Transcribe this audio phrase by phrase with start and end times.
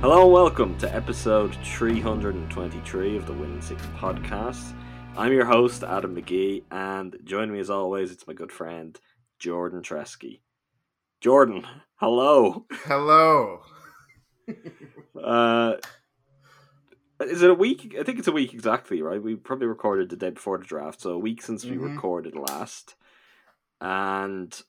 [0.00, 4.72] Hello and welcome to episode 323 of the Win In Six podcast.
[5.16, 8.98] I'm your host, Adam McGee, and joining me as always, it's my good friend,
[9.38, 10.40] Jordan Treske.
[11.20, 12.66] Jordan, hello.
[12.84, 13.60] Hello.
[15.20, 15.76] Uh,
[17.22, 17.96] is it a week?
[17.98, 19.20] I think it's a week exactly, right?
[19.20, 21.94] We probably recorded the day before the draft, so a week since we Mhm.
[21.96, 22.94] recorded last.
[23.80, 24.62] And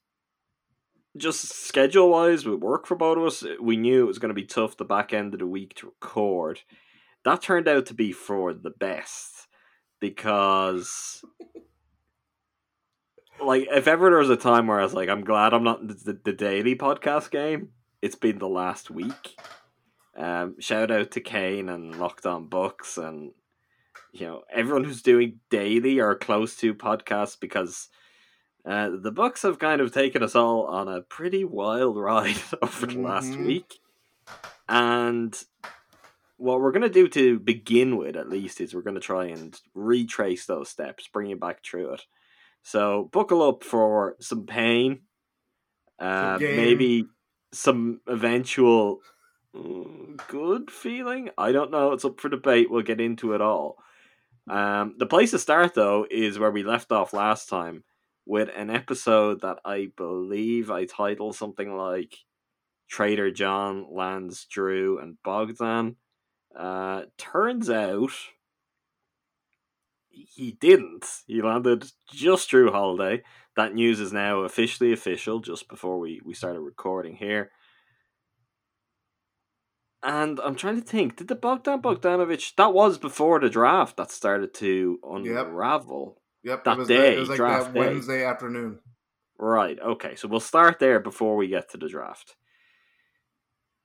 [1.17, 4.35] just schedule wise, with work for both of us, we knew it was going to
[4.35, 6.61] be tough the back end of the week to record.
[7.23, 9.47] That turned out to be for the best
[9.99, 11.23] because,
[13.43, 15.81] like, if ever there was a time where I was like, I'm glad I'm not
[15.81, 17.69] in the, the daily podcast game,
[18.01, 19.37] it's been the last week.
[20.17, 23.31] Um, shout out to Kane and Locked On Bucks and
[24.13, 27.89] you know everyone who's doing daily or close to podcasts because
[28.67, 32.85] uh, the Bucks have kind of taken us all on a pretty wild ride over
[32.85, 33.45] the last Mhm.
[33.45, 33.79] week,
[34.67, 35.43] and
[36.37, 39.25] what we're going to do to begin with, at least, is we're going to try
[39.25, 42.05] and retrace those steps, bring you back through it.
[42.63, 45.01] So buckle up for some pain,
[45.99, 47.07] uh, Some maybe
[47.53, 48.99] some eventual
[49.55, 51.29] mm, good feeling.
[51.37, 51.93] I don't know.
[51.93, 52.69] It's up for debate.
[52.69, 53.77] We'll get into it all.
[54.49, 57.83] Um, the place to start though is where we left off last time
[58.27, 62.17] with an episode that I believe I titled something like
[62.89, 65.95] Trader John lands Jrue and Bogdan.
[66.57, 68.11] Uh, turns out
[70.09, 71.05] he didn't.
[71.25, 73.23] He landed just Jrue Holiday.
[73.55, 75.39] That news is now officially official.
[75.39, 77.51] Just before we we started recording here.
[80.03, 84.11] And I'm trying to think, did the Bogdan Bogdanovich that was before the draft that
[84.11, 86.17] started to unravel?
[86.17, 86.23] Yep.
[86.43, 87.79] That it was, day, it was like that day.
[87.79, 88.79] Wednesday afternoon.
[89.37, 90.15] Right, okay.
[90.15, 92.35] So we'll start there before we get to the draft.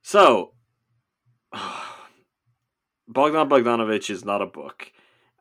[0.01, 0.53] So
[3.07, 4.91] Bogdan Bogdanovich is not a Buck.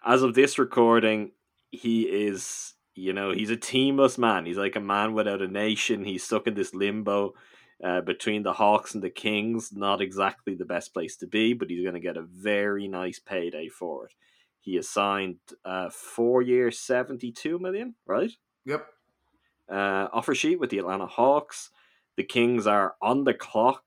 [0.05, 1.33] As of this recording,
[1.71, 4.47] he is, you know, he's a teamless man.
[4.47, 6.05] He's like a man without a nation.
[6.05, 7.35] He's stuck in this limbo
[7.83, 9.73] uh, between the Hawks and the Kings.
[9.73, 13.19] Not exactly the best place to be, but he's going to get a very nice
[13.19, 14.13] payday for it.
[14.63, 18.31] He has signed uh, four year, 72 million, right?
[18.65, 18.87] Yep.
[19.69, 21.71] uh, offer sheet with the Atlanta Hawks.
[22.17, 23.83] The Kings are on the clock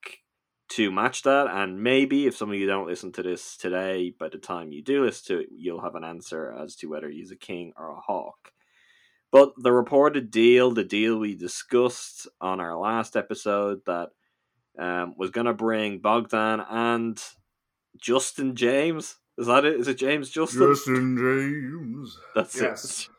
[0.67, 4.27] to match that, and maybe if some of you don't listen to this today, by
[4.27, 7.31] the time you do listen to it, you'll have an answer as to whether he's
[7.31, 8.51] a King or a Hawk.
[9.31, 14.09] But the reported deal, the deal we discussed on our last episode, that
[14.77, 17.21] um, was going to bring Bogdan and
[17.97, 19.17] Justin James.
[19.37, 19.79] Is that it?
[19.79, 20.61] Is it James Justin?
[20.73, 22.17] Justin James.
[22.33, 23.01] That's Yes.
[23.01, 23.09] it.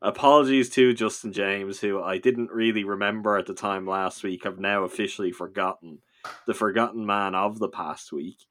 [0.00, 4.44] Apologies to Justin James, who I didn't really remember at the time last week.
[4.44, 6.00] I've now officially forgotten
[6.46, 8.46] the forgotten man of the past week.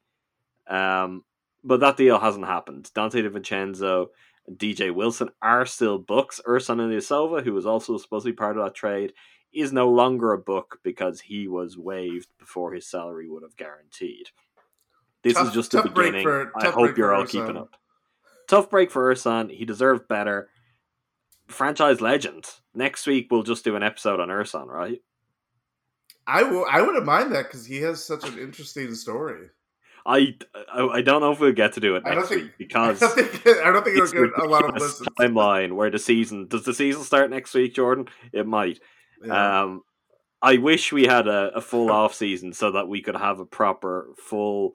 [0.66, 1.24] Um,
[1.62, 2.90] but that deal hasn't happened.
[2.94, 4.08] Donte DiVincenzo
[4.46, 6.40] and DJ Wilson are still Bucks.
[6.46, 9.12] Ersan Ilyasova, who was also supposed to be part of that trade,
[9.52, 14.28] is no longer a Buck because he was waived before his salary would have guaranteed.
[15.24, 16.22] This Tough- is just the beginning.
[16.22, 17.74] for- I hope you're all keeping up.
[18.46, 19.50] Tough break for Ersan.
[19.50, 20.48] He deserved better.
[21.48, 22.46] Franchise legend.
[22.74, 25.00] Next week we'll just do an episode on Ersan, right?
[26.26, 26.64] I will.
[26.70, 29.48] I wouldn't mind that because he has such an interesting story.
[30.06, 30.36] I,
[30.72, 32.52] I I don't know if we'll get to do it I don't next think- week
[32.58, 33.46] because I don't think.
[33.58, 35.08] I don't think it'll get a lot of listens.
[35.18, 38.08] timeline where the season does the season start next week, Jordan?
[38.32, 38.80] It might.
[39.24, 39.62] Yeah.
[39.62, 39.82] Um,
[40.42, 43.46] I wish we had a, a full off season so that we could have a
[43.46, 44.74] proper full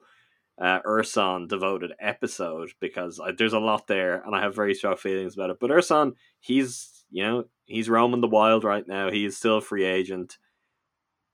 [0.60, 4.96] uh, Ersan devoted episode because I, there's a lot there and I have very strong
[4.96, 5.58] feelings about it.
[5.58, 9.10] But Ersan, he's you know he's roaming the wild right now.
[9.10, 10.36] He is still a free agent.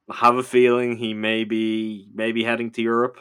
[0.08, 3.18] I have a feeling he may be maybe heading to Europe,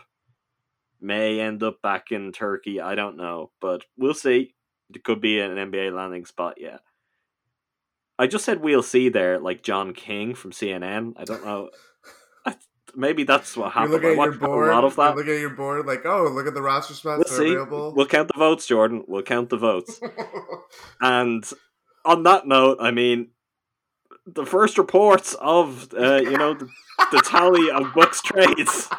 [1.02, 2.80] may end up back in Turkey.
[2.80, 4.54] I don't know, but we'll see.
[4.94, 6.81] It could be an NBA landing spot yet.
[8.18, 11.13] I just said we'll see there, like John King from CNN.
[11.18, 11.69] I don't know.
[12.98, 13.94] Maybe that's what happened.
[13.94, 14.70] I at your watched a board.
[14.70, 15.16] lot of You that.
[15.16, 17.52] look at your board, like, oh, look at the roster spots We'll see.
[17.54, 17.94] available.
[17.96, 19.04] We'll count the votes, Jordan.
[19.08, 20.00] We'll count the votes.
[21.02, 21.44] And
[22.04, 23.30] on that note, I mean,
[24.26, 26.68] the first reports of uh, you know the,
[27.12, 28.90] the tally of Bucks trades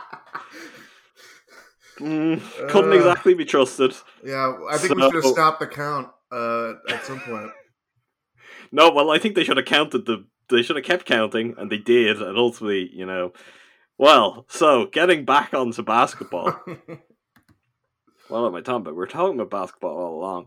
[1.98, 2.96] mm, couldn't Uh.
[2.96, 3.94] exactly be trusted.
[4.24, 7.50] yeah, I think we should have stopped the count uh, at some point.
[8.72, 10.24] No, well, I think they should have counted the.
[10.48, 13.32] They should have kept counting, and they did, and ultimately, you know.
[13.98, 16.60] Well, so getting back onto basketball.
[18.30, 18.96] well, am I talking about?
[18.96, 20.46] We're talking about basketball all along.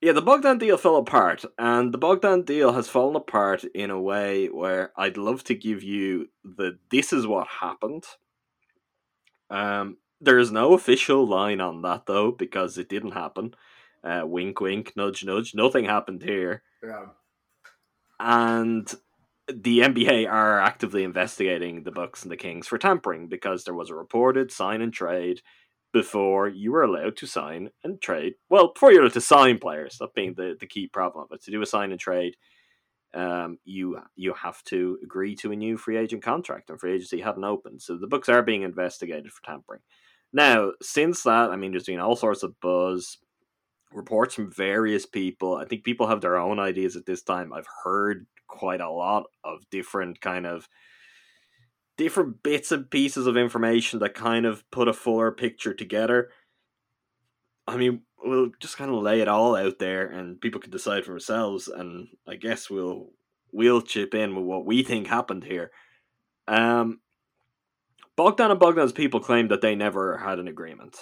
[0.00, 4.00] Yeah, the Bogdan deal fell apart, and the Bogdan deal has fallen apart in a
[4.00, 8.04] way where I'd love to give you the this is what happened.
[9.50, 13.54] Um, there is no official line on that though, because it didn't happen.
[14.04, 15.54] Uh, wink, wink, nudge, nudge.
[15.54, 17.06] Nothing happened here yeah.
[18.20, 18.94] and
[19.52, 23.90] the NBA are actively investigating the Bucks and the Kings for tampering because there was
[23.90, 25.40] a reported sign and trade
[25.92, 28.34] before you were allowed to sign and trade.
[28.50, 31.26] Well, before you're allowed to sign players, that being the, the key problem.
[31.30, 32.36] But to do a sign and trade,
[33.14, 37.20] um, you you have to agree to a new free agent contract, and free agency
[37.20, 39.80] hadn't opened, so the Bucks are being investigated for tampering.
[40.30, 43.16] Now, since that, I mean, there's been all sorts of buzz
[43.92, 45.56] reports from various people.
[45.56, 47.52] I think people have their own ideas at this time.
[47.54, 50.68] I've heard quite a lot of different kind of
[51.96, 56.30] different bits and pieces of information that kind of put a fuller picture together.
[57.66, 61.04] I mean, we'll just kind of lay it all out there and people can decide
[61.04, 63.10] for themselves and I guess we'll
[63.52, 65.70] we'll chip in with what we think happened here.
[66.46, 67.00] Um
[68.16, 70.96] Bogdan and Bogdan's people claimed that they never had an agreement.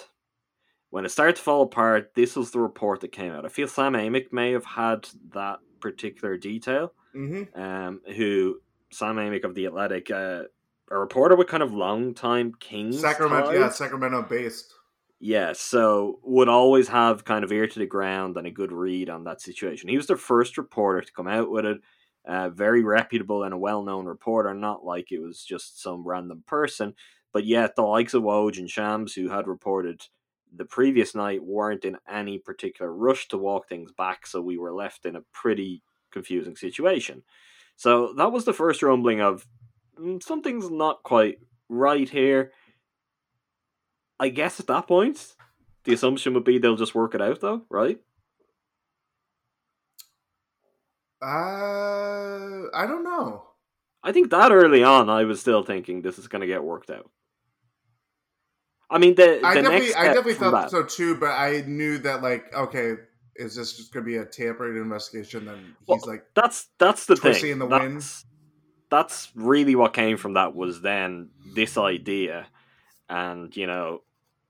[0.91, 3.43] When it started to fall apart, this was the report that came out.
[3.43, 6.93] I feel Sam Amick may have had that particular detail.
[7.17, 8.61] Hmm Um, who
[8.91, 10.43] Sam Amick of the Athletic, uh,
[10.89, 13.59] a reporter with kind of long time Kings Sacramento, ties.
[13.59, 14.73] yeah, Sacramento based.
[15.19, 19.09] Yeah, so would always have kind of ear to the ground and a good read
[19.09, 19.89] on that situation.
[19.89, 21.81] He was the first reporter to come out with it.
[22.25, 26.43] Uh, very reputable and a well known reporter, not like it was just some random
[26.45, 26.93] person.
[27.33, 30.05] But yet, the likes of Woj and Shams, who had reported
[30.53, 34.73] the previous night, weren't in any particular rush to walk things back, so we were
[34.73, 37.23] left in a pretty confusing situation.
[37.75, 39.47] So that was the first rumbling of
[39.99, 41.39] "Mm, something's not quite
[41.69, 42.51] right here.
[44.19, 45.35] I guess at that point,
[45.83, 47.99] the assumption would be they'll just work it out, though, right?
[51.21, 53.43] Uh, I don't know.
[54.03, 56.89] I think that early on, I was still thinking this is going to get worked
[56.89, 57.09] out.
[58.89, 61.63] I mean, the, the I definitely, next I definitely thought that- so too, but I
[61.67, 62.93] knew that like, okay,
[63.37, 65.45] is this just going to be a tampering investigation?
[65.45, 67.51] Then he's Well, like, that's that's the thing.
[67.51, 68.03] in the that's, wind.
[68.89, 72.47] that's really what came from that was then this idea,
[73.09, 74.01] and you know,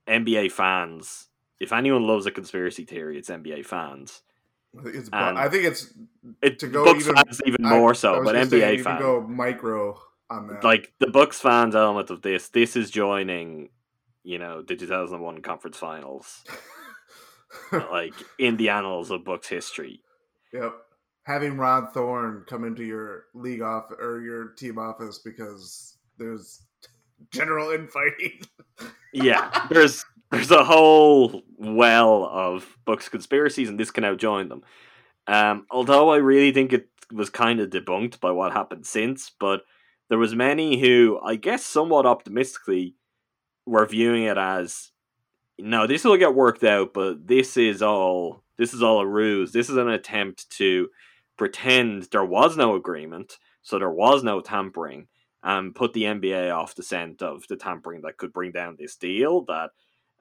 [0.08, 1.28] NBA fans.
[1.60, 4.22] If anyone loves a conspiracy theory, it's NBA fans.
[4.86, 5.92] it's, and I think it's
[6.42, 9.02] It To go Bucks even- fans even I- more so, but NBA fans.
[9.02, 10.00] go micro
[10.30, 10.64] on that.
[10.64, 13.70] like the Bucks fans element of this, this is joining,
[14.24, 16.44] you know, the 2001 conference finals,
[17.92, 20.02] like in the annals of Bucks history.
[20.54, 20.74] yep,
[21.24, 26.64] having Rod Thorn come into your league off or your team office because there's
[27.32, 28.42] general infighting.
[29.14, 34.64] Yeah, there's there's a whole well of Bucks conspiracies, and this can now join them.
[35.28, 39.64] Um, although I really think it was kind of debunked by what happened since, but
[40.10, 42.96] there was many who, I guess, somewhat optimistically,
[43.66, 44.92] were viewing it as,
[45.60, 49.52] no, this will get worked out, but this is all this is all a ruse.
[49.52, 50.90] This is an attempt to
[51.38, 55.08] pretend there was no agreement, so there was no tampering,
[55.44, 58.96] and put the NBA off the scent of the tampering that could bring down this
[58.96, 59.72] deal that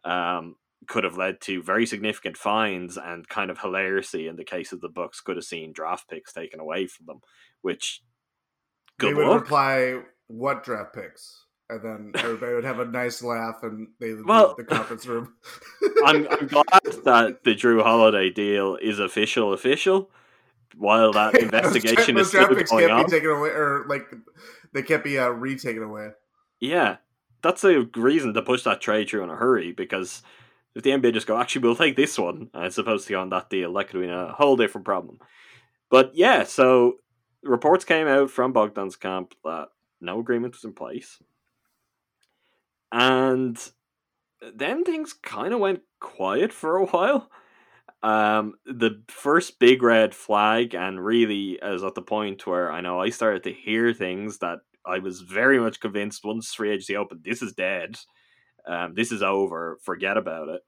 [0.04, 4.72] um, could have led to very significant fines and kind of hilariously in the case
[4.72, 7.20] of the Bucks could have seen draft picks taken away from them,
[7.62, 8.02] which
[8.98, 9.40] they good would luck.
[9.42, 14.26] reply, "What draft picks?" And then everybody would have a nice laugh, and they would
[14.26, 15.34] Well- leave the conference room.
[16.04, 16.66] I'm, I'm glad
[17.04, 20.10] that the Jrue Holiday deal is official, official.
[20.76, 24.04] While that investigation is those draft still going can't on, be taken away, or like
[24.72, 26.10] they can't be uh, retaken away.
[26.60, 26.96] yeah,
[27.42, 29.72] that's a reason to push that trade through in a hurry.
[29.72, 30.22] Because
[30.74, 33.20] if the NBA just go, actually, we'll take this one, and it's supposed to go
[33.20, 35.18] on that deal, that could be a whole different problem.
[35.90, 36.96] But yeah, so
[37.42, 39.68] reports came out from Bogdan's camp that
[40.00, 41.22] no agreement was in place,
[42.96, 43.58] and
[44.54, 47.30] then things kind of went quiet for a while.
[48.02, 52.98] Um, the first big red flag, and really is at the point where I know
[52.98, 57.22] I started to hear things that I was very much convinced once free agency opened,
[57.22, 57.96] this is dead.
[58.66, 59.78] Um, this is over.
[59.82, 60.62] Forget about it.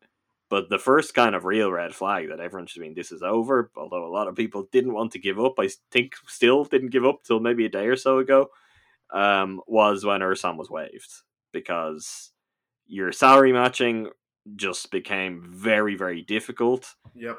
[0.50, 3.70] But the first kind of real red flag that everyone should mean this is over,
[3.74, 7.06] although a lot of people didn't want to give up, I think still didn't give
[7.06, 8.48] up till maybe a day or so ago,
[9.14, 12.30] um, was when Ersan was waived because
[12.86, 14.10] your salary matching
[14.56, 16.94] just became very, very difficult.
[17.14, 17.38] Yep.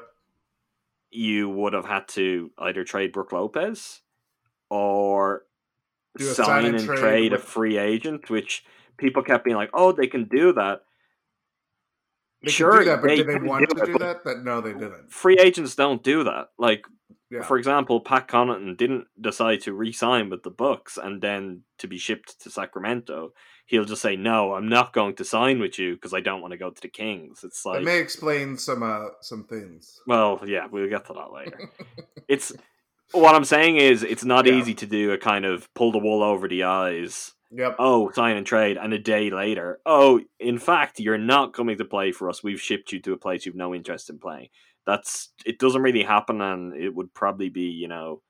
[1.10, 4.00] You would have had to either trade Brook Lopez
[4.68, 5.44] or
[6.18, 8.64] a sign, and trade, a with- free agent, which
[8.96, 10.84] people kept being like, "Oh, they can do that."
[12.42, 14.24] They Sure, do that, but they did they want to do but- that?
[14.24, 15.12] That no, they didn't.
[15.12, 16.50] Free agents don't do that.
[16.58, 16.86] Like,
[17.30, 17.42] Yeah.
[17.42, 21.98] for example, Pat Connaughton didn't decide to re-sign with the Bucks and then to be
[21.98, 23.34] shipped to Sacramento.
[23.70, 26.50] He'll just say, "No, I'm not going to sign with you because I don't want
[26.50, 30.00] to go to the Kings." It's like like, may explain some uh some things.
[30.08, 31.70] well, yeah, we'll get to that later.
[32.28, 32.52] it's
[33.12, 34.54] what I'm saying is, it's not Yeah.
[34.54, 37.76] easy to do a kind of pull the wool over the eyes Yep.
[37.78, 41.84] oh, sign and trade, and a day later, oh, in fact, you're not coming to
[41.84, 42.42] play for us.
[42.44, 44.48] We've shipped you to a place you've no interest in playing.
[44.86, 48.22] That's it doesn't really happen, and it would probably be you know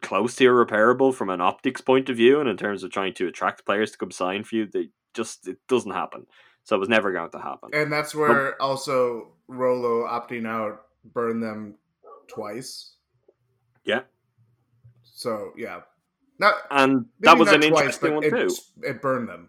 [0.00, 3.26] close to irreparable from an optics point of view, and in terms of trying to
[3.26, 4.66] attract players to come sign for you.
[4.66, 6.26] They just it doesn't happen.
[6.64, 7.70] So it was never going to happen.
[7.72, 10.82] And that's where also Rolo opting out
[11.14, 11.76] burned them
[12.28, 12.94] twice.
[13.84, 14.02] Yeah.
[15.02, 15.80] So yeah,
[16.38, 18.54] not And that was an twice, interesting one it, too.
[18.82, 19.48] It burned them.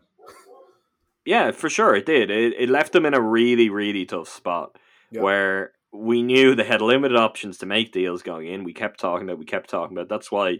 [1.25, 2.31] Yeah, for sure it did.
[2.31, 4.77] It, it left them in a really, really tough spot
[5.11, 5.21] Yeah.
[5.21, 8.63] where we knew they had limited options to make deals going in.
[8.63, 10.09] We kept talking about, we kept talking about.
[10.09, 10.59] That's why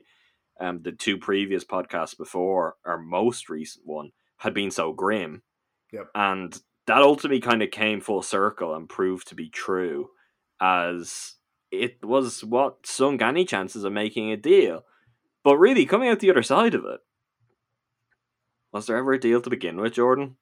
[0.60, 5.44] um, the two previous podcasts before our most recent one had been so grim.
[5.92, 6.08] Yep.
[6.16, 10.10] And that ultimately kind of came full circle and proved to be true
[10.60, 11.36] as
[11.72, 14.84] it was what sunk any chances of making a deal.
[15.44, 17.00] But really, coming out the other side of it,
[18.74, 20.36] was there ever a deal to begin with, Jordan?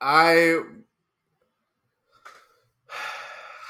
[0.00, 0.58] I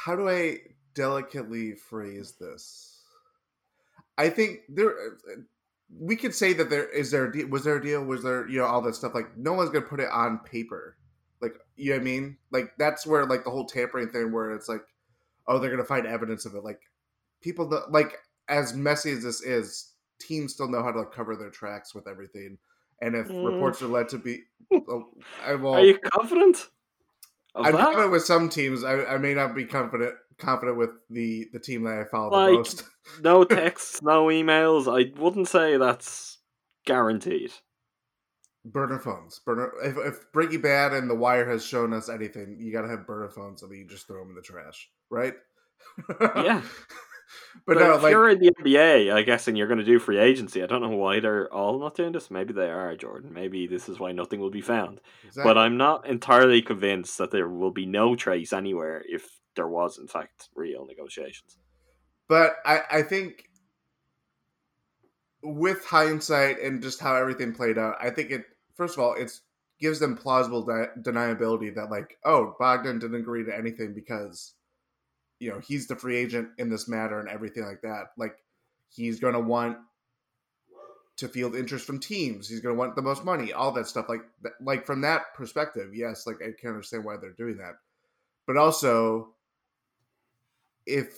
[0.04, 0.58] how do I
[0.94, 3.02] delicately phrase this?
[4.18, 4.94] I think there
[5.98, 8.04] we could say that there is there a deal, was there a deal?
[8.04, 10.98] Was there you know all that stuff like no one's gonna put it on paper.
[11.40, 12.36] Like you know what I mean?
[12.50, 14.82] Like that's where like the whole tampering thing where it's like
[15.46, 16.64] oh they're gonna find evidence of it.
[16.64, 16.82] Like
[17.40, 18.18] people that like
[18.48, 22.58] as messy as this is teams still know how to cover their tracks with everything.
[23.00, 23.44] And if Mm.
[23.44, 24.42] reports are led to be
[24.72, 25.08] oh,
[25.42, 26.68] I Are you confident
[27.54, 27.80] I'm that?
[27.80, 28.84] confident with some teams.
[28.84, 32.50] I, I may not be confident confident with the the team that I follow Like-
[32.50, 32.84] the most.
[33.22, 34.88] no texts, no emails.
[34.88, 36.38] I wouldn't say that's
[36.86, 37.52] guaranteed.
[38.66, 39.40] Burner phones.
[39.44, 39.70] Burner.
[39.84, 43.28] If, if Breaking Bad and The Wire has shown us anything, you gotta have burner
[43.28, 45.34] phones, and then you just throw them in the trash, right?
[46.36, 46.62] Yeah.
[47.66, 49.84] But, But no, if like you're in the NBA, I guess, and you're going to
[49.84, 52.30] do free agency, I don't know why they're all not doing this.
[52.30, 53.32] Maybe they are, Jordan.
[53.32, 55.00] Maybe this is why nothing will be found.
[55.24, 55.50] exactly.
[55.50, 59.26] But I'm not entirely convinced that there will be no trace anywhere if
[59.56, 61.58] there was, in fact, real negotiations.
[62.28, 63.44] But I, I think
[65.42, 69.30] with hindsight and just how everything played out, I think it first of all it
[69.78, 74.54] gives them plausible de- deniability that like oh Bogdan didn't agree to anything because
[75.40, 78.08] you know he's the free agent in this matter and everything like that.
[78.16, 78.36] Like
[78.88, 79.78] he's going to want
[81.16, 82.48] to field interest from teams.
[82.48, 84.08] He's going to want the most money, all that stuff.
[84.08, 84.22] Like
[84.60, 87.74] like from that perspective, yes, like I can understand why they're doing that.
[88.46, 89.34] But also,
[90.86, 91.16] if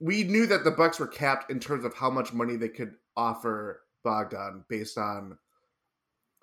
[0.00, 2.94] we knew that the Bucks were capped in terms of how much money they could
[3.16, 5.38] offer Bogdan based on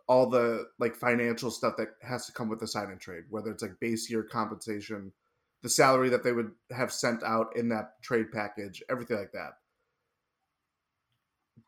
[0.08, 3.51] all the like financial stuff that has to come with the sign and trade, whether
[3.51, 5.12] it's like base year compensation,
[5.62, 9.51] the salary that they would have sent out in that trade package, everything like that.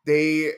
[0.04, 0.52] They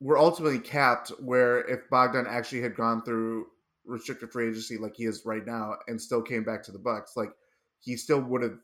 [0.00, 3.46] were ultimately capped where if Bogdan actually had gone through
[3.86, 7.16] restricted free agency like he is right now and still came back to the Bucks,
[7.16, 7.30] like
[7.80, 8.58] he still would have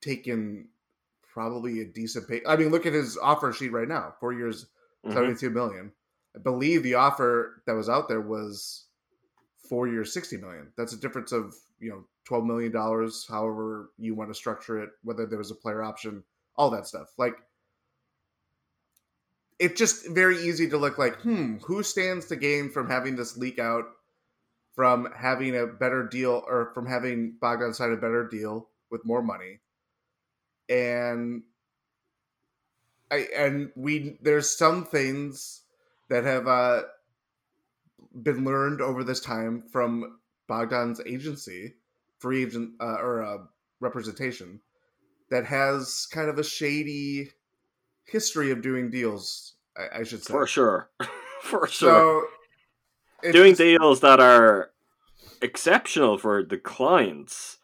[0.00, 0.68] taken
[1.22, 2.42] probably a decent pay.
[2.46, 4.14] I mean, look at his offer sheet right now.
[4.20, 4.66] Four years,
[5.04, 5.12] Mhm.
[5.12, 5.92] seventy-two million.
[6.36, 8.86] I believe the offer that was out there was
[9.68, 10.72] four years, sixty million.
[10.76, 13.26] That's a difference of you know twelve million dollars.
[13.28, 16.24] However you want to structure it, whether there was a player option,
[16.56, 17.08] all that stuff.
[17.18, 17.34] Like
[19.58, 23.36] it's just very easy to look like, hmm, who stands to gain from having this
[23.36, 23.84] leak out,
[24.74, 29.22] from having a better deal, or from having Bogdan sign a better deal with more
[29.22, 29.60] money,
[30.68, 31.42] and
[33.10, 35.62] I and we there's some things
[36.08, 36.82] that have uh,
[38.20, 41.74] been learned over this time from Bogdan's agency,
[42.24, 43.36] free agent uh, or uh,
[43.80, 44.58] representation,
[45.30, 47.28] that has kind of a shady
[48.06, 49.56] history of doing deals.
[49.76, 50.88] I, I should say For sure.
[51.42, 52.26] For sure.
[53.22, 54.70] So Doing just- deals that are
[55.42, 57.58] exceptional for the clients,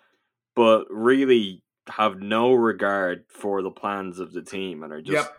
[0.54, 5.36] but really have no regard for the plans of the team and are just Yep.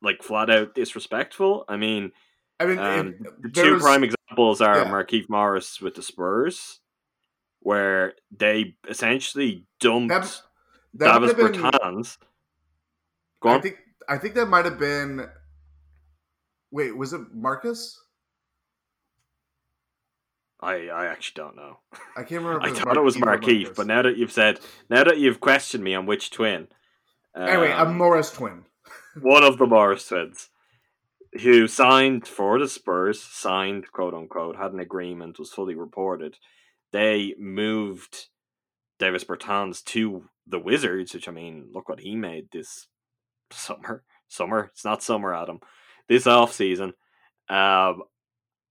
[0.00, 1.66] like flat out disrespectful.
[1.68, 2.12] I mean,
[2.58, 4.90] I mean, um, the two prime examples are yeah.
[4.90, 6.80] Markieff Morris with the Spurs,
[7.64, 10.42] where they essentially dumped That-
[10.94, 12.18] that Davis Bertans.
[13.40, 13.62] Go I on.
[13.62, 13.78] think
[14.08, 15.26] I think that might have been.
[16.70, 17.98] Wait, was it Marcus?
[20.60, 21.78] I, I actually don't know.
[22.16, 22.62] I can't remember.
[22.62, 25.94] I thought it was Markieff, but now that you've said, now that you've questioned me
[25.94, 26.68] on which twin,
[27.36, 28.64] anyway, a um, Morris twin.
[29.20, 30.50] one of the Morris twins,
[31.42, 36.36] who signed for the Spurs, signed quote unquote, had an agreement, was fully reported.
[36.94, 38.28] They moved
[39.00, 42.86] Davis Bertans to the Wizards, which I mean, look what he made this
[43.50, 44.04] summer.
[44.26, 45.60] Summer, it's not summer, Adam.
[46.08, 46.94] This off season,
[47.48, 48.02] um,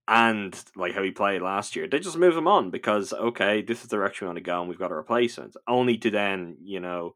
[0.08, 3.82] and like how he played last year, they just move him on because okay, this
[3.82, 5.56] is the direction we want to go, and we've got a replacement.
[5.66, 7.14] Only to then, you know,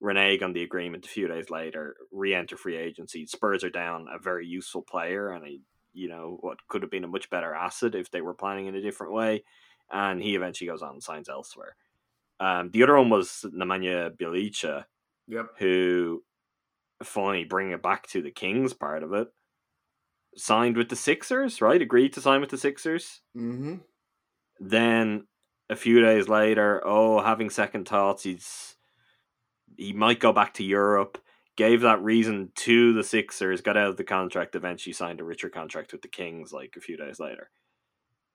[0.00, 3.26] renege on the agreement a few days later, re-enter free agency.
[3.26, 5.58] Spurs are down a very useful player and a
[5.92, 8.76] you know what could have been a much better asset if they were planning in
[8.76, 9.42] a different way,
[9.90, 11.76] and he eventually goes on and signs elsewhere.
[12.38, 14.84] Um, the other one was Nemanja Bjelica,
[15.28, 15.46] Yep.
[15.58, 16.22] who
[17.02, 19.28] finally bring it back to the Kings part of it.
[20.36, 21.82] Signed with the Sixers, right?
[21.82, 23.20] Agreed to sign with the Sixers.
[23.36, 23.76] Mm-hmm.
[24.60, 25.26] Then
[25.68, 28.76] a few days later, oh, having second thoughts, he's
[29.76, 31.18] he might go back to Europe.
[31.56, 35.48] Gave that reason to the Sixers, got out of the contract, eventually signed a richer
[35.50, 37.50] contract with the Kings like a few days later.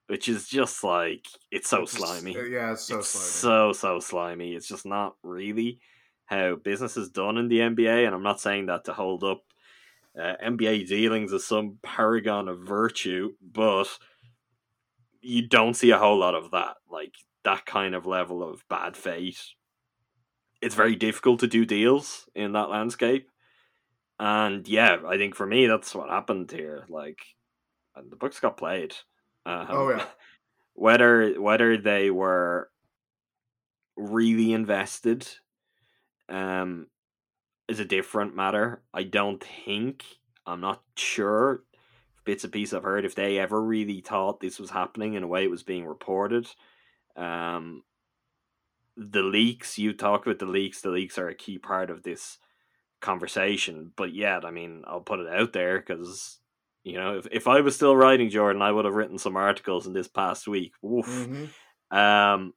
[0.08, 2.32] Which is just like it's so slimy.
[2.32, 3.26] Yeah, it's so it's slimy.
[3.26, 4.54] so so slimy.
[4.54, 5.80] It's just not really
[6.26, 9.42] how business is done in the NBA, and I'm not saying that to hold up
[10.18, 13.88] uh, NBA dealings as some paragon of virtue, but
[15.20, 16.76] you don't see a whole lot of that.
[16.88, 19.50] Like that kind of level of bad faith.
[20.62, 23.28] It's very difficult to do deals in that landscape.
[24.18, 26.84] And yeah, I think for me that's what happened here.
[26.88, 27.18] Like
[27.94, 28.94] and the Bucks got played.
[29.46, 30.04] Um, Oh, yeah.
[30.74, 32.68] Whether whether they were
[33.96, 35.26] really invested
[36.28, 36.88] um
[37.66, 38.82] is a different matter.
[38.92, 40.04] I don't think
[40.44, 41.64] I'm not sure
[42.26, 45.26] bits and pieces I've heard if they ever really thought this was happening in a
[45.26, 46.46] way it was being reported.
[47.16, 47.82] Um
[48.98, 52.38] the leaks, you talk about the leaks, the leaks are a key part of this
[53.00, 53.92] conversation.
[53.96, 56.38] But yet, I mean, I'll put it out there because
[56.86, 59.86] you know, if, if I was still writing Jordan, I would have written some articles
[59.88, 60.72] in this past week.
[60.84, 61.06] Oof.
[61.06, 61.50] Mhm.
[61.90, 62.54] Um,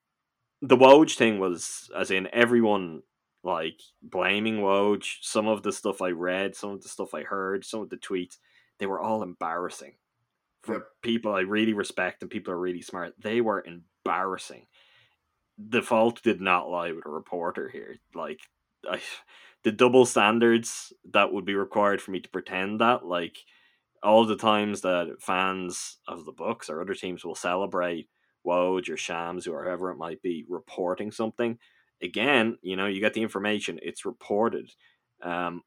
[0.62, 3.02] the Woj thing was, as in everyone
[3.44, 5.18] like blaming Woj.
[5.22, 7.98] Some of the stuff I read, some of the stuff I heard, some of the
[7.98, 8.38] tweets,
[8.78, 9.96] they were all embarrassing
[10.62, 10.84] for Yep.
[11.02, 13.16] people I really respect and people are really smart.
[13.18, 14.68] They were embarrassing.
[15.58, 17.98] The fault did not lie with a reporter here.
[18.14, 18.42] Like,
[18.88, 19.02] I,
[19.64, 23.38] the double standards that would be required for me to pretend that, like,
[24.04, 28.10] all the times that fans of the Bucks or other teams will celebrate
[28.46, 31.58] Woj or Shams or whoever it might be reporting something.
[32.02, 34.72] Again, you know, you get the information, it's reported.
[35.22, 35.64] Um,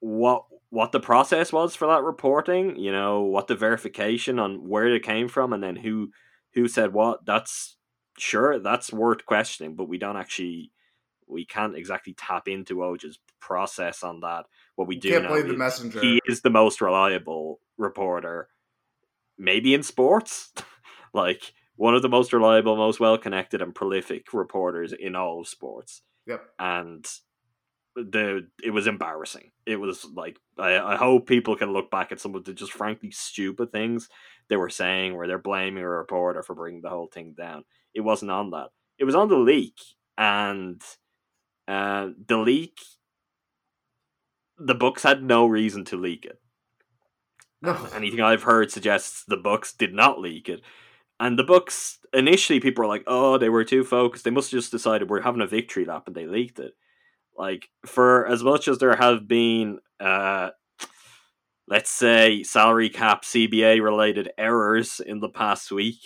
[0.00, 4.86] what what the process was for that reporting, you know, what the verification on where
[4.88, 6.10] it came from, and then who
[6.54, 7.24] who said what.
[7.24, 7.76] That's
[8.18, 10.72] sure that's worth questioning, but we don't actually
[11.28, 14.46] we can't exactly tap into Woj's process on that.
[14.74, 16.00] What we do Can't know play the messenger.
[16.00, 18.48] he is the most reliable reporter,
[19.38, 20.52] maybe in sports,
[21.14, 25.48] like one of the most reliable, most well connected, and prolific reporters in all of
[25.48, 26.02] sports.
[26.26, 26.42] Yep.
[26.58, 27.06] And
[27.94, 29.50] the it was embarrassing.
[29.64, 32.72] It was like I, I hope people can look back at some of the just
[32.72, 34.08] frankly stupid things
[34.48, 37.64] they were saying where they're blaming a reporter for bringing the whole thing down.
[37.94, 38.68] It wasn't on that.
[38.98, 39.78] It was on the leak,
[40.16, 40.80] and
[41.66, 42.78] uh, the leak.
[44.58, 46.40] The Bucks had no reason to leak it.
[47.62, 47.88] No.
[47.94, 50.60] Anything I've heard suggests the Bucks did not leak it.
[51.20, 54.24] And the Bucks initially people were like, "Oh, they were too focused.
[54.24, 56.74] They must have just decided we're having a victory lap and they leaked it."
[57.36, 60.50] Like for as much as there have been uh
[61.68, 65.98] let's say salary cap CBA related errors in the past week,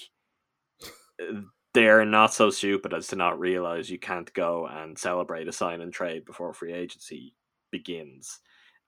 [1.74, 5.80] they're not so stupid as to not realize you can't go and celebrate a sign
[5.80, 7.34] and trade before free agency
[7.70, 8.40] begins.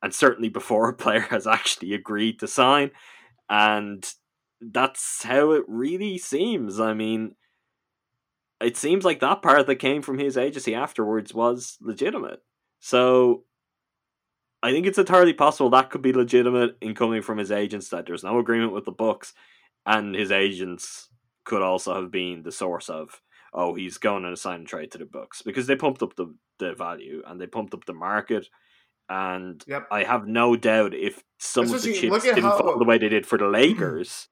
[0.03, 2.91] And certainly before a player has actually agreed to sign.
[3.49, 4.09] And
[4.61, 6.81] that's how it really seems.
[6.81, 7.35] I mean,
[8.61, 12.41] it seems like that part that came from his agency afterwards was legitimate.
[12.81, 13.45] So
[14.63, 18.07] I think it's entirely possible that could be legitimate in coming from his agents that
[18.07, 19.35] there's no agreement with the Bucks,
[19.85, 21.09] and his agents
[21.45, 23.21] could also have been the source of
[23.53, 26.15] oh he's going on a sign and trade to the Bucks because they pumped up
[26.15, 28.49] the the value and they pumped up the market.
[29.13, 29.89] And Yep.
[29.91, 33.11] I have no doubt if some of the chips didn't how- fall the way they
[33.11, 34.29] did for the Lakers,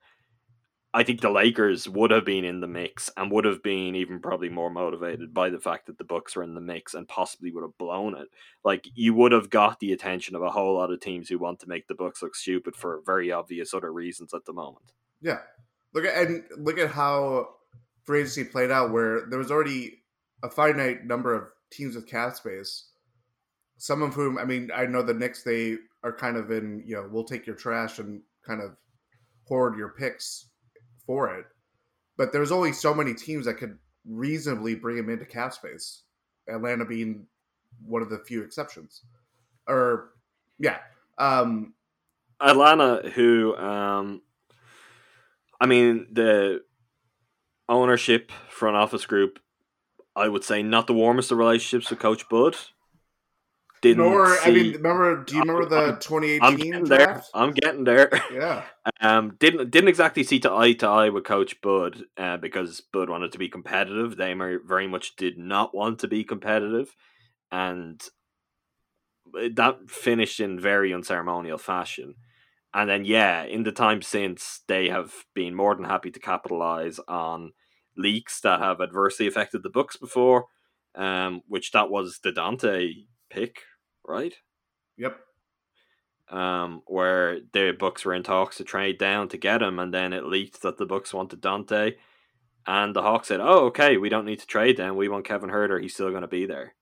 [0.94, 4.20] I think the Lakers would have been in the mix and would have been even
[4.20, 7.52] probably more motivated by the fact that the Bucks were in the mix and possibly
[7.52, 8.28] would have blown it.
[8.64, 11.60] Like you would have got the attention of a whole lot of teams who want
[11.60, 14.92] to make the Bucks look stupid for very obvious other reasons at the moment.
[15.20, 15.40] Yeah.
[15.92, 17.54] Look at and look at how
[18.04, 20.04] free agency played out where there was already
[20.42, 22.89] a finite number of teams with cap space.
[23.80, 26.96] Some of whom I mean, I know the Knicks they are kind of in, you
[26.96, 28.76] know, we'll take your trash and kind of
[29.48, 30.50] hoard your picks
[31.06, 31.46] for it.
[32.18, 36.02] But there's only so many teams that could reasonably bring him into cap space.
[36.46, 37.26] Atlanta being
[37.82, 39.00] one of the few exceptions.
[39.66, 40.10] Or
[40.58, 40.76] yeah.
[41.16, 41.72] Um
[42.38, 44.20] Atlanta, who, um,
[45.58, 46.62] I mean, the
[47.66, 49.38] ownership front office group,
[50.14, 52.56] I would say, not the warmest of relationships with Coach Bud.
[53.82, 57.04] Didn't nor I mean remember do you remember the I'm- I'm 2018 getting there.
[57.06, 57.30] draft?
[57.34, 58.10] I'm getting there.
[58.32, 58.64] Yeah.
[59.02, 63.08] Um, didn't didn't exactly see to eye to eye with Coach Bud uh, because Bud
[63.08, 64.16] wanted to be competitive.
[64.16, 66.94] They very much did not want to be competitive,
[67.52, 68.00] and
[69.54, 72.14] that finished in very unceremonial fashion.
[72.74, 76.98] And then, yeah, in the time since, they have been more than happy to capitalize
[77.08, 77.52] on
[77.96, 80.46] leaks that have adversely affected the Bucks before.
[80.94, 83.60] Um, which that was the Donte pick,
[84.06, 84.34] right?
[84.98, 85.18] Yep.
[86.30, 90.12] um, where the Bucks were in talks to trade down to get him, and then
[90.12, 91.96] it leaked that the Bucks wanted Donte,
[92.66, 94.96] and the Hawks said, "Oh, okay, we don't need to trade down.
[94.96, 95.80] We want Kevin Huerter.
[95.80, 96.74] He's still going to be there."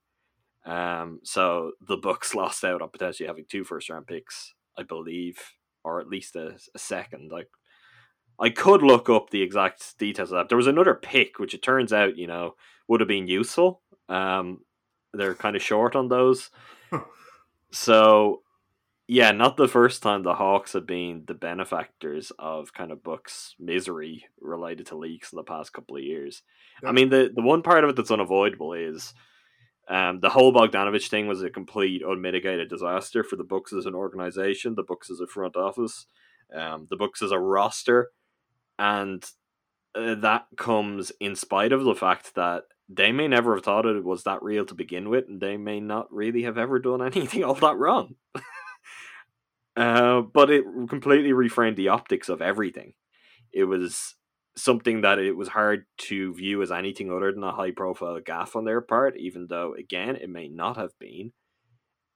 [0.67, 5.39] Um, so the Bucks lost out on potentially having two first round picks, I believe,
[5.85, 7.31] or at least a, a second.
[7.33, 7.49] Like,
[8.41, 10.49] I could look up the exact details of that.
[10.49, 12.55] There was another pick, which it turns out, you know,
[12.89, 13.83] would have been useful.
[14.09, 14.61] Um,
[15.15, 16.51] they're kind of short on those.
[17.73, 18.43] So
[19.11, 23.55] yeah, not the first time the Hawks have been the benefactors of kind of Bucks
[23.59, 26.43] misery related to leaks in the past couple of years.
[26.85, 29.15] I mean, the the one part of it that's unavoidable is
[29.89, 33.95] um, the whole Bogdanovich thing was a complete unmitigated disaster for the Bucks as an
[33.95, 36.05] organization, the Bucks as a front office,
[36.55, 38.11] um, the Bucks as a roster,
[38.79, 39.25] and
[39.95, 44.05] uh, that comes in spite of the fact that they may never have thought it
[44.05, 47.45] was that real to begin with, and they may not really have ever done anything
[47.45, 48.15] all that wrong.
[49.77, 52.95] Uh, but it completely reframed the optics of everything.
[53.53, 54.17] It was
[54.57, 58.57] something that it was hard to view as anything other than a high profile gaff
[58.57, 61.33] on their part, even though, again, it may not have been.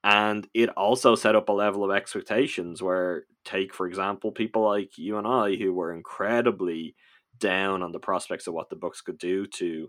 [0.03, 4.99] And it also set up a level of expectations where, take, for example, people like
[4.99, 6.97] you and I who were incredibly
[7.39, 9.89] down on the prospects of what the Bucks could do to,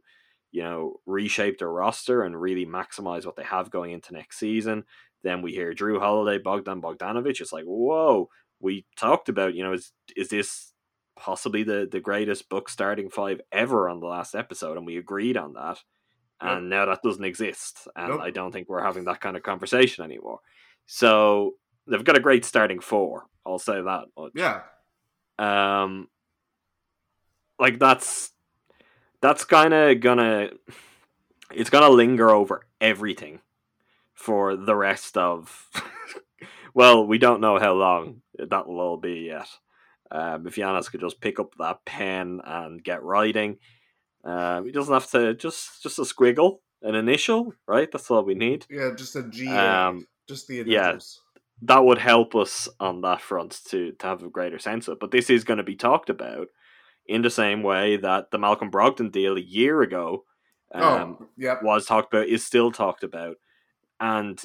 [0.53, 4.83] you know, reshape their roster and really maximize what they have going into next season.
[5.23, 7.41] Then we hear Jrue Holiday, Bogdan Bogdanovich.
[7.41, 10.71] It's like, whoa, we talked about, you know, is is this
[11.15, 14.77] possibly the, the greatest Buck starting five ever on the last episode?
[14.77, 15.79] And we agreed on that.
[16.39, 17.87] And now that doesn't exist.
[17.95, 18.21] And Nope.
[18.21, 20.39] I don't think we're having that kind of conversation anymore.
[20.85, 21.53] So
[21.87, 23.23] they've got a great starting four.
[23.45, 24.33] I'll say that much.
[24.35, 24.61] Yeah.
[25.39, 26.09] Um,
[27.59, 28.32] like that's
[29.23, 30.49] that's kind of gonna
[31.53, 33.39] it's gonna linger over everything
[34.13, 35.69] for the rest of.
[36.73, 39.47] well, we don't know how long that will all be yet.
[40.11, 43.59] Um, if Giannis could just pick up that pen and get writing,
[44.25, 47.89] he doesn't have to just just a squiggle, an initial, right?
[47.89, 48.65] That's all we need.
[48.69, 49.47] Yeah, just a G.
[49.47, 50.99] Um, just the yeah.
[51.61, 54.95] that would help us on that front to to have a greater sense of.
[54.95, 54.99] it.
[54.99, 56.49] But this is going to be talked about
[57.05, 60.23] in the same way that the Malcolm Brogdon deal a year ago
[60.73, 61.61] um, oh, yep.
[61.61, 63.37] was talked about, is still talked about,
[63.99, 64.41] and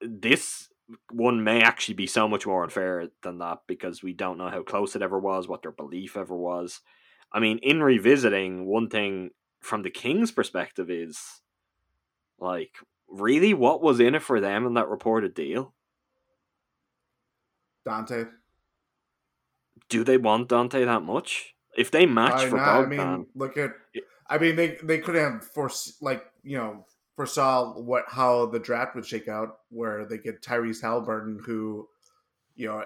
[0.00, 0.68] this
[1.10, 4.62] one may actually be so much more unfair than that because we don't know how
[4.62, 6.80] close it ever was, what their belief ever was.
[7.32, 11.40] I mean, in revisiting, one thing from the Kings' perspective is
[12.38, 12.76] like,
[13.08, 15.74] really, what was in it for them in that reported deal?
[17.86, 18.30] Donte.
[19.88, 21.53] do they want Donte that much?
[21.76, 22.68] If they match for not?
[22.68, 23.72] I Bogdan, mean, look at.
[24.28, 28.94] I mean, they they could have force like you know foresaw what how the draft
[28.94, 31.88] would shake out, where they get Tyrese Halliburton, who,
[32.56, 32.84] you know,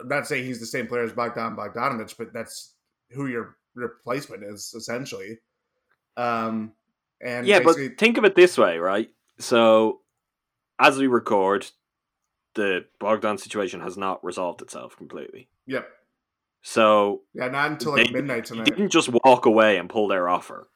[0.00, 2.74] I'm not saying he's the same player as Bogdan Bogdanovich, but that's
[3.10, 5.38] who your replacement is essentially.
[6.16, 6.72] Um,
[7.20, 9.10] And yeah, but think of it this way, right?
[9.38, 10.00] So,
[10.78, 11.66] as we record,
[12.54, 15.48] the Bogdan situation has not resolved itself completely.
[15.66, 15.88] yep,
[16.68, 18.64] So yeah, not until like midnight They tonight.
[18.64, 20.66] didn't just walk away and pull their offer.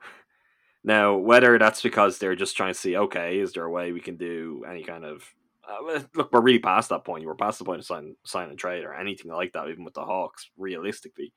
[0.82, 4.00] Now, whether that's because they're just trying to see, okay, is there a way we
[4.00, 5.24] can do any kind of
[5.68, 6.32] uh, look?
[6.32, 7.24] We're really past that point.
[7.24, 9.94] We're past the point of sign, sign and trade or anything like that, even with
[9.94, 11.32] the Hawks, realistically.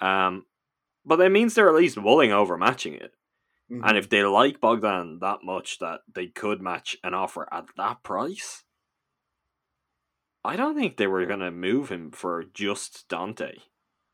[0.00, 0.46] Um,
[1.04, 3.12] but that means they're at least willing over matching it.
[3.70, 3.82] Mhm.
[3.86, 8.02] And if they like Bogdan that much that they could match an offer at that
[8.02, 8.64] price,
[10.44, 13.58] I don't think they were going to move him for just Donte,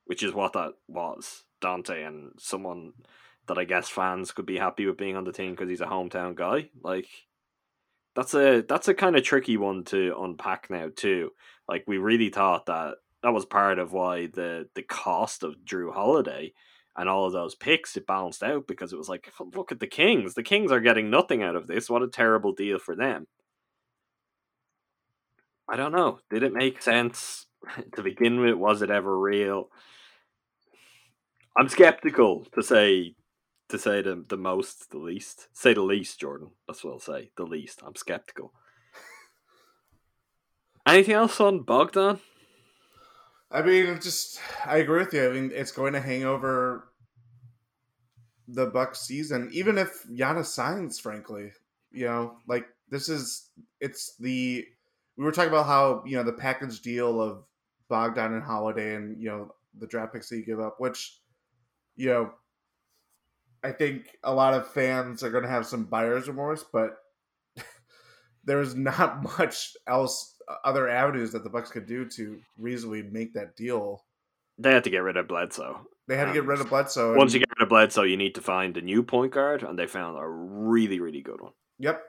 [0.07, 1.45] which is what that was.
[1.63, 2.93] Donte and someone
[3.47, 5.87] that I guess fans could be happy with being on the team because he's a
[5.87, 6.71] hometown guy.
[6.83, 7.09] Like
[8.15, 11.31] that's a that's a kind of tricky one to unpack now too.
[11.69, 15.93] Like we really thought that that was part of why the the cost of Jrue
[15.93, 16.53] Holiday
[16.97, 19.87] and all of those picks it balanced out because it was like look at the
[19.87, 20.35] Kings.
[20.35, 21.89] The Kings are getting nothing out of this.
[21.89, 23.27] What a terrible deal for them.
[25.69, 26.21] I don't know.
[26.31, 27.47] Did it make sense
[27.95, 28.55] to begin with?
[28.55, 29.69] Was it ever real?
[31.59, 33.15] I'm skeptical to say
[33.69, 35.49] to say the the most, the least.
[35.53, 36.51] Say the least, Jordan.
[36.67, 37.31] That's what I'll say.
[37.37, 37.83] The least.
[37.85, 38.53] I'm skeptical.
[40.87, 42.21] Anything else on Bogdan?
[43.51, 45.29] I mean, just I agree with you.
[45.29, 46.93] I mean, it's going to hang over
[48.47, 51.01] the Buck season, even if Giannis signs.
[51.01, 51.51] Frankly,
[51.91, 53.51] you know, like this is
[53.81, 54.65] it's the
[55.17, 57.45] we were talking about how you know the package deal of
[57.89, 61.19] Bogdan and Holiday, and you know the draft picks that you give up, which
[61.97, 62.33] you know
[63.67, 66.99] I think a lot of fans are going to have some buyer's remorse, but
[68.45, 73.35] there's not much else uh, other avenues that the Bucks could do to reasonably make
[73.35, 74.05] that deal.
[74.59, 75.87] They had to get rid of Bledsoe.
[76.09, 77.09] They had to get rid of um, Bledsoe.
[77.09, 79.63] and- Once you get rid of Bledsoe, you need to find a new point guard,
[79.65, 81.53] and they found a really, really good one.
[81.81, 82.01] Yep.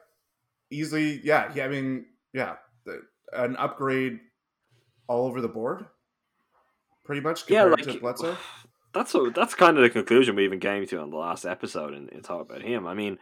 [0.70, 1.52] Easily, yeah.
[1.56, 2.58] yeah I mean, yeah.
[3.34, 4.20] An upgrade
[5.08, 5.86] all over the board,
[7.04, 7.50] pretty much.
[7.50, 8.38] Yeah, like to Bledsoe.
[8.94, 11.94] that's what that's kind of the conclusion we even came to on the last episode
[11.94, 12.88] and, and talk about him.
[12.88, 13.18] I mean,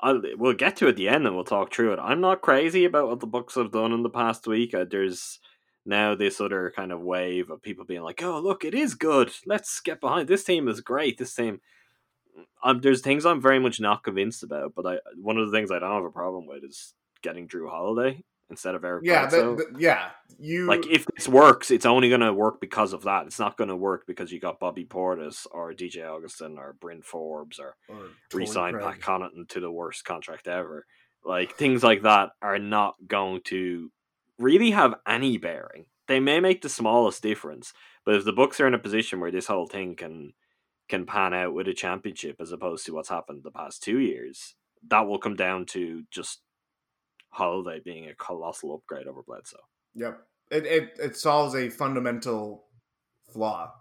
[0.00, 1.98] I'll, we'll get to it at the end and we'll talk through it.
[2.00, 4.74] I'm not crazy about what the Bucks have done in the past week.
[4.74, 5.38] Uh, there's
[5.84, 9.32] now this other kind of wave of people being like, "Oh, look, it is good.
[9.46, 10.68] Let's get behind this team.
[10.68, 11.18] Is great.
[11.18, 11.60] This team."
[12.64, 15.70] Um, there's things I'm very much not convinced about, but I one of the things
[15.70, 19.02] I don't have a problem with is getting Jrue Holiday instead of Eric.
[19.04, 20.10] Yeah, that, that- yeah.
[20.38, 23.26] You Like if this works, it's only gonna work because of that.
[23.26, 27.58] It's not gonna work because you got Bobby Portis or DJ Augustin or Bryn Forbes
[27.58, 28.76] or or re-signed.
[28.80, 30.86] Pat Connaughton to the worst contract ever.
[31.24, 33.90] Like things like that are not going to
[34.38, 35.86] really have any bearing.
[36.08, 37.72] They may make the smallest difference,
[38.04, 40.32] but if the Bucks are in a position where this whole thing can
[40.88, 44.56] can pan out with a championship as opposed to what's happened the past two years,
[44.88, 46.40] that will come down to just
[47.32, 49.56] Holiday being a colossal upgrade over Bledsoe.
[49.94, 50.20] Yep.
[50.50, 52.64] It, it it solves a fundamental
[53.32, 53.72] flaw,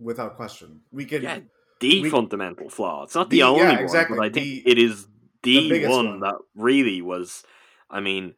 [0.00, 0.80] without question.
[0.90, 1.22] We can.
[1.22, 1.38] Yeah,
[1.80, 3.04] the we- fundamental flaw.
[3.04, 4.16] It's not the, The- only yeah, one, exactly.
[4.18, 5.06] but I think The- it is
[5.42, 6.20] the, the one, one.
[6.20, 7.44] that really was.
[7.90, 8.34] I mean,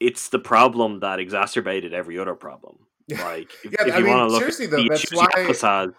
[0.00, 2.76] it's the problem that exacerbated every other problem.
[3.10, 5.90] Like, if, Yeah, if you want to look seriously, at though, the issues why- has,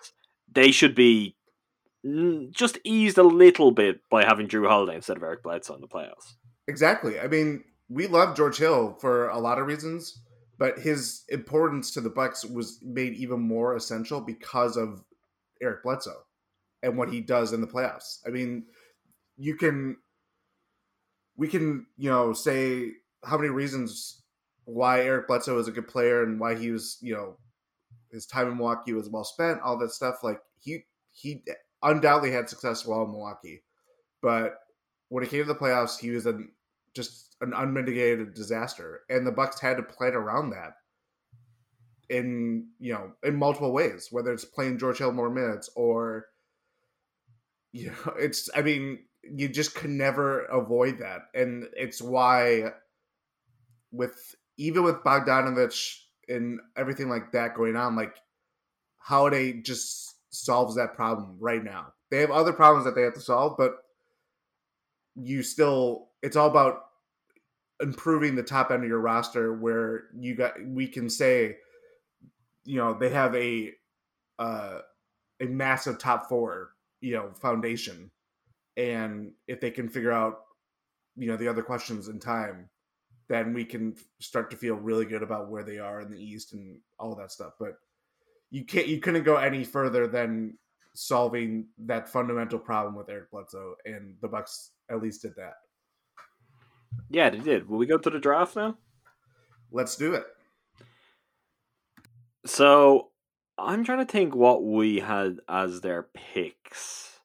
[0.51, 1.35] they should be
[2.51, 5.87] just eased a little bit by having Jrue Holiday instead of Eric Bledsoe in the
[5.87, 6.35] playoffs.
[6.67, 7.19] Exactly.
[7.19, 10.19] I mean, we love George Hill for a lot of reasons,
[10.57, 15.03] but his importance to the Bucks was made even more essential because of
[15.61, 16.23] Eric Bledsoe
[16.81, 18.19] and what he does in the playoffs.
[18.25, 18.65] I mean,
[19.37, 19.97] you can
[21.35, 22.91] we can, you know, say
[23.23, 24.21] how many reasons
[24.65, 27.37] why Eric Bledsoe is a good player and why he was, you know,
[28.11, 30.23] his time in Milwaukee was well spent, all that stuff.
[30.23, 31.43] Like he he
[31.81, 33.63] undoubtedly had success while in Milwaukee.
[34.21, 34.59] But
[35.13, 36.39] when it came to the playoffs, he was a
[36.95, 40.73] just an unmitigated disaster, and the Bucks had to plan around that
[42.09, 46.29] in you know in multiple ways, whether it's playing George Hill more minutes or
[47.71, 52.71] you know it's I mean you just can never avoid that, and it's why
[53.91, 55.95] with even with Bogdanovich
[56.27, 58.15] and everything like that going on, like
[58.97, 61.93] Holiday just solves that problem right now.
[62.09, 63.75] They have other problems that they have to solve, but
[65.15, 66.85] you still it's all about
[67.81, 71.57] improving the top end of your roster where you got we can say
[72.63, 73.71] you know they have a
[74.39, 74.79] uh
[75.41, 76.71] a massive top four
[77.01, 78.09] you know foundation.
[78.75, 80.41] And if they can figure out
[81.15, 82.69] you know the other questions in time
[83.29, 86.53] then we can start to feel really good about where they are in the east
[86.53, 87.53] and all that stuff.
[87.59, 87.77] But
[88.51, 90.57] you can't you couldn't go any further than
[90.95, 95.55] solving that fundamental problem with Eric Bledsoe, and the Bucks at least did that.
[97.09, 97.67] Yeah, they did.
[97.67, 98.77] Will we go to the draft now?
[99.71, 100.25] Let's do it.
[102.45, 103.09] So
[103.57, 107.19] I'm trying to think what we had as their picks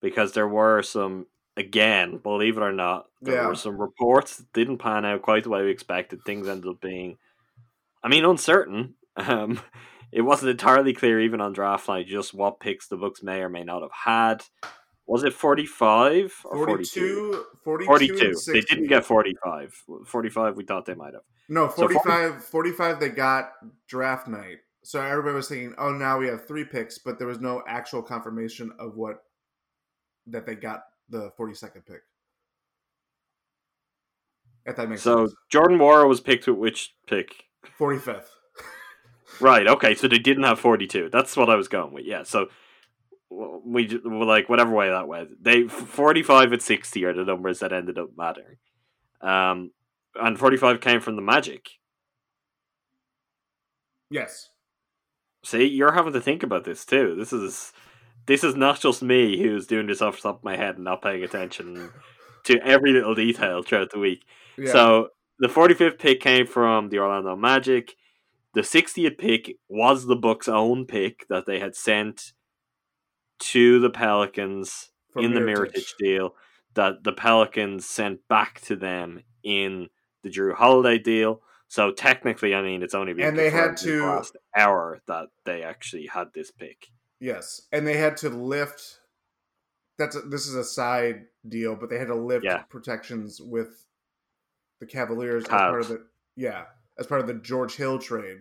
[0.00, 3.48] because there were some again, believe it or not, there Yeah.
[3.48, 6.22] were some reports that didn't pan out quite the way we expected.
[6.24, 7.18] Things ended up being,
[8.02, 8.96] I mean, uncertain.
[9.16, 9.60] Um,
[10.12, 13.48] it wasn't entirely clear even on draft night just what picks the Bucks may or
[13.48, 14.44] may not have had.
[15.06, 17.44] Was it 45 or 42?
[17.64, 18.52] 42, 42, 42.
[18.52, 19.74] They didn't get 45.
[20.06, 21.22] 45 we thought they might have.
[21.48, 23.50] No, So 45, 45 they got
[23.88, 24.58] draft night.
[24.82, 28.02] So everybody was thinking, oh, now we have three picks, but there was no actual
[28.02, 29.16] confirmation of what
[30.26, 32.02] that they got the 42nd pick.
[34.64, 35.12] If that makes sense.
[35.12, 35.36] So sense.
[35.50, 37.44] Jordan Nwora was picked with which pick?
[37.78, 38.26] 45th.
[39.40, 39.66] Right.
[39.66, 39.94] Okay.
[39.94, 41.10] So they didn't have forty-two.
[41.12, 42.04] That's what I was going with.
[42.04, 42.22] Yeah.
[42.24, 42.48] So
[43.30, 45.42] we like whatever way that went.
[45.42, 48.56] They forty-five and sixty are the numbers that ended up mattering.
[49.20, 49.70] Um,
[50.14, 51.68] and forty-five came from the Magic.
[54.10, 54.48] Yes.
[55.44, 57.14] See, you're having to think about this too.
[57.16, 57.72] This is
[58.26, 60.84] this is not just me who's doing this off the top of my head and
[60.84, 61.90] not paying attention
[62.44, 64.24] to every little detail throughout the week.
[64.58, 64.72] Yeah.
[64.72, 67.94] So the 45th pick came from the Orlando Magic.
[68.54, 72.32] The 60th pick was the Bucks' own pick that they had sent
[73.40, 75.72] to the Pelicans For in the Mirotic.
[75.74, 76.34] Mirotic deal
[76.74, 79.88] that the Pelicans sent back to them in
[80.22, 81.42] the Jrue Holiday deal.
[81.68, 85.00] So technically, I mean, it's only been And they had in the to- last hour
[85.06, 86.88] that they actually had this pick.
[87.20, 88.98] Yes, and they had to lift.
[89.98, 92.62] That's a, this is a side deal, but they had to lift Yeah.
[92.62, 93.84] protections with
[94.80, 96.64] the Cavaliers as part of the yeah
[97.00, 98.38] as part of the George Hill trade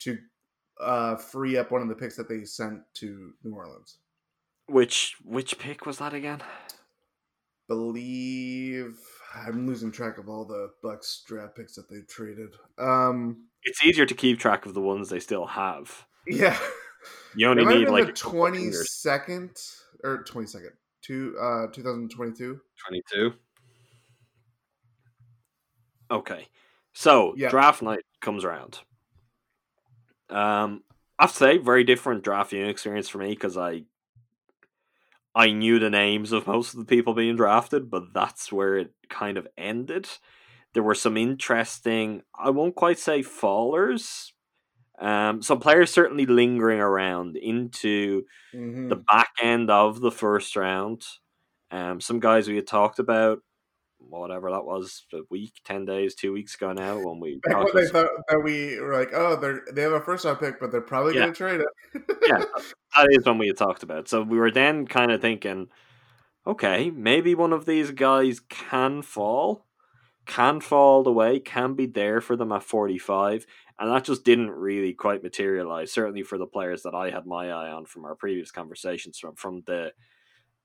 [0.00, 0.16] to
[0.80, 3.98] uh, free up one of the picks that they sent to New Orleans.
[4.68, 6.40] Which which pick was that again?
[7.68, 8.98] Believe
[9.34, 12.54] I'm losing track of all the Bucks draft picks that they traded.
[12.78, 16.06] Um, It's easier to keep track of the ones they still have.
[16.26, 16.58] yeah,
[17.36, 18.92] You only might need like the a couple of twenty fingers.
[18.92, 19.56] second
[20.02, 22.60] or twenty second to uh 2022.
[22.88, 23.32] 22.
[26.10, 26.48] Okay.
[26.94, 27.50] So, Yeah.
[27.50, 28.80] draft night comes around.
[30.30, 30.82] Um,
[31.18, 33.84] I have to say, very different draft viewing experience for me because I
[35.34, 38.92] I knew the names of most of the people being drafted, but that's where it
[39.08, 40.08] kind of ended.
[40.74, 44.30] There were some interesting, I won't quite say fallers.
[44.98, 48.88] Um, some players certainly lingering around into Mhm.
[48.90, 51.04] the back end of the first round.
[51.70, 53.40] Um, some guys we had talked about,
[54.08, 57.74] whatever that was, a week, ten days, two weeks ago now, when we Back talked
[57.74, 60.60] when they thought that we were like, oh, they're they have a first round pick,
[60.60, 61.22] but they're probably Yeah.
[61.22, 62.02] going to trade it.
[62.26, 62.38] yeah,
[62.96, 64.08] that is when we had talked about.
[64.08, 65.68] So we were then kind of thinking,
[66.46, 69.66] okay, maybe one of these guys can fall,
[70.26, 73.46] can fall the way, can be there for them at forty five,
[73.78, 75.92] and that just didn't really quite materialize.
[75.92, 79.34] Certainly for the players that I had my eye on from our previous conversations, from
[79.34, 79.92] from the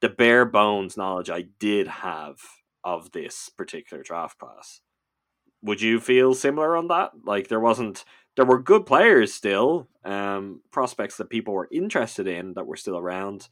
[0.01, 2.37] the bare bones knowledge I did have
[2.95, 4.81] of this particular draft class.
[5.61, 7.11] Would you feel similar on that?
[7.23, 12.53] Like there wasn't there were good players still, um, prospects that people were interested in
[12.53, 13.49] that were still around,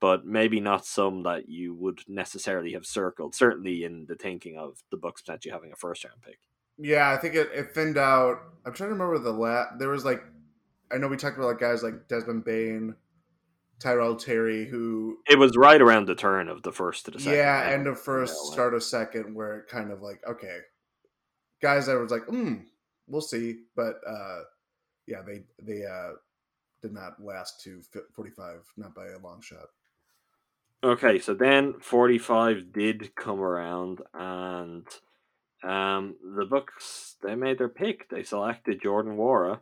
[0.00, 3.34] but maybe not some that you would necessarily have circled.
[3.34, 6.38] Certainly in the thinking of the Bucks potentially having a first round pick.
[6.78, 8.38] Yeah, I think it, it thinned out.
[8.64, 9.78] I'm trying to remember the last.
[9.78, 10.22] There was like,
[10.92, 12.94] I know we talked about like guys like Desmond Bane,
[13.80, 17.38] Tyrell Terry, who It was right around the turn of the first to the second.
[17.38, 17.74] yeah, round.
[17.74, 20.58] end of first, Yeah, like- start of second, where it kind of like okay,
[21.62, 22.54] guys that was like, hmm,
[23.06, 24.40] we'll see, but uh,
[25.06, 26.12] yeah, they they uh
[26.82, 27.80] did not last to
[28.14, 29.66] 45, not by a long shot.
[30.84, 34.86] Okay, so then 45 did come around and
[35.64, 38.08] um the Bucks they made their pick.
[38.10, 39.58] They selected Jordan Nwora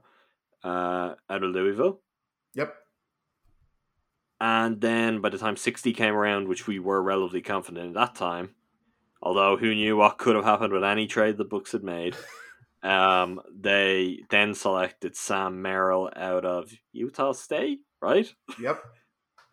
[0.62, 2.00] uh out of Louisville.
[2.54, 2.74] Yep.
[4.40, 8.14] And then by the time 60 came around, which we were relatively confident at that
[8.14, 8.50] time,
[9.22, 12.14] although who knew what could have happened with any trade the Bucks had made,
[12.82, 18.32] um, they then selected Sam Merrill out of Utah State, right?
[18.60, 18.82] Yep.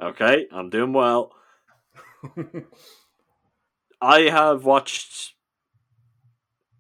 [0.01, 1.31] Okay, I'm doing well.
[4.01, 5.35] I have watched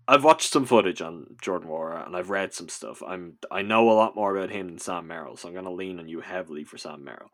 [0.07, 3.01] I've watched some footage on Jordan Nwora and I've read some stuff.
[3.05, 5.99] I'm I know a lot more about him than Sam Merrill, so I'm gonna lean
[5.99, 7.31] on you heavily for Sam Merrill.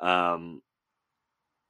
[0.00, 0.62] Um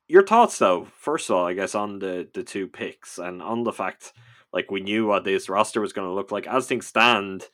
[0.09, 3.65] your thoughts though, first of all, I guess on the the two picks and on
[3.65, 4.13] the fact
[4.53, 7.49] like we knew what this roster was gonna look like as things stand,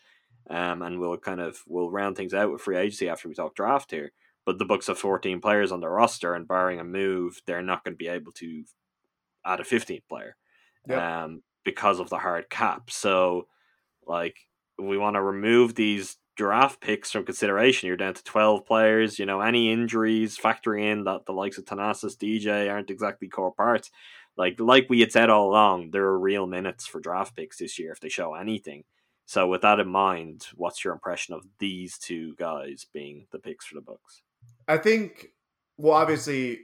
[0.51, 3.55] um and we'll kind of we'll round things out with free agency after we talk
[3.57, 4.12] draft here.
[4.47, 7.85] but the Bucks have 14 players on the roster, and barring a move, they're not
[7.85, 8.64] going to be able to
[9.47, 10.37] add a 15th player
[10.89, 10.99] Yep.
[11.01, 12.91] um, because of the hard cap.
[12.91, 13.49] So,
[14.07, 14.37] like,
[14.79, 17.87] we want to remove these draft picks from consideration.
[17.87, 19.18] You're down to 12 players.
[19.18, 23.53] You know, any injuries, factoring in that the likes of Thanasis, DJ aren't exactly core
[23.53, 23.91] parts.
[24.37, 27.78] Like, like we had said all along, there are real minutes for draft picks this
[27.78, 28.85] year if they show anything.
[29.26, 33.64] So, with that in mind, what's your impression of these two guys being the picks
[33.64, 34.22] for the Bucks?
[34.68, 35.28] I think,
[35.78, 36.59] well, obviously,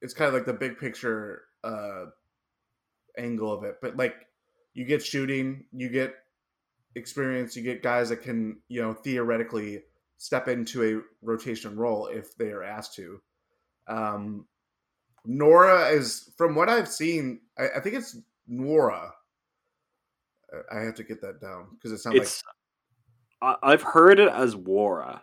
[0.00, 2.06] it's kind of like the big picture uh,
[3.16, 4.14] angle of it, but like
[4.74, 6.14] you get shooting, you get
[6.96, 9.82] experience, you get guys that can, you know, theoretically
[10.18, 13.20] step into a rotation role if they are asked to.
[13.86, 14.46] Um,
[15.24, 18.16] Nora is, from what I've seen, I, I think it's
[18.48, 19.12] Nora.
[20.72, 22.42] I have to get that down because it sounds It's
[23.42, 25.14] I, I've heard it as Wara.
[25.14, 25.22] like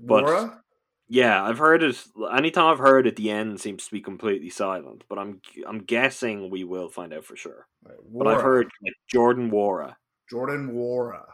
[0.00, 0.62] but- Nora.
[1.10, 1.96] Yeah, I've heard it.
[2.36, 5.04] Anytime I've heard it, the end seems to be completely silent.
[5.08, 7.66] But I'm I'm guessing we will find out for sure.
[8.12, 9.94] But I've heard like, Jordan Wara.
[10.30, 11.24] Jordan Wara.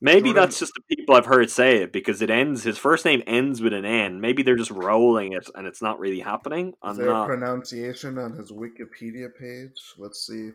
[0.00, 2.64] Maybe Jordan- that's just the people I've heard say it because it ends.
[2.64, 4.20] His first name ends with an N.
[4.20, 6.74] Maybe they're just rolling it and it's not really happening.
[6.82, 9.80] I'm Is there a pronunciation on his Wikipedia page?
[9.98, 10.50] Let's see.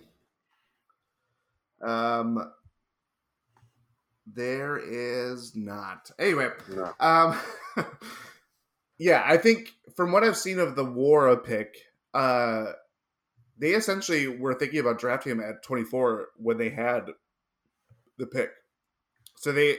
[1.81, 2.51] Um,
[4.25, 6.11] there is not.
[6.19, 6.91] Anyway, No.
[6.99, 7.39] um,
[8.97, 11.77] yeah, I think from what I've seen of the Wara pick,
[12.13, 12.73] uh,
[13.57, 17.11] they essentially were thinking about drafting him at 24 when they had
[18.17, 18.49] the pick.
[19.37, 19.77] So they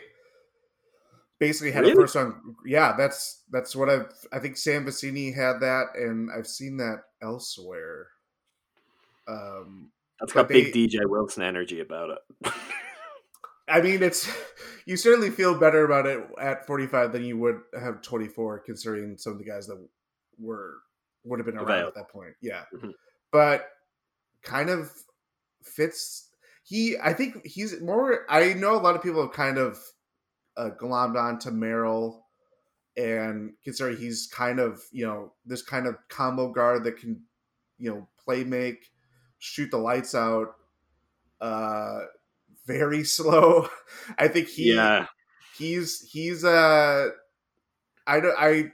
[1.38, 2.02] basically had a Really?
[2.02, 2.34] first round.
[2.66, 4.12] Yeah, that's that's what I've.
[4.32, 8.08] I think Sam Vecenie had that, and I've seen that elsewhere.
[9.26, 12.52] Um, That's got big DJ Wilson energy about it.
[13.68, 14.26] I mean, it's
[14.86, 19.32] you certainly feel better about it at 45 than you would have 24, considering some
[19.34, 19.78] of the guys that
[20.38, 20.78] were
[21.24, 21.88] would have been around Available.
[21.88, 22.34] at that point.
[22.40, 22.94] Yeah, Mhm.
[23.30, 23.68] but
[24.42, 24.90] kind of
[25.62, 26.27] fits.
[26.68, 28.26] He, I think he's more.
[28.28, 29.78] I know a lot of people have kind of
[30.56, 32.26] uh, glommed on to Merrill,
[32.94, 37.22] and consider he's kind of you know this kind of combo guard that can
[37.78, 38.90] you know play make,
[39.38, 40.48] shoot the lights out.
[41.40, 42.00] Uh,
[42.66, 43.68] very slow.
[44.18, 45.06] I think he yeah,
[45.56, 47.08] he's he's uh
[48.06, 48.64] I don't I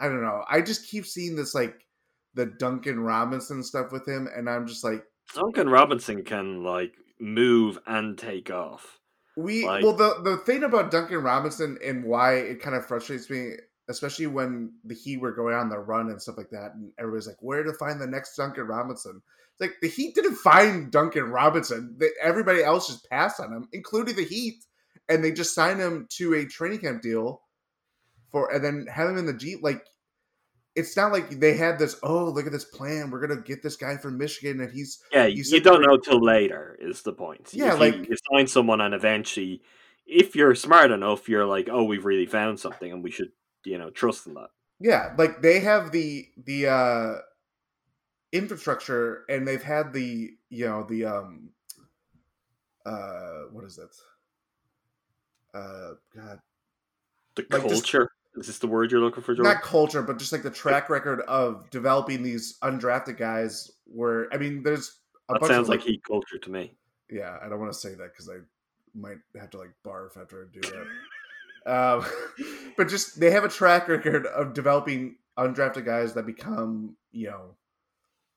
[0.00, 0.44] I don't know.
[0.48, 1.86] I just keep seeing this like
[2.32, 7.78] the Duncan Robinson stuff with him and I'm just like Duncan Robinson can like move
[7.86, 9.00] and take off.
[9.36, 13.28] we Like- well the the thing about Duncan Robinson and why it kind of frustrates
[13.30, 13.52] me
[13.88, 17.26] especially when the Heat were going on the run and stuff like that and everybody's
[17.26, 19.20] like where to find the next Duncan Robinson.
[19.52, 21.96] It's like the Heat didn't find Duncan Robinson.
[21.98, 24.64] They, everybody else just passed on him, including the Heat,
[25.08, 27.42] and they just signed him to a training camp deal
[28.32, 29.84] for and then have him in the G like
[30.76, 33.76] it's not like they had this oh look at this plan we're gonna get this
[33.76, 37.50] guy from Michigan and he's Yeah, You you, don't know till later is the point.
[37.52, 39.62] Yeah, If like- you, you sign someone and eventually,
[40.06, 43.32] if you're smart enough, you're like, oh, we've really found something, and we should,
[43.64, 44.48] you know, trust in that.
[44.80, 47.14] Yeah, like they have the the uh
[48.32, 51.50] infrastructure and they've had the you know the um
[52.84, 53.94] uh what is it?
[55.54, 56.40] Uh god.
[57.36, 59.52] The Like, just- culture is this the word you're looking for, Jordan?
[59.52, 64.38] Not culture, but just like the track record of developing these undrafted guys where I
[64.38, 66.76] mean there's a that bunch sounds of like heat culture to me.
[67.10, 68.38] yeah, I don't want to say that because I
[68.94, 70.60] might have to like barf after I do
[71.64, 71.72] that.
[71.72, 72.04] um,
[72.76, 77.56] but just they have a track record of developing undrafted guys that become you know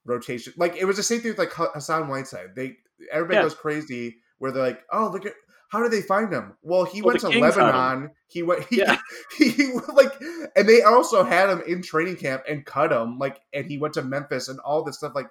[0.05, 0.53] rotation.
[0.57, 2.55] Like it was the same thing with like Ha- Hassan Whiteside.
[2.55, 2.77] They
[3.11, 3.43] everybody Yeah.
[3.43, 5.33] goes crazy where they're like, oh look at.
[5.69, 6.53] How did they find him?
[6.61, 7.57] Well, he Well, went to Kings.
[7.57, 8.11] Lebanon.
[8.27, 8.65] He went.
[8.69, 8.97] He, Yeah.
[9.37, 10.13] he, he like,
[10.55, 13.17] and they also had him in training camp and cut him.
[13.19, 15.13] Like, and he went to Memphis and all this stuff.
[15.15, 15.29] Like,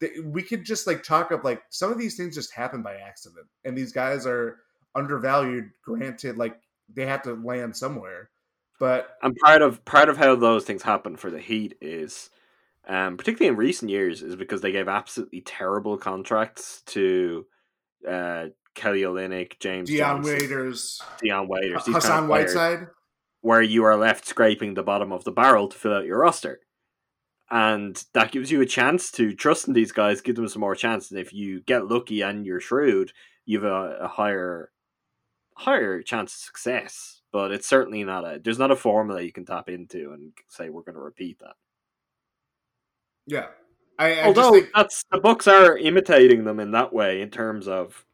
[0.00, 2.96] th- we could just like talk of like some of these things just happen by
[2.96, 4.58] accident and these guys are
[4.94, 6.58] undervalued granted like
[6.94, 8.30] they have to land somewhere
[8.78, 12.30] but I'm part of part of how those things happen for the Heat is,
[12.86, 17.46] um, particularly in recent years, is because they gave absolutely terrible contracts to
[18.08, 18.46] uh,
[18.78, 22.86] Kelly Olynyk, James Dion Johnson, Waiters Dion Waiters, these kind of Hassan Whiteside
[23.40, 26.60] where you are left scraping the bottom of the barrel to fill out your roster.
[27.50, 30.74] And that gives you a chance to trust in these guys, give them some more
[30.74, 31.10] chance.
[31.10, 33.12] And if you get lucky and you're shrewd,
[33.46, 34.70] you have a, a higher
[35.54, 37.22] higher chance of success.
[37.32, 40.68] But it's certainly not a there's not a formula you can tap into and say
[40.68, 41.54] we're gonna repeat that.
[43.26, 43.46] yeah
[43.98, 47.30] i, I Although just think that's the Bucks are imitating them in that way in
[47.30, 48.04] terms of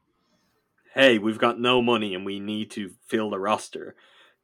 [0.95, 3.97] hey, we've got no money and we need to fill the roster.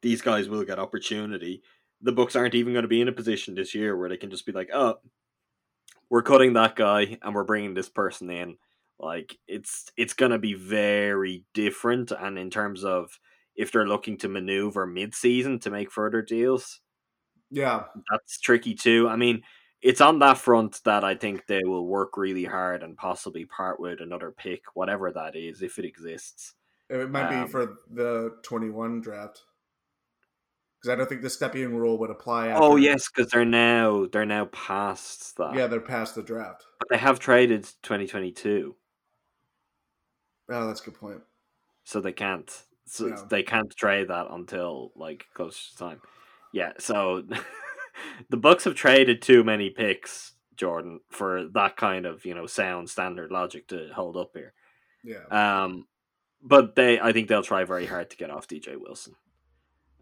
[0.03, 1.63] These guys will get opportunity.
[2.01, 4.31] the Bucks aren't even going to be in a position this year where they can
[4.31, 4.97] just be like, oh,
[6.09, 8.57] we're cutting that guy and we're bringing this person in.
[8.99, 13.19] Like it's it's going to be very different, and in terms of
[13.57, 16.81] if they're looking to maneuver mid-season to make further deals,
[17.51, 19.09] Yeah, that's tricky too.
[19.09, 19.43] I mean,
[19.83, 23.81] it's on that front that I think they will work really hard and possibly part
[23.81, 26.55] with another pick, whatever that is, if it exists.
[26.89, 29.43] it might Um, be for the twenty-one draft
[30.79, 32.49] because I don't think the Stepien rule would apply.
[32.49, 35.55] After, Oh yes, because they're now they're now past that.
[35.55, 36.65] yeah, they're past the draft.
[36.79, 38.77] but they have traded twenty twenty two,
[40.49, 41.23] Oh, that's a good point.
[41.85, 42.51] so they can't.
[42.87, 43.25] So Yeah.
[43.29, 46.01] they can't trade that until like close to time.
[46.53, 47.23] Yeah, so
[48.29, 52.91] the Bucks have traded too many picks, Jordan, for that kind of you know sound
[52.91, 54.53] standard logic to hold up here.
[55.05, 55.87] Yeah, Um,
[56.43, 59.15] but they, I think they'll try very hard to get off DJ Wilson,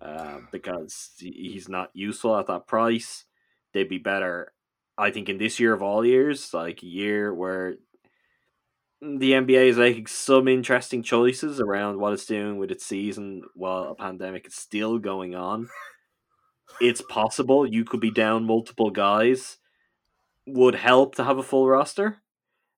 [0.01, 3.25] uh, because he's not useful at that price.
[3.73, 4.53] They'd be better,
[4.97, 7.77] I think, in this year of all years, like a year where
[9.01, 13.85] the NBA is making some interesting choices around what it's doing with its season while
[13.85, 15.69] a pandemic is still going on.
[16.81, 19.59] It's possible you could be down multiple guys.
[20.47, 22.19] Would help to have a full roster.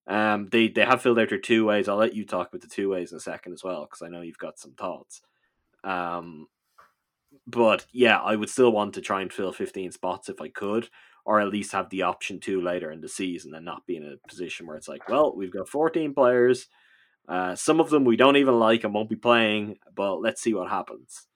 [0.06, 1.88] Um, they they have filled out their two ways.
[1.88, 4.08] I'll let you talk about the two ways in a second as well, because I
[4.08, 5.22] know you've got some thoughts.
[5.84, 6.48] Um,
[7.46, 10.88] but yeah, I would still want to try and fill fifteen spots if I could,
[11.24, 14.04] or at least have the option to later in the season, and not be in
[14.04, 16.66] a position where it's like, well, we've got fourteen players.
[17.28, 20.54] Uh, some of them we don't even like and won't be playing, but let's see
[20.54, 21.28] what happens.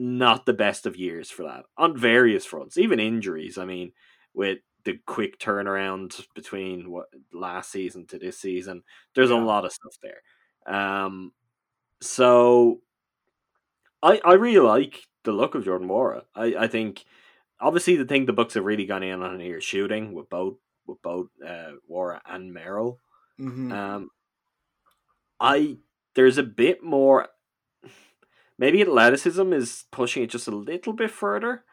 [0.00, 3.58] Not the best of years for that on various fronts, even injuries.
[3.58, 3.92] I mean,
[4.32, 8.84] with the quick turnaround between what last season to this season.
[9.14, 9.32] There's Yeah.
[9.32, 10.22] a lot of stuff there.
[10.72, 11.32] Um,
[12.02, 12.82] so
[14.02, 16.26] I I really like the look of Jordan Mora.
[16.34, 17.04] I, I think
[17.60, 20.58] obviously the thing the Bucks have really gone in on here is shooting with both
[20.86, 23.00] with both uh, Nwora and Merrill.
[23.38, 24.10] hmm Um,
[25.40, 25.78] I
[26.14, 27.28] there's a bit more.
[28.58, 31.64] Maybe athleticism is pushing it just a little bit further,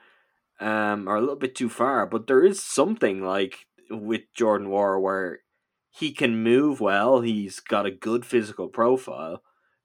[0.60, 2.06] um, or a little bit too far.
[2.06, 5.40] But there is something like with Jordan War where
[5.92, 7.22] he can move well.
[7.22, 9.42] He's got a good physical profile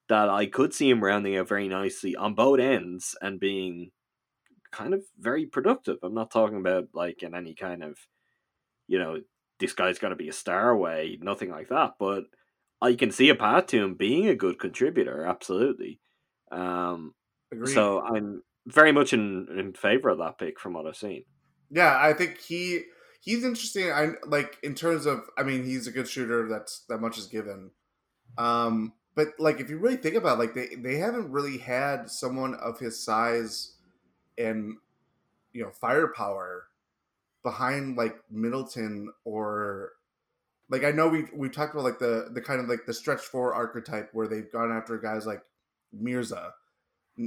[0.09, 3.91] that I could see him rounding out very nicely on both ends and being
[4.71, 5.97] kind of very productive.
[6.03, 7.97] I'm not talking about like in any kind of,
[8.87, 9.21] you know,
[9.59, 11.93] this guy's got to be a star way, nothing like that.
[11.99, 12.25] But
[12.81, 15.99] I can see a path to him being a good contributor, absolutely.
[16.51, 17.13] Um,
[17.51, 17.73] Agreed.
[17.73, 21.23] so I'm very much in, in favor of that pick from what I've seen.
[21.69, 22.83] Yeah, I think he
[23.21, 23.91] he's interesting.
[23.91, 25.21] I like in terms of.
[25.37, 26.47] I mean, he's a good shooter.
[26.47, 27.71] That's that much is given.
[28.37, 32.09] Um, but like if you really think about, it, like they they haven't really had
[32.09, 33.73] someone of his size
[34.37, 34.77] and
[35.53, 36.67] you know firepower
[37.43, 39.93] behind like Middleton or
[40.69, 43.21] like I know we we talked about like the the kind of like the stretch
[43.21, 45.41] four archetype where they've gone after guys like
[45.93, 46.53] Mirza,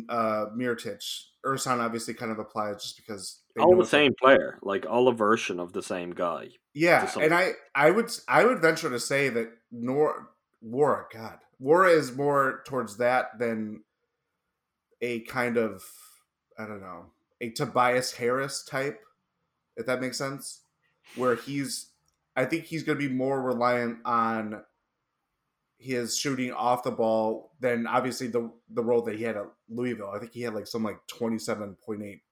[0.08, 1.02] uh Mirotic,
[1.44, 5.14] Ersan obviously kind of applies just because they all the same player, like all a
[5.14, 6.48] version of the same guy.
[6.74, 10.30] yeah, and I I would I would venture to say that Nor
[10.64, 13.84] Wara, God, Wara is more towards that than
[15.00, 15.84] a kind of
[16.58, 17.06] I don't know
[17.40, 19.00] a Tobias Harris type,
[19.76, 20.60] if that makes sense.
[21.16, 21.90] Where he's,
[22.34, 24.62] I think he's going to be more reliant on
[25.78, 30.10] his shooting off the ball than obviously the the role that he had at Louisville.
[30.14, 32.22] I think he had like some like twenty seven point eight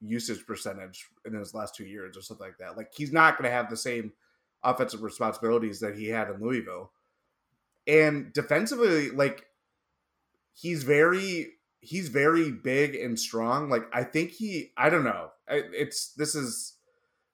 [0.00, 2.76] usage percentage in his last two years or something like that.
[2.76, 4.12] Like he's not going to have the same
[4.62, 6.90] offensive responsibilities that he had in Louisville.
[7.86, 9.46] And defensively, like
[10.54, 13.68] he's very he's very big and strong.
[13.68, 15.30] Like I think he I don't know.
[15.48, 16.74] It's this is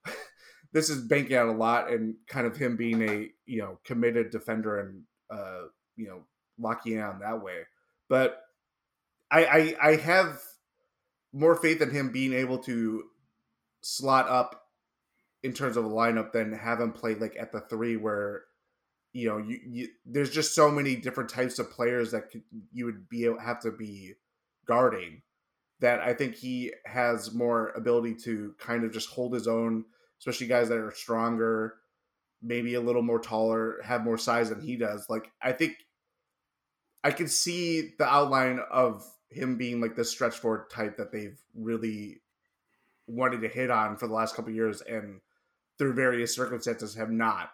[0.73, 4.31] this is banking out a lot and kind of him being a you know committed
[4.31, 5.63] defender and uh
[5.97, 6.23] you know
[6.59, 7.63] locking in on that way.
[8.09, 8.43] But
[9.31, 10.41] I I, I have
[11.33, 13.05] more faith in him being able to
[13.83, 14.67] slot up
[15.43, 18.43] in terms of a lineup than have him play like at the three where
[19.13, 22.85] you know you, you there's just so many different types of players that could, you
[22.85, 24.15] would be able, have to be
[24.67, 25.23] guarding
[25.81, 29.87] that I think he has more ability to kind of just hold his own,
[30.19, 31.77] especially guys that are stronger,
[32.43, 35.07] maybe a little more taller, have more size than he does.
[35.09, 35.77] Like I think
[37.05, 41.39] I can see the outline of him being like the stretch forward type that they've
[41.55, 42.21] really
[43.07, 45.21] wanted to hit on for the last couple of years and
[45.79, 47.51] through various circumstances have not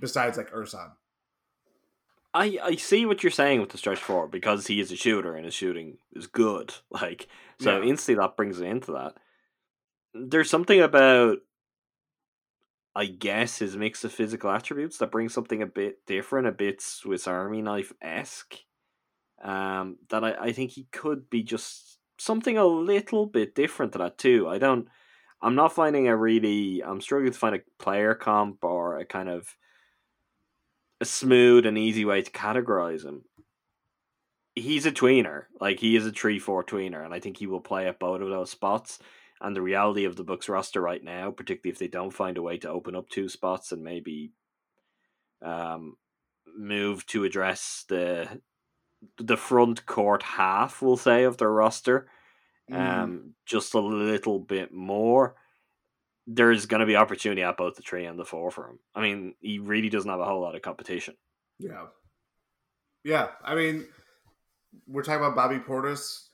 [0.00, 0.90] besides like Ersan.
[2.32, 5.36] I, I see what you're saying with the stretch four because he is a shooter
[5.36, 6.74] and his shooting is good.
[6.90, 7.28] Like
[7.60, 7.88] so Yeah.
[7.88, 9.14] instantly that brings it into that.
[10.14, 11.38] There's something about
[12.96, 16.80] I guess his mix of physical attributes that brings something a bit different, a bit
[16.80, 18.56] Swiss Army knife esque.
[19.42, 23.98] Um, that I, I think he could be just something a little bit different to
[23.98, 24.48] that too.
[24.48, 24.88] I don't
[25.42, 29.28] I'm not finding a really I'm struggling to find a player comp or a kind
[29.28, 29.56] of
[31.00, 33.24] a smooth and easy way to categorize him.
[34.54, 37.60] He's a tweener, like he is a three four tweener, and I think he will
[37.60, 39.00] play at both of those spots.
[39.44, 42.42] And the reality of the Bucks roster right now, particularly if they don't find a
[42.42, 44.32] way to open up two spots and maybe
[45.42, 45.96] um,
[46.56, 48.40] move to address the
[49.18, 52.08] the front court half, we'll say, of their roster,
[52.72, 55.34] um, just a little bit more.
[56.26, 58.78] There's going to be opportunity at both the three and the four for him.
[58.94, 61.16] I mean, he really doesn't have a whole lot of competition.
[61.58, 61.88] Yeah.
[63.04, 63.28] Yeah.
[63.44, 63.86] I mean,
[64.86, 66.28] we're talking about Bobby Portis.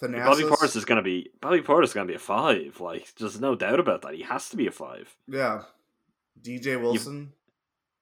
[0.00, 0.24] Thanasis.
[0.24, 2.80] Bobby Portis is going to be Bobby Portis is going to be a five.
[2.80, 4.14] Like, there's no doubt about that.
[4.14, 5.14] He has to be a five.
[5.26, 5.62] Yeah.
[6.40, 7.32] DJ Wilson.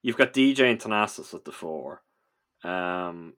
[0.02, 2.02] You've got DJ and Thanasis at the four.
[2.62, 3.34] Um,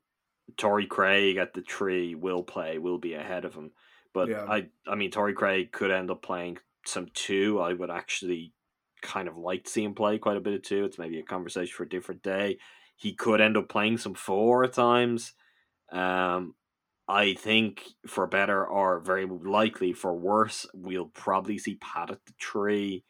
[0.56, 3.70] Torrey Craig at the three will play, will be ahead of him.
[4.12, 4.44] But Yeah.
[4.48, 7.60] I, I mean, Torrey Craig could end up playing some two.
[7.60, 8.52] I would actually
[9.02, 10.84] kind of like to see him play quite a bit of two.
[10.84, 12.58] It's maybe a conversation for a different day.
[12.96, 15.34] He could end up playing some four at times.
[15.92, 16.54] Um,
[17.08, 22.34] I think for better or very likely for worse, we'll probably see Pat at the
[22.38, 23.04] tree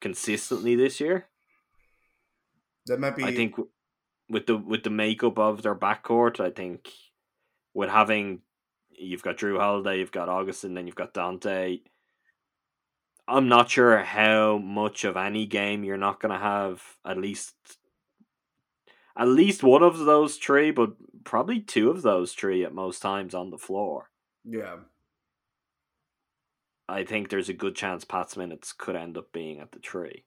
[0.00, 1.26] consistently this year.
[2.86, 3.24] That might be.
[3.24, 3.56] I think
[4.30, 6.88] with the with the makeup of their backcourt, I think
[7.74, 8.40] with having
[8.90, 11.82] you've got Jrue Holiday, you've got Augustin, then you've got Donte.
[13.26, 17.54] I'm not sure how much of any game you're not going to have at least
[19.16, 20.92] at least one of those three, but
[21.24, 24.10] probably two of those three at most times on the floor.
[24.44, 24.76] Yeah.
[26.88, 30.24] I think there's a good chance Pat's minutes could end up being at the tree.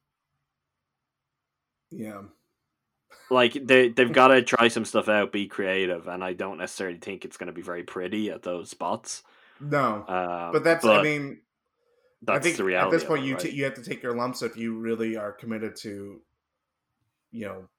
[1.91, 2.23] Yeah.
[3.29, 6.97] like they they've got to try some stuff out, be creative, and I don't necessarily
[6.97, 9.23] think it's going to be very pretty at those spots.
[9.61, 10.05] No.
[10.07, 10.83] Um, but that's.
[10.83, 11.39] I mean,
[12.21, 12.95] that's I think the reality.
[12.95, 13.43] at this point it, you right?
[13.43, 16.21] ta- you have to take your lumps if you really are committed to,
[17.31, 17.69] you know,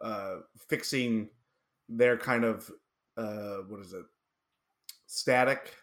[0.00, 0.36] uh,
[0.68, 1.28] fixing
[1.88, 2.70] their kind of
[3.16, 4.04] uh, what is it,
[5.06, 5.74] static,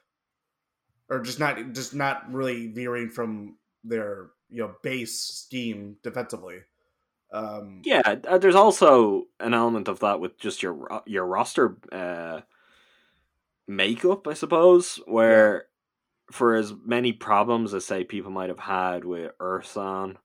[1.10, 6.60] or just not just not really veering from their you know base scheme defensively.
[7.32, 12.42] Um, yeah, uh, there's also an element of that with just your your roster uh,
[13.68, 15.66] makeup, I suppose, where
[16.32, 20.16] for as many problems as say people might have had with Ersan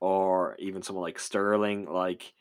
[0.00, 2.32] or even someone like Sterling, like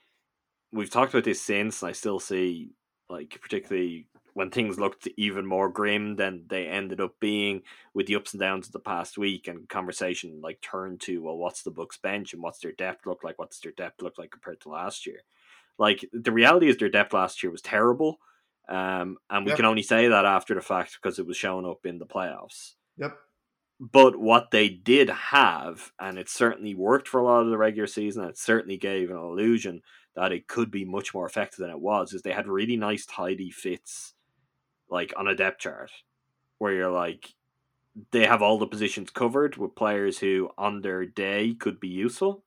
[0.76, 2.71] we've talked about this since, and I still see
[3.09, 7.61] like particularly when things looked even more grim than they ended up being
[7.93, 11.38] with the ups and downs of the past week and conversation like turned to well
[11.38, 14.32] what's the Buck's bench and what's their depth look like what's their depth look like
[14.32, 15.19] compared to last year
[15.78, 18.17] like the reality is their depth last year was terrible
[18.67, 19.53] um, and we Yep.
[19.53, 22.73] can only say that after the fact because it was shown up in the playoffs
[22.97, 23.24] Yep.
[23.80, 27.88] But what they did have, and it certainly worked for a lot of the regular
[27.88, 29.82] season, and it certainly gave an illusion
[30.15, 33.05] that it could be much more effective than it was, is they had really nice,
[33.05, 34.13] tidy fits,
[34.89, 35.91] like on a depth chart,
[36.57, 37.34] where you're like,
[38.11, 42.43] they have all the positions covered with players who, on their day, could be useful.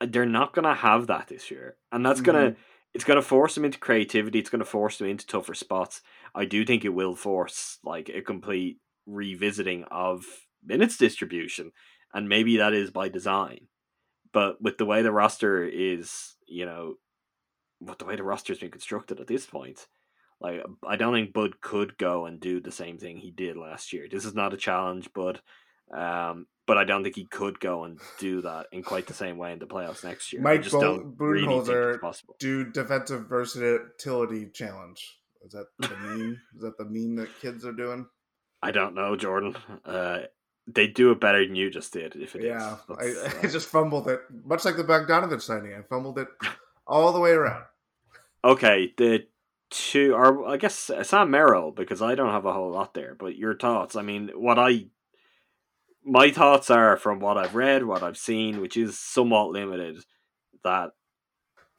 [0.00, 1.76] They're not going to have that this year.
[1.90, 2.60] And that's going to mm-hmm.
[2.94, 4.38] it's going to force them into creativity.
[4.38, 6.02] It's going to force them into tougher spots.
[6.34, 8.78] I do think it will force like a complete
[9.08, 10.24] revisiting of
[10.64, 11.72] minutes distribution,
[12.12, 13.68] and maybe that is by design.
[14.32, 16.94] But with the way the roster is, you know,
[17.80, 19.86] with the way the roster has been constructed at this point,
[20.40, 23.92] like I don't think Bud could go and do the same thing he did last
[23.92, 24.06] year.
[24.10, 25.40] This is not a challenge, Bud.
[25.96, 29.38] Um, but I don't think he could go and do that in quite the same
[29.38, 30.42] way in the playoffs next year.
[30.42, 35.18] Mike just Bo- don't really think Budenholzer it's do defensive versatility challenge.
[35.42, 36.40] Is that the meme?
[36.54, 38.06] Is that the meme that kids are doing?
[38.62, 39.56] I don't know, Jordan.
[39.84, 40.20] Uh,
[40.66, 42.16] they do it better than you just did.
[42.16, 45.42] If it is, yeah, I, That's, I uh, just fumbled it, much like the Bogdanovich
[45.42, 45.74] signing.
[45.74, 46.28] I fumbled it
[46.86, 47.64] all the way around.
[48.44, 48.92] okay.
[48.96, 49.26] The
[49.70, 53.14] two, are I guess uh, Sam Merrill, because I don't have a whole lot there.
[53.18, 53.96] But your thoughts?
[53.96, 54.86] I mean, what I
[56.04, 59.98] my thoughts are from what I've read, what I've seen, which is somewhat limited.
[60.64, 60.90] That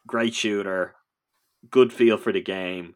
[0.07, 0.95] great shooter,
[1.69, 2.95] good feel for the game,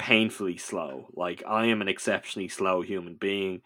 [0.00, 1.08] painfully slow.
[1.14, 3.60] Like I am an exceptionally slow human being.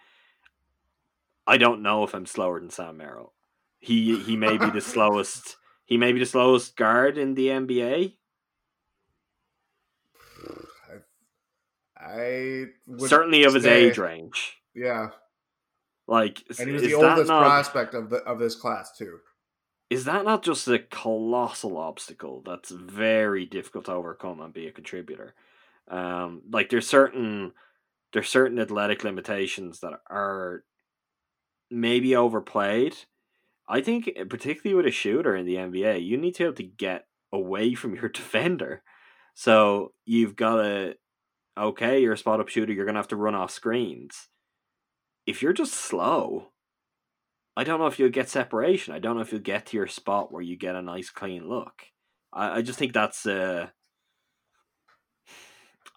[1.47, 3.32] I don't know if I'm slower than Sam Merrill.
[3.78, 5.57] He he may be the slowest.
[5.85, 8.14] He may be the slowest guard in the NBA.
[11.97, 12.64] I, I
[12.99, 14.57] certainly of his age range.
[14.74, 15.11] Yeah,
[16.09, 19.20] like and he was the oldest not, prospect of the of this class too.
[19.89, 24.72] Is that not just a colossal obstacle that's very difficult to overcome and be a
[24.72, 25.35] contributor?
[25.89, 27.53] Um, like there's certain
[28.12, 30.64] there's certain athletic limitations that are
[31.70, 32.97] maybe overplayed.
[33.68, 36.57] I think eh, particularly with a shooter in the NBA, you need to be able
[36.57, 38.82] to get away from your defender.
[39.35, 40.97] So you've got to
[41.57, 44.28] okay, you're a spot up shooter, you're gonna have to run off screens.
[45.26, 46.51] If you're just slow,
[47.57, 48.95] I don't know if you'll get separation.
[48.95, 51.49] I don't know if you'll get to your spot where you get a nice clean
[51.49, 51.85] look.
[52.32, 53.68] I, I just think that's uh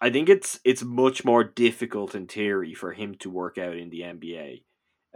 [0.00, 3.90] I think it's it's much more difficult in theory for him to work out in
[3.90, 4.62] the NBA,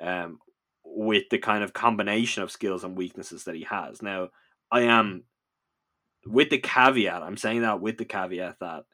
[0.01, 0.39] um,
[0.85, 4.03] with the kind of combination of skills and weaknesses that he has.
[4.03, 4.29] Now,
[4.71, 5.25] I am
[6.27, 7.23] with the caveat.
[7.23, 8.85] I'm saying that with the caveat that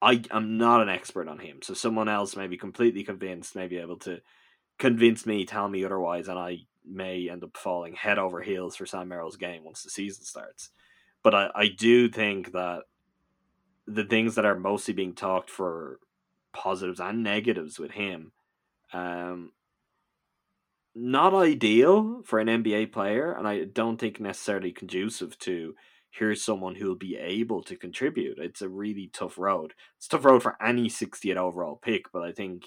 [0.00, 1.60] I am not an expert on him.
[1.62, 4.20] So someone else may be completely convinced, may be able to
[4.78, 8.86] convince me, tell me otherwise, and I may end up falling head over heels for
[8.86, 10.70] Sam Merrill's game once the season starts.
[11.22, 12.82] But I, I do think that
[13.86, 15.98] the things that are mostly being talked for
[16.52, 18.32] positives and negatives with him,
[18.92, 19.52] um,
[20.94, 25.74] not ideal for an NBA player, and I don't think necessarily conducive to
[26.10, 28.38] here's someone who'll be able to contribute.
[28.38, 29.72] It's a really tough road.
[29.96, 32.64] It's a tough road for any 60th overall pick, but I think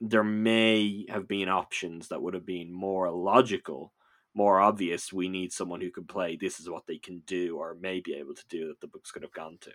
[0.00, 3.94] there may have been options that would have been more logical,
[4.34, 5.12] more obvious.
[5.12, 6.36] We need someone who can play.
[6.36, 9.10] This is what they can do, or may be able to do that the Bucks
[9.10, 9.70] could have gone to.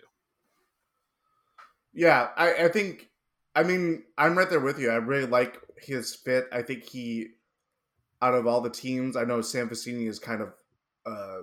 [1.92, 3.08] Yeah, I, I think.
[3.54, 4.90] I mean, I'm right there with you.
[4.90, 6.44] I really like his fit.
[6.52, 7.28] I think he,
[8.22, 10.52] out of all the teams, I know Sam Vecenie has kind of
[11.06, 11.42] uh,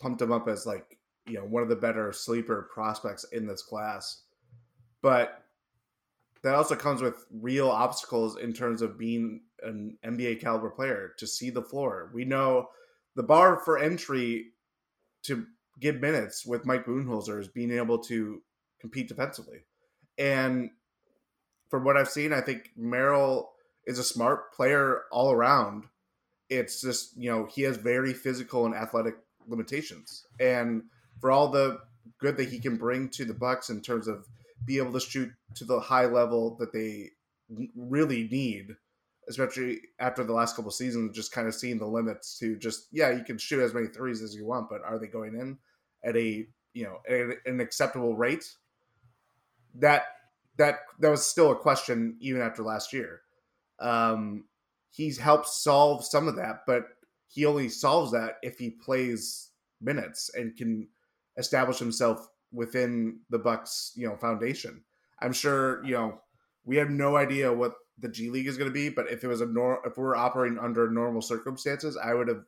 [0.00, 3.62] pumped him up as like you know one of the better sleeper prospects in this
[3.62, 4.22] class,
[5.02, 5.44] but
[6.44, 11.26] that also comes with real obstacles in terms of being an NBA caliber player to
[11.26, 12.10] see the floor.
[12.12, 12.68] We know
[13.16, 14.48] the bar for entry
[15.22, 15.46] to
[15.80, 18.42] get minutes with Mike Budenholzer is being able to
[18.84, 19.60] compete defensively.
[20.18, 20.68] And
[21.70, 23.50] from what I've seen, I think Merrill
[23.86, 25.84] is a smart player all around.
[26.50, 29.14] It's just, you know, he has very physical and athletic
[29.48, 30.26] limitations.
[30.38, 30.82] And
[31.18, 31.80] for all the
[32.20, 34.26] good that he can bring to the Bucks in terms of
[34.66, 37.12] be able to shoot to the high level that they
[37.74, 38.68] really need,
[39.30, 43.10] especially after the last couple seasons, just kind of seeing the limits to just yeah,
[43.10, 45.56] you can shoot as many threes as you want, but are they going in
[46.04, 46.98] at a you know
[47.46, 48.44] an acceptable rate?
[49.74, 50.04] That
[50.56, 53.20] that that was still a question even after last year.
[53.80, 54.44] Um,
[54.90, 56.84] he's helped solve some of that, but
[57.26, 59.50] he only solves that if he plays
[59.80, 60.88] minutes and can
[61.36, 64.84] establish himself within the Bucks, you know, foundation.
[65.20, 66.20] I'm sure, you know,
[66.64, 69.28] we have no idea what the G League is going to be, but if it
[69.28, 72.44] was a nor if we're operating under normal circumstances, I would have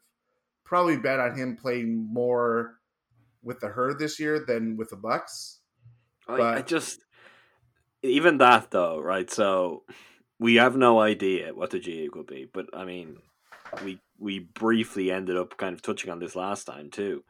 [0.65, 2.77] probably bet on him playing more
[3.43, 5.61] with the herd this year than with the Bucks.
[6.29, 7.05] I, I just
[8.03, 9.31] even that though, right?
[9.31, 9.85] So
[10.39, 13.19] we have no idea what the G League will be, but I mean,
[13.85, 17.25] we we briefly ended up kind of touching on this last time too.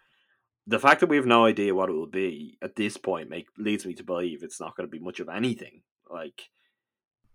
[0.68, 3.46] The fact that we have no idea what it will be at this point make
[3.56, 5.82] leads me to believe it's not going to be much of anything.
[6.10, 6.48] Like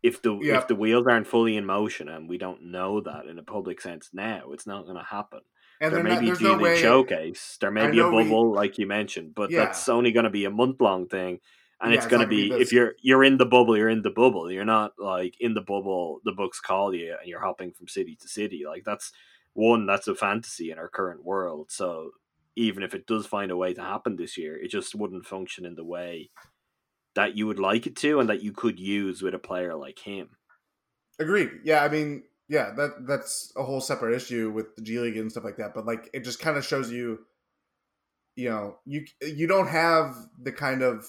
[0.04, 0.58] if the Yeah.
[0.58, 3.80] if the wheels aren't fully in motion and we don't know that in a public
[3.82, 5.42] sense now, it's not going to happen.
[5.80, 6.78] And there may not- be there's no way.
[6.80, 7.58] showcase.
[7.60, 9.66] There may I be a know we- bubble, like you mentioned, but Yeah.
[9.66, 11.40] that's only going to be a month long thing,
[11.82, 13.90] and Yeah, it's it's going to be be if you're you're in the bubble, you're
[13.90, 14.52] in the bubble.
[14.52, 16.20] You're not like in the bubble.
[16.24, 18.64] The Bucks call you, and you're hopping from city to city.
[18.68, 19.12] Like that's
[19.54, 19.86] one.
[19.88, 21.72] That's a fantasy in our current world.
[21.72, 22.12] So
[22.56, 25.66] even if it does find a way to happen this year, it just wouldn't function
[25.66, 26.30] in the way
[27.16, 30.00] that you would like it to, and that you could use with a player like
[30.00, 30.30] him.
[31.20, 31.50] Agreed.
[31.64, 35.32] Yeah, I mean, yeah, that that's a whole separate issue with the G League and
[35.32, 35.74] stuff like that.
[35.74, 37.20] But like, it just kind of shows you,
[38.36, 41.06] you know, you you don't have the kind of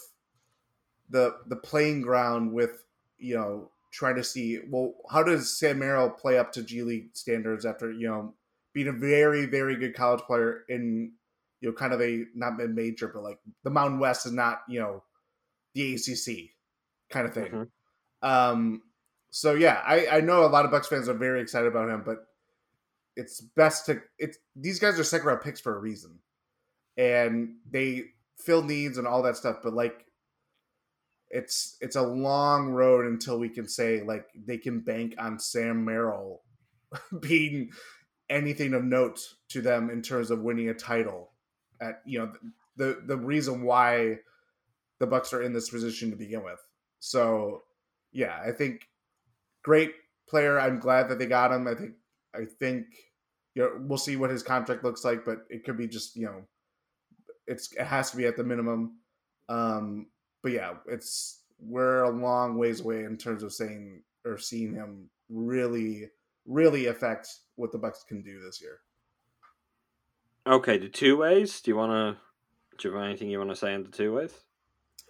[1.13, 2.85] the the playing ground with
[3.19, 7.11] you know trying to see well how does Sam Merrill play up to G League
[7.15, 8.35] standards after you know
[8.73, 11.13] being a very very good college player in
[11.61, 14.63] you know kind of a not mid major but like the Mountain West is not
[14.69, 15.05] you know
[15.75, 16.51] the ACC
[17.11, 17.53] kind of thing.
[17.53, 17.69] Mhm.
[18.23, 18.83] Um,
[19.31, 22.03] so yeah, I, I know a lot of Bucks fans are very excited about him,
[22.05, 22.27] but
[23.17, 26.19] it's best to it's these guys are second round picks for a reason,
[26.97, 28.05] and they
[28.39, 29.57] fill needs and all that stuff.
[29.63, 30.05] But like,
[31.33, 35.85] it's it's a long road until we can say like they can bank on Sam
[35.85, 36.43] Merrill
[37.21, 37.71] being
[38.29, 41.31] anything of note to them in terms of winning a title.
[41.81, 42.33] At you know
[42.77, 44.19] the the reason why
[45.01, 46.61] the Bucks are in this position to begin with.
[47.01, 47.63] So,
[48.13, 48.89] yeah, I think
[49.65, 49.95] great
[50.29, 50.61] player.
[50.61, 51.67] I'm glad that they got him.
[51.67, 51.95] I think
[52.35, 52.87] I think
[53.55, 56.27] you know we'll see what his contract looks like, but it could be just you
[56.27, 56.45] know
[57.47, 58.99] it's it has to be at the minimum.
[59.49, 60.07] Um,
[60.43, 65.09] but yeah, it's we're a long ways away in terms of saying or seeing him
[65.29, 66.09] really
[66.47, 68.81] really affect what the Bucks can do this year.
[70.47, 71.61] Okay, the two ways.
[71.61, 72.21] Do you want to?
[72.79, 74.33] Do you have anything you want to say on the two ways?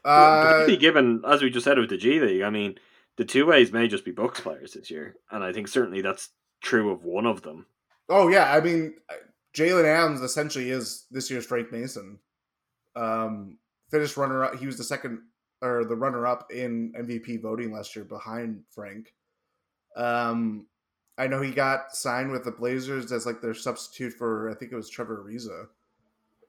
[0.05, 2.79] Uh, Particularly given, as we just said with the G League, I mean,
[3.17, 6.31] the two ways may just be Bucks players this year, and I think certainly that's
[6.61, 7.67] true of one of them.
[8.09, 8.95] Oh yeah, I mean,
[9.55, 12.19] Jalen Adams essentially is this year's Frank Mason.
[12.95, 13.59] Um,
[13.93, 14.57] finished runner up.
[14.59, 15.21] He was the second
[15.61, 19.15] or the runner up in MVP voting last year behind Frank.
[19.97, 20.67] Um,
[21.17, 24.73] I know he got signed with the Blazers as like their substitute for I think
[24.73, 25.67] it was Trevor Ariza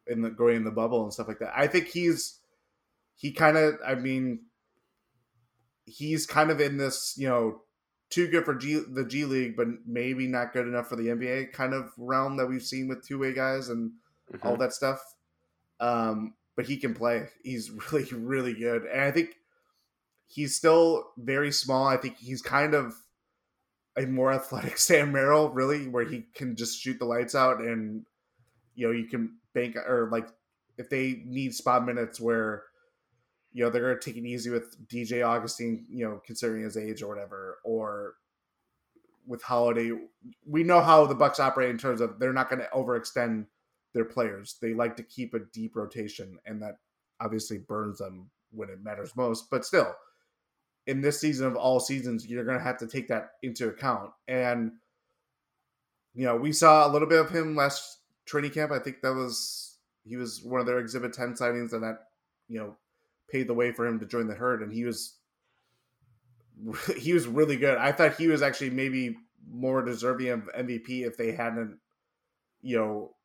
[0.08, 1.54] in the going in the bubble and stuff like that.
[1.56, 2.40] I think he's
[3.16, 4.46] he kind of I mean
[5.86, 7.62] he's kind of in this you know
[8.10, 11.52] too good for G, the G League, but maybe not good enough for the NBA
[11.52, 13.92] kind of realm that we've seen with two way guys and
[14.32, 14.48] Mm-hmm.
[14.48, 15.00] all that stuff.
[15.82, 17.28] Um, but he can play.
[17.44, 18.84] He's really, really good.
[18.84, 19.36] And I think
[20.28, 21.88] he's still very small.
[21.88, 22.94] I think he's kind of
[23.98, 28.06] a more athletic Sam Merrill, really, where he can just shoot the lights out and
[28.76, 30.28] you know, you can bank or like
[30.80, 32.64] if they need spot minutes where
[33.52, 37.04] you know they're gonna take it easy with DJ Augustin, you know, considering his age
[37.04, 38.16] or whatever, or
[39.28, 39.92] with Holiday,
[40.46, 43.46] we know how the Bucks operate in terms of they're not going to overextend
[43.94, 44.58] their players.
[44.62, 46.78] They like to keep a deep rotation, and that
[47.20, 49.50] obviously burns them when it matters most.
[49.50, 49.94] But still,
[50.88, 54.12] in this season of all seasons, you're going to have to take that into account.
[54.28, 54.74] And
[56.14, 58.72] you know, we saw a little bit of him last training camp.
[58.72, 62.00] I think that was he was one of their Exhibit Ten signings, and that
[62.48, 62.76] you know
[63.30, 64.62] paved the way for him to join the herd.
[64.62, 65.18] And he was
[66.98, 67.78] he was really good.
[67.78, 69.18] I thought he was actually maybe
[69.50, 71.78] more deserving of MVP if they hadn't,
[72.62, 73.16] you know,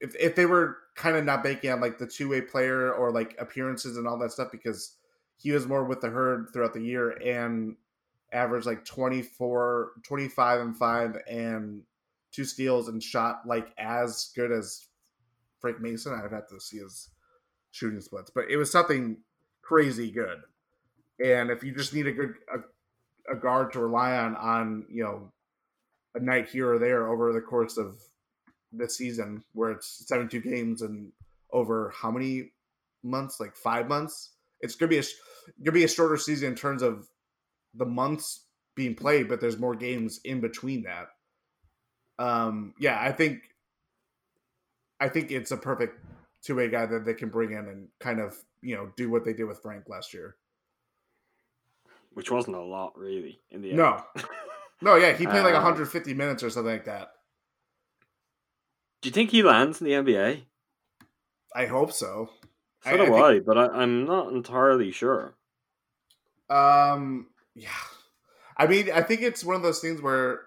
[0.00, 3.10] if if they were kind of not banking on like the two way player or
[3.10, 4.96] like appearances and all that stuff because
[5.36, 7.76] he was more with the herd throughout the year and
[8.32, 11.82] averaged like 24, 25 and five and
[12.32, 14.86] two steals and shot like as good as
[15.60, 16.12] Frank Mason.
[16.12, 17.10] I'd have to see his
[17.70, 19.18] shooting splits, but it was something
[19.62, 20.40] crazy good.
[21.24, 25.04] And if you just need a good a, a guard to rely on on you
[25.04, 25.32] know
[26.14, 28.00] a night here or there over the course of
[28.76, 31.12] this season, where it's seventy two games and
[31.50, 32.52] over how many
[33.02, 33.40] months?
[33.40, 34.30] Like five months.
[34.60, 35.04] It's gonna be a
[35.62, 37.08] gonna be a shorter season in terms of
[37.74, 41.08] the months being played, but there's more games in between that.
[42.18, 43.42] Um, yeah, I think
[45.00, 45.98] I think it's a perfect
[46.42, 49.24] two way guy that they can bring in and kind of you know do what
[49.24, 50.36] they did with Frank last year.
[52.12, 53.78] Which wasn't a lot, really, in the end.
[53.78, 54.04] No,
[54.80, 57.13] no, yeah, he played like Um, 150 minutes or something like that.
[59.04, 60.44] Do you think he lands in the NBA?
[61.54, 62.30] I hope so.
[62.84, 65.34] So I- do I I, think- but I, I'm not entirely sure.
[66.48, 67.68] Um, yeah,
[68.56, 70.40] I mean, I think it's one of those things where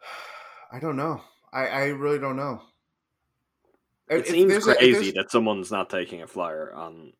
[0.72, 1.20] I don't know.
[1.52, 2.62] I I really don't know.
[4.08, 7.12] It If seems there's a- crazy that someone's not taking a flyer on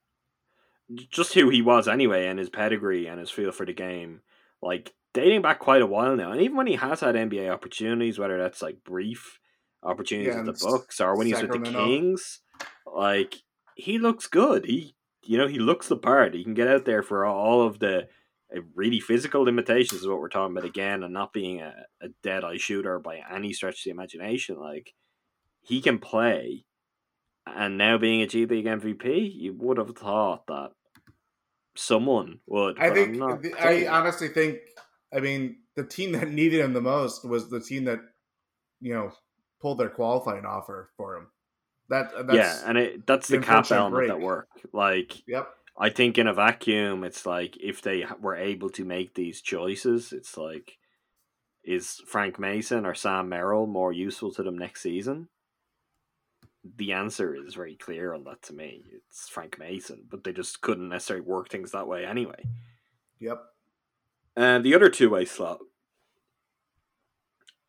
[1.11, 4.23] just who he was anyway, and his pedigree and his feel for the game.
[4.63, 8.19] Like dating back quite a while now, and even when he has had NBA opportunities,
[8.19, 9.41] whether that's like brief
[9.83, 12.41] opportunities Yeah, at the Bucks or when he's with the Kings,
[12.87, 13.37] like
[13.75, 14.67] he looks good.
[14.67, 14.95] He,
[15.25, 16.35] you know, he looks the part.
[16.35, 18.09] He can get out there for all of the
[18.55, 22.09] uh, really physical limitations is what we're talking about again, and not being a, a
[22.23, 24.61] dead eye shooter by any stretch of the imagination.
[24.61, 24.93] Like
[25.63, 26.67] he can play,
[27.47, 30.73] and now being a G League MVP, you would have thought that
[31.75, 32.79] someone would.
[32.79, 33.23] I think
[33.59, 34.59] I honestly think
[35.15, 38.01] I mean the team that needed him the most was the team that
[38.81, 39.13] you know
[39.61, 41.27] pulled their qualifying offer for him.
[41.89, 44.23] That uh, that's yeah, and it, that's the cap element at break.
[44.23, 44.49] work.
[44.73, 45.49] Like yep.
[45.79, 50.13] I think in a vacuum, it's like if they were able to make these choices,
[50.13, 50.79] it's like
[51.67, 55.29] is Frank Mason or Sam Merrill more useful to them next season?
[56.77, 58.85] The answer is very clear on that to me.
[58.93, 62.45] It's Frank Mason, but they just couldn't necessarily work things that way anyway.
[63.21, 63.43] Yep.
[64.37, 65.59] And the other two way slot,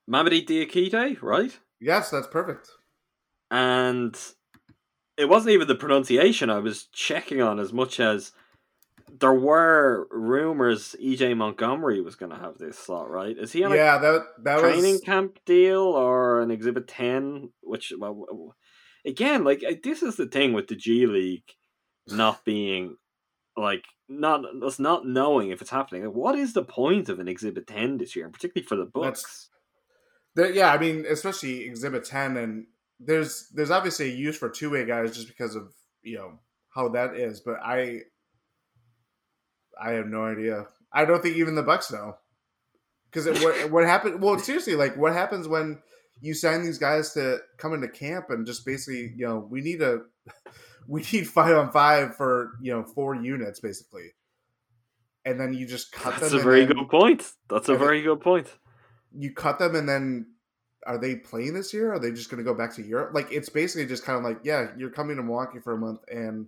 [0.10, 1.58] Mamadi Diakite, right?
[1.80, 2.70] Yes, that's perfect.
[3.52, 4.18] and
[5.18, 8.32] it wasn't even the pronunciation I was checking on as much as
[9.20, 13.36] there were rumors EJ Montgomery was going to have this slot, right?
[13.38, 17.50] Is he on Yeah, that a that training was camp deal or an Exhibit 10?
[17.64, 18.56] Which, well,
[19.06, 21.44] again, like, this is the thing with the G League
[22.08, 22.98] not being
[23.58, 26.06] like not us not knowing if it's happening.
[26.06, 28.86] Like, what is the point of an Exhibit Ten this year, and particularly for the
[28.86, 29.50] Bucks?
[30.36, 32.68] There, yeah, I mean, especially Exhibit Ten, and
[33.00, 36.40] there's there's obviously a use for two way guys just because of you know
[36.74, 38.02] how that is, but I
[39.82, 40.68] I have no idea.
[40.94, 42.16] I don't think even the Bucks know
[43.12, 44.22] because what what happened?
[44.22, 45.80] Well, seriously, like what happens when
[46.22, 49.82] you sign these guys to come into camp and just basically you know we need
[49.82, 50.02] a
[50.88, 54.14] we need five on five for you know four units basically,
[55.26, 56.40] and then you just cut That's them.
[56.42, 57.32] a very then- good point.
[57.50, 58.48] That's a very good point.
[59.18, 60.28] you cut them and then
[60.86, 61.92] are they playing this year?
[61.92, 63.14] Are they just going to go back to Europe?
[63.14, 66.00] Like it's basically just kind of like, yeah, you're coming to Milwaukee for a month,
[66.10, 66.48] and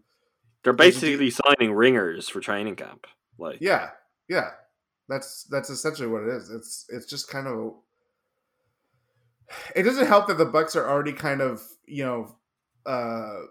[0.63, 3.07] They're basically signing ringers for training camp.
[3.37, 3.89] Like, yeah,
[4.29, 4.51] yeah,
[5.09, 6.49] that's that's essentially what it is.
[6.49, 7.73] It's it's just kind of.
[9.75, 12.35] It doesn't help that the Bucks are already kind of you know,
[12.85, 13.41] uh,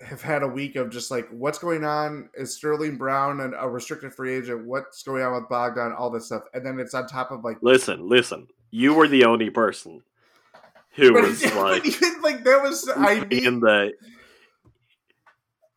[0.00, 2.28] have had a week of just like what's going on.
[2.34, 4.66] Is Sterling Brown and a restricted free agent?
[4.66, 5.92] What's going on with Bogdan?
[5.92, 8.48] All this stuff, and then it's on top of like listen, listen.
[8.70, 10.02] You were the only person
[10.94, 13.92] who But was like even like there was I need in the.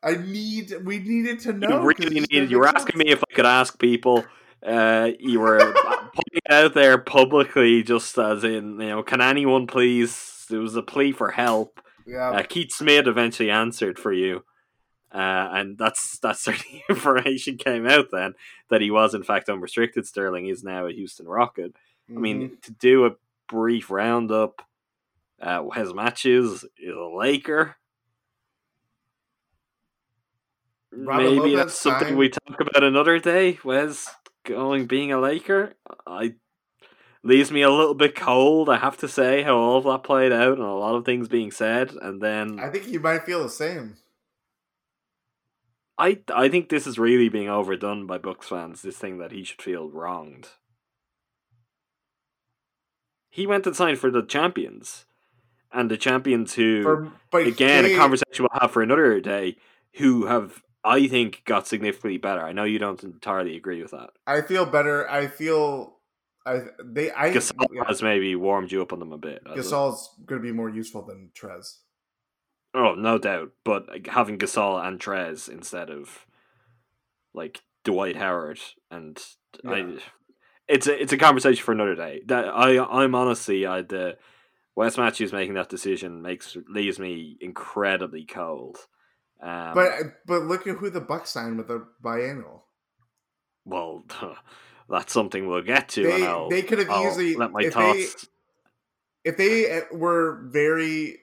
[0.04, 1.82] I need we needed to know.
[1.82, 2.52] You really needed.
[2.52, 4.26] You were asking me if I could ask people.
[4.62, 5.60] Uh, you were
[6.16, 10.46] putting it out there publicly, just as in, you know, can anyone please?
[10.50, 11.80] It was a plea for help.
[12.08, 14.44] Yeah, Uh, Keith Smith eventually answered for you,
[15.12, 18.34] uh, and that's that's certainly information came out then
[18.70, 20.06] that he was in fact unrestricted.
[20.06, 21.76] Sterling is now a Houston Rocket.
[22.10, 22.18] I Mhm.
[22.22, 23.16] mean, to do a
[23.48, 24.62] brief roundup,
[25.42, 27.76] uh, Wes Matthews is a Laker.
[30.92, 33.60] Maybe Lopez that's something we talk about another day.
[33.64, 34.08] Wes
[34.46, 35.74] going being a Laker,
[36.08, 36.36] I
[37.24, 38.70] leaves me a little bit cold.
[38.70, 41.28] I have to say how all of that played out and a lot of things
[41.28, 43.98] being said, and then I think you might feel the same.
[45.98, 48.82] I I think this is really being overdone by Bucks fans.
[48.82, 50.50] This thing that he should feel wronged.
[53.30, 55.06] He went and signed for the champions,
[55.72, 56.84] and the champions who
[57.32, 59.58] For, again they- a conversation we'll have for another day.
[59.96, 62.42] Who have I think got significantly better.
[62.42, 64.12] I know you don't entirely agree with that.
[64.28, 65.10] I feel better.
[65.10, 65.96] I feel
[66.46, 69.44] I they I Gasol yeah, has maybe warmed you up on them a bit.
[69.46, 71.80] Gasol's going to be more useful than Trez.
[72.76, 73.52] Oh, no doubt.
[73.64, 76.26] But having Gasol and Trez instead of
[77.34, 78.60] like Dwight Howard
[78.92, 79.22] and
[79.68, 79.98] I,
[80.68, 82.22] it's a it's a conversation for another day.
[82.28, 84.18] That I I'm honestly I the
[84.76, 88.78] Wes Matthews making that decision makes leaves me incredibly cold.
[89.42, 89.92] Um, But
[90.26, 92.62] but look at who the Bucks signed with the biannual.
[93.66, 94.04] well,
[94.90, 96.04] that's something we'll get to.
[96.04, 98.08] They- they could have I'll easily- let my if they-
[99.24, 101.18] If they eh, were very,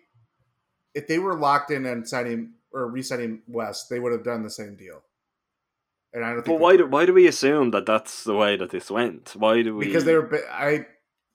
[0.93, 4.51] if they were locked in and signing or resigning West, they would have done the
[4.51, 5.03] same deal.
[6.13, 8.71] And I don't But why do why do we assume that that's the way that
[8.71, 9.35] this went?
[9.37, 9.87] Why do we?
[9.87, 10.29] Because they were.
[10.51, 10.87] I.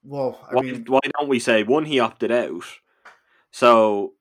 [0.04, 2.64] Well, I why, mean, why don't we say one he opted out
[3.52, 4.14] so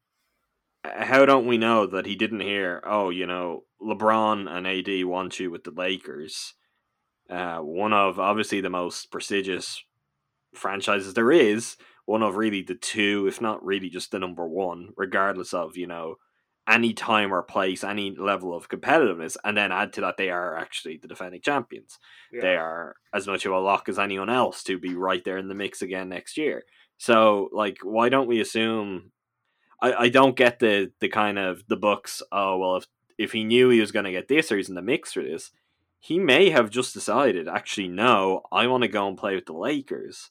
[0.96, 5.38] how don't we know that he didn't hear oh you know lebron and ad want
[5.38, 6.54] you with the lakers
[7.30, 9.82] uh, one of obviously the most prestigious
[10.54, 14.90] franchises there is one of really the two if not really just the number one
[14.96, 16.16] regardless of you know
[16.68, 20.56] any time or place any level of competitiveness and then add to that they are
[20.56, 21.98] actually the defending champions
[22.32, 22.40] yeah.
[22.40, 25.48] they are as much of a lock as anyone else to be right there in
[25.48, 26.64] the mix again next year.
[26.98, 29.12] So, like, why don't we assume?
[29.80, 32.22] I, I don't get the the kind of the Bucks.
[32.32, 32.86] Oh well, if
[33.18, 35.22] if he knew he was going to get this or he's in the mix for
[35.22, 35.50] this,
[35.98, 37.48] he may have just decided.
[37.48, 40.30] Actually, no, I want to go and play with the Lakers.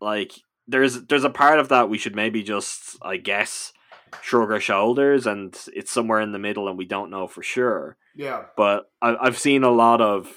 [0.00, 0.32] Like,
[0.66, 3.72] there's there's a part of that we should maybe just, I guess,
[4.22, 7.96] shrug our shoulders, and it's somewhere in the middle, and we don't know for sure
[8.18, 8.42] yeah.
[8.56, 10.28] but I, I've seen a lot of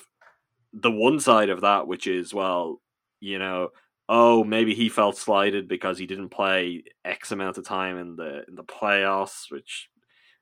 [0.71, 2.79] the one side of that, which is well,
[3.19, 3.69] you know,
[4.13, 8.43] oh maybe he felt slighted because he didn't play X amount of time in the
[8.47, 9.89] in the playoffs, which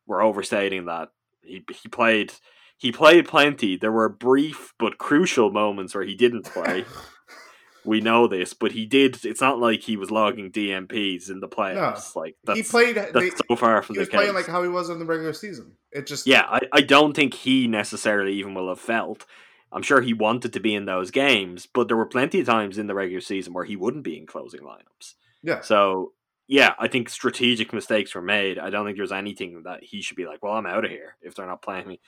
[0.08, 1.10] we're overstating that
[1.42, 2.34] he he played
[2.78, 3.78] he played plenty.
[3.78, 6.84] There were brief but crucial moments where he didn't play.
[7.86, 9.24] we know this, but he did.
[9.24, 12.16] It's not like he was logging DNPs in the playoffs.
[12.16, 12.96] Like that's he played.
[12.96, 14.18] that's They, so far from he the was case.
[14.18, 15.74] playing like how he was in the regular season.
[15.92, 19.26] It just Yeah, I, I don't think he necessarily even will have felt.
[19.72, 22.78] I'm sure he wanted to be in those games, but there were plenty of times
[22.78, 25.14] in the regular season where he wouldn't be in closing lineups.
[25.44, 25.62] yeah.
[25.62, 26.14] So,
[26.48, 28.58] yeah, I think strategic mistakes were made.
[28.58, 31.16] I don't think there's anything that he should be like, well, I'm out of here
[31.22, 32.00] if they're not playing me.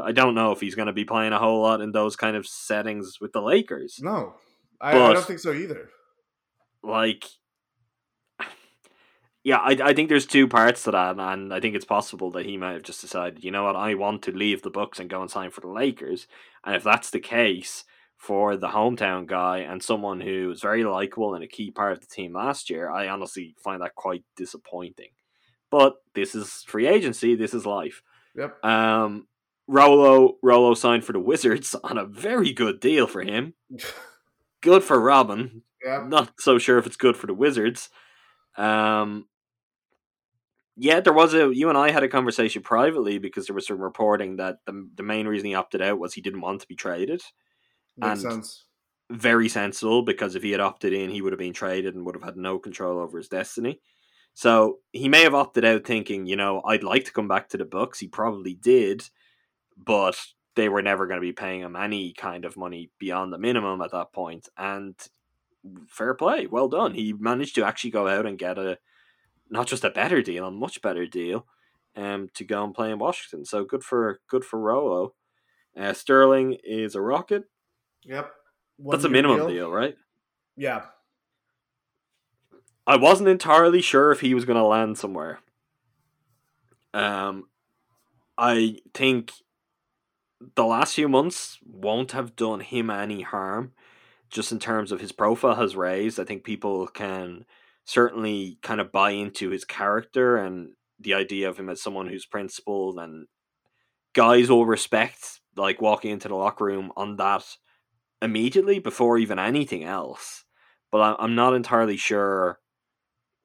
[0.00, 2.36] I don't know if he's going to be playing a whole lot in those kind
[2.36, 3.98] of settings with the Lakers.
[4.00, 4.34] No,
[4.80, 5.90] I, I don't think so either.
[6.82, 7.24] Like,
[9.44, 12.44] Yeah, I, I think there's two parts to that, and I think it's possible that
[12.44, 15.08] he might have just decided, you know what, I want to leave the Bucks and
[15.08, 16.26] go and sign for the Lakers.
[16.64, 17.84] And if that's the case
[18.16, 22.00] for the hometown guy and someone who was very likable and a key part of
[22.00, 25.10] the team last year, I honestly find that quite disappointing.
[25.70, 28.02] But this is free agency, this is life.
[28.34, 28.64] Yep.
[28.64, 29.26] Um,
[29.66, 33.54] Rolo Rolo signed for the Wizards on a very good deal for him.
[34.60, 35.62] Good for Robin.
[35.84, 36.06] Yep.
[36.08, 37.90] Not so sure if it's good for the Wizards.
[38.56, 39.26] Um,
[40.78, 41.52] yeah, there was a.
[41.52, 45.02] You and I had a conversation privately because there was some reporting that the the
[45.02, 47.20] main reason he opted out was he didn't want to be traded.
[47.96, 48.64] Makes and- sense.
[49.10, 52.14] Very sensible because if he had opted in, he would have been traded and would
[52.14, 53.80] have had no control over his destiny.
[54.34, 57.56] So he may have opted out thinking, you know, I'd like to come back to
[57.56, 57.98] the Bucks.
[57.98, 59.02] He probably did,
[59.82, 60.20] but
[60.56, 63.80] they were never going to be paying him any kind of money beyond the minimum
[63.80, 64.46] at that point.
[64.58, 64.94] And
[65.88, 66.92] fair play, well done.
[66.92, 68.78] He managed to actually go out and get a
[69.50, 71.46] not just a better deal, a much better deal,
[71.96, 73.44] um, to go and play in Washington.
[73.44, 75.14] So good for good for Rolo.
[75.76, 77.44] Uh, Sterling is a rocket.
[78.04, 78.30] Yep.
[78.78, 79.96] That's a minimum deal, right?
[80.56, 80.82] Yeah.
[82.86, 85.40] I wasn't entirely sure if he was going to land somewhere.
[86.94, 87.48] Um,
[88.36, 89.32] I think
[90.54, 93.72] the last few months won't have done him any harm,
[94.30, 96.18] just in terms of his profile has raised.
[96.18, 97.44] I think people can
[97.88, 100.68] certainly kind of buy into his character and
[101.00, 103.26] the idea of him as someone who's principled and
[104.12, 107.46] guys will respect like walking into the locker room on that
[108.20, 110.44] immediately before even anything else.
[110.92, 112.58] But I'm not entirely sure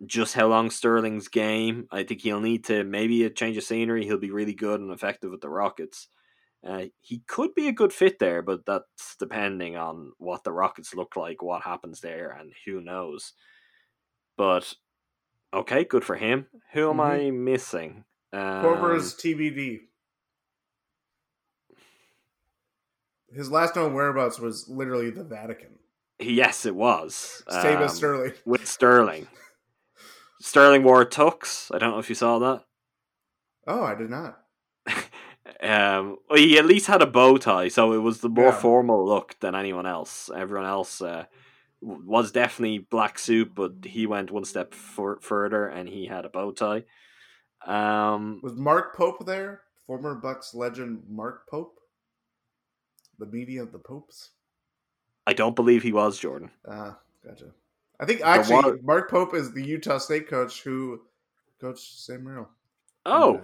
[0.05, 1.87] just how long Sterling's game.
[1.89, 4.03] I think he'll need to maybe a change of scenery.
[4.03, 6.09] He'll be really good and effective with the Rockets.
[6.67, 10.93] Uh, he could be a good fit there, but that's depending on what the Rockets
[10.93, 13.31] look like, what happens there, and who knows.
[14.37, 14.73] But
[15.53, 16.47] okay, good for him.
[16.73, 17.27] Who am Mhm.
[17.27, 18.05] I missing?
[18.31, 19.81] Um, Korver's TBD.
[23.31, 25.79] His last known whereabouts was literally the Vatican.
[26.19, 27.43] yes, it was.
[27.49, 28.33] Same as um, Sterling.
[28.45, 29.27] with Sterling.
[30.41, 31.73] Sterling wore tux.
[31.73, 32.63] I don't know if you saw that.
[33.67, 34.39] Oh, I did not.
[35.61, 38.59] Um, well, he at least had a bow tie, so it was the more Yeah.
[38.59, 40.29] formal look than anyone else.
[40.33, 41.25] Everyone else uh,
[41.83, 46.29] was definitely black suit, but he went one step fur- further and he had a
[46.29, 46.83] bow tie.
[47.65, 49.61] Um, Was Mark Pope there?
[49.87, 51.79] Former Bucks legend Mark Pope?
[53.19, 54.31] The media of the Popes?
[55.27, 56.51] I don't believe he was Jordan.
[56.67, 57.51] Ah, gotcha.
[57.99, 61.01] I think actually wa- Mark Pope is the Utah State coach who
[61.61, 62.49] coached Sam Merrill.
[63.05, 63.41] Oh,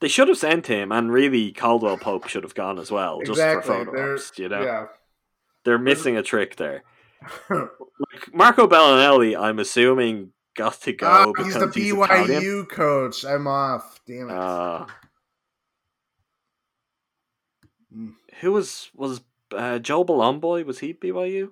[0.00, 3.40] they should have sent him, and really Caldwell Pope should have gone as well, just
[3.40, 3.84] for exactly.
[3.86, 4.32] photo ops.
[4.38, 4.86] You know, Yeah.
[5.64, 6.82] they're missing a trick there.
[7.50, 12.66] Like Marco Belinelli, I'm assuming got to go Ah, he's the BYU Italian.
[12.66, 13.24] coach.
[13.24, 14.00] I'm off.
[14.06, 14.32] Damn it.
[14.36, 14.86] Uh,
[17.96, 18.14] Mm.
[18.40, 19.20] who was was
[19.56, 20.64] uh, Joe Bolomboy?
[20.64, 21.50] Was he BYU?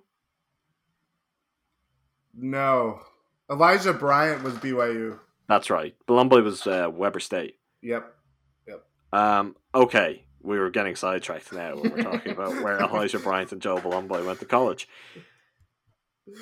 [2.34, 3.00] no.
[3.50, 5.18] Elijah Bryant was BYU.
[5.48, 5.94] That's right.
[6.08, 7.58] Bolomboy was uh, Weber State.
[7.82, 8.12] Yep.
[9.12, 13.60] Um, okay, we were getting sidetracked now when we're talking about where Elijah Bryant and
[13.60, 14.88] Joe Bolomboy went to college.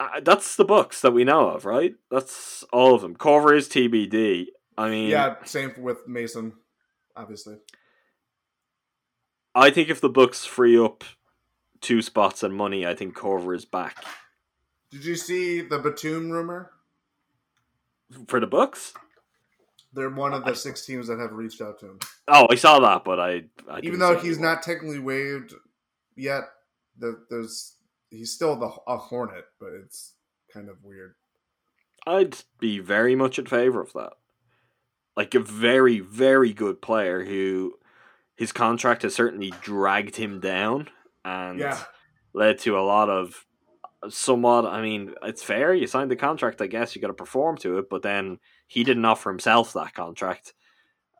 [0.00, 1.96] Uh, that's the Bucks that we know of, right?
[2.08, 3.16] That's all of them.
[3.16, 4.46] Korver is TBD.
[4.76, 6.52] I mean, Yeah, same with Mason,
[7.16, 7.56] obviously.
[9.56, 11.02] I think if the Bucks free up
[11.80, 14.04] two spots and money, I think Korver is back
[14.92, 16.70] Did you see the Batum rumor?
[18.28, 18.94] for the books.
[19.92, 21.98] They're one of the six teams that have reached out to him.
[22.28, 25.54] Oh, I saw that, but I, I Even though he's any not technically waived
[26.14, 26.44] yet,
[26.98, 27.74] the, there's
[28.10, 30.14] he's still the a Hornet, but it's
[30.52, 31.14] kind of weird.
[32.06, 34.12] I'd be very much in favor of that.
[35.16, 37.74] Like a very, very good player who
[38.36, 40.88] his contract has certainly dragged him down
[41.24, 41.78] and Yeah,
[42.32, 43.44] led to a lot of
[44.08, 44.64] somewhat.
[44.64, 45.74] I mean, it's fair.
[45.74, 46.94] You signed the contract, I guess.
[46.94, 50.54] You got to perform to it, but then he didn't offer himself that contract.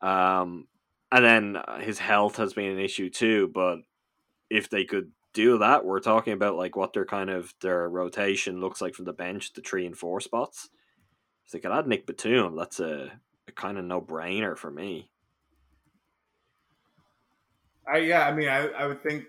[0.01, 0.69] Um,
[1.11, 3.51] and then his health has been an issue too.
[3.53, 3.79] But
[4.49, 8.61] if they could do that, we're talking about like what their kind of their rotation
[8.61, 10.69] looks like from the bench, the three and four spots.
[11.47, 13.13] If they could add Nick Batum, that's a,
[13.47, 15.11] a kind of no brainer for me.
[17.87, 18.27] I yeah.
[18.27, 19.27] I mean, I I would think.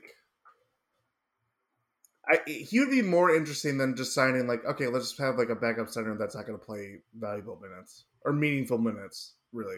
[2.27, 5.49] I, he would be more interesting than just signing like okay, let's just have like
[5.49, 9.77] a backup center that's not going to play valuable minutes or meaningful minutes, really.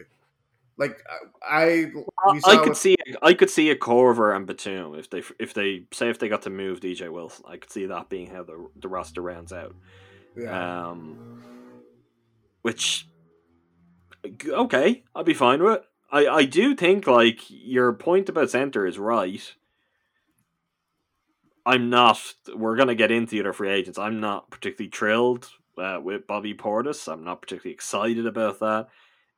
[0.78, 1.02] Like
[1.46, 1.90] I,
[2.26, 5.10] I, we saw I could with- see I could see a Korver and Batum if
[5.10, 8.08] they if they say if they got to move DJ Wilson, I could see that
[8.08, 9.74] being how the the roster rounds out.
[10.36, 10.88] yeah.
[10.88, 11.42] Um,
[12.62, 13.06] which
[14.48, 15.80] okay, I'd be fine with.
[15.80, 15.84] It.
[16.10, 19.54] I I do think like your point about center is right.
[21.64, 22.18] I'm not.
[22.54, 23.98] We're gonna get into the other free agents.
[23.98, 27.12] I'm not particularly thrilled uh, with Bobby Portis.
[27.12, 28.88] I'm not particularly excited about that,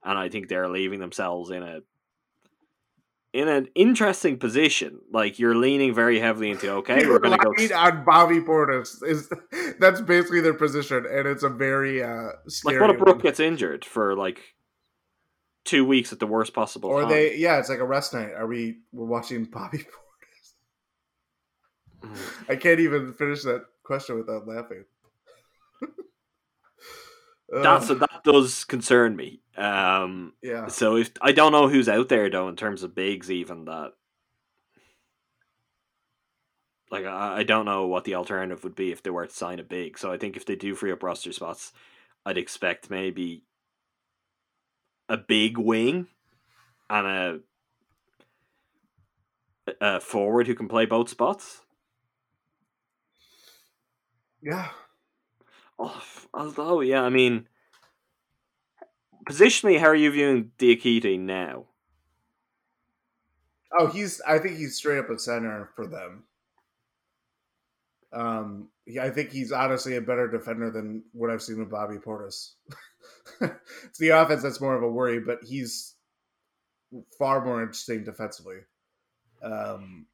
[0.05, 1.81] and I think they're leaving themselves in a
[3.33, 5.01] in an interesting position.
[5.13, 7.51] Like you're leaning very heavily into okay, You're we're gonna go.
[7.51, 9.03] relying on Bobby Portis.
[9.03, 9.29] Is
[9.81, 12.29] that's basically their position, and it's a very uh,
[12.65, 14.41] Like what if Brooke gets injured for like
[15.65, 17.11] two weeks at the worst possible Or time?
[17.11, 18.33] they, yeah, it's like a rest night.
[18.37, 18.79] Are we?
[18.93, 20.53] We're watching Bobby Portis.
[22.49, 24.85] I can't even finish that question without laughing.
[27.49, 29.41] That's that does concern me.
[29.57, 30.67] Um, yeah.
[30.67, 33.93] so if I don't know who's out there though in terms of bigs, even that.
[36.91, 39.59] Like I, I don't know what the alternative would be if they were to sign
[39.59, 39.99] a big.
[39.99, 41.73] So I think if they do free up roster spots,
[42.27, 43.43] I'd expect maybe
[45.09, 46.09] a big wing
[46.91, 47.41] and a
[49.81, 51.63] a forward who can play both spots.
[54.43, 54.69] Yeah.
[55.79, 56.03] Oh,
[56.35, 57.49] although, yeah, I mean,
[59.25, 61.67] positionally, how are you viewing Diakite now?
[63.77, 64.21] Oh, he's.
[64.27, 66.25] I think he's straight up a center for them.
[68.13, 68.69] Um,
[69.01, 72.53] I think he's honestly a better defender than what I've seen with Bobby Portis.
[73.41, 75.97] it's the offense that's more of a worry, but he's
[77.19, 78.59] far more interesting defensively.
[79.43, 80.07] Um,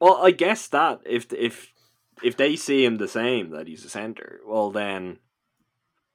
[0.00, 1.72] Well, I guess that if if
[2.22, 5.18] if they see him the same that he's a center, well then,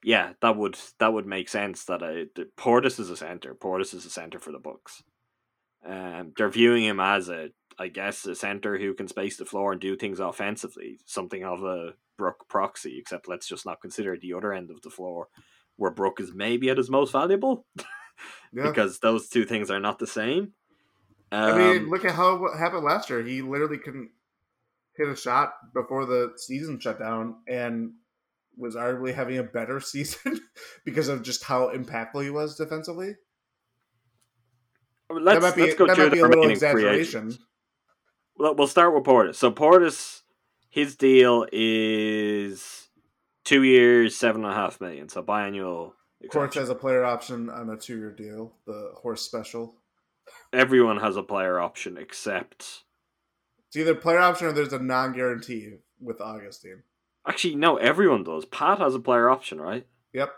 [0.06, 1.86] yeah, that would that would make sense.
[1.86, 2.26] That I,
[2.61, 3.56] Portis is a center.
[3.56, 5.02] Portis is a center for the Bucks.
[5.84, 7.49] Um, they're viewing him as a,
[7.80, 11.64] I guess, a center who can space the floor and do things offensively, something of
[11.64, 12.99] a Brook proxy.
[12.99, 15.27] Except let's just not consider the other end of the floor,
[15.76, 17.65] where Brook is maybe at his most valuable,
[18.53, 18.61] yeah.
[18.61, 20.53] because those two things are not the same.
[21.32, 23.23] Um, I mean, look at how what happened last year.
[23.23, 24.11] He literally couldn't
[24.95, 27.94] hit a shot before the season shut down, and
[28.57, 30.40] was arguably having a better season
[30.84, 33.15] because of just how impactful he was defensively.
[35.10, 37.38] let's, that might be let's go that might be a little exaggeration.
[38.38, 39.36] Well, we'll start with Portis.
[39.36, 40.22] So Portis,
[40.69, 42.90] his deal is
[43.45, 45.07] two years, seven and a half million.
[45.07, 45.94] So biannual.
[46.32, 46.61] Courts extension.
[46.61, 49.76] has a player option on a two-year deal, the Horst special.
[50.52, 52.84] Everyone has a player option except.
[53.68, 56.84] It's either player option or there's a non-guarantee with Augustin.
[57.27, 58.45] Actually, no, everyone does.
[58.45, 59.88] Pat has a player option, right?
[60.14, 60.31] Yep,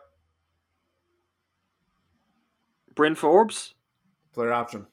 [2.95, 3.73] Bryn Forbes.
[4.33, 4.87] player option.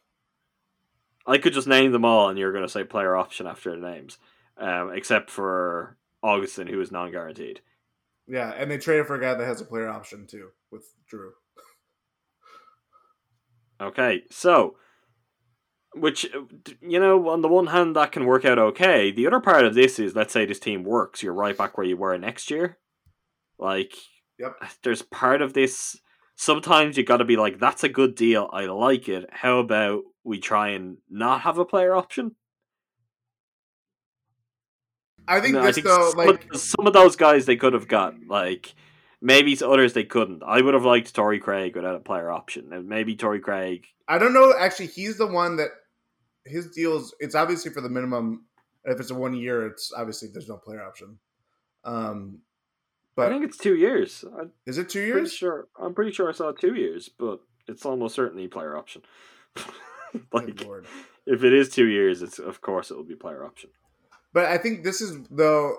[1.27, 3.77] I could just name them all, and you're going to say player option after the
[3.91, 4.19] names,
[4.59, 7.61] um, except for Augustin, who is non-guaranteed.
[8.27, 11.31] Yeah, and they traded for a guy that has a player option too with Jrue.
[13.81, 14.77] Okay, so
[15.95, 16.25] which
[16.81, 19.11] you know, on the one hand, that can work out okay.
[19.11, 21.87] The other part of this is, let's say this team works, you're right back where
[21.87, 22.79] you were next year.
[23.59, 23.95] Like,
[24.39, 24.57] Yep.
[24.83, 25.97] there's part of this.
[26.37, 28.51] Sometimes you got to be like, "That's a good deal.
[28.53, 29.27] I like it.
[29.31, 32.35] How about we try and not have a player option?"
[35.27, 37.89] I think No, this though, some, like of, some of those guys they could have
[37.89, 38.75] got like
[39.23, 40.43] maybe others they couldn't.
[40.45, 43.87] I would have liked Torrey Craig without a player option, and maybe Torrey Craig.
[44.07, 44.53] I don't know.
[44.59, 45.71] Actually, he's the one that
[46.45, 47.15] his deals.
[47.21, 48.47] It's obviously for the minimum.
[48.85, 51.19] If it's a one year, it's obviously there's no player option.
[51.85, 52.41] Um,
[53.17, 54.25] but I think it's two years.
[54.39, 55.33] I'm is it two pretty years?
[55.33, 55.69] sure.
[55.81, 59.03] I'm pretty sure I saw two years, but it's almost certainly player option.
[60.33, 60.65] Like
[61.27, 63.71] if it is two years, it's of course it will be player option.
[64.33, 65.77] But I think this is though.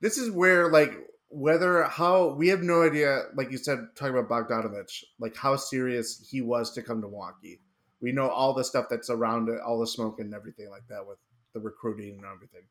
[0.00, 0.92] This is where like
[1.28, 3.26] whether how we have no idea.
[3.36, 7.60] Like you said, talking about Bogdanovich, like how serious he was to come to Milwaukee.
[8.04, 11.06] We know all the stuff that's around it, all the smoke and everything like that
[11.06, 11.16] with
[11.54, 12.64] the recruiting and everything.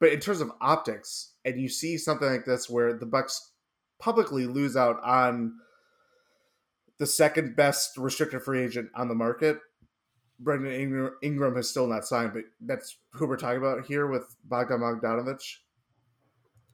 [0.00, 3.52] But in terms of optics, and you see something like this where the Bucks
[3.98, 5.52] publicly lose out on
[6.98, 9.58] the second best restricted free agent on the market.
[10.38, 14.80] Brandon Ingram, has still not signed, but that's who we're talking about here with Bogdan
[14.80, 15.56] Bogdanovich.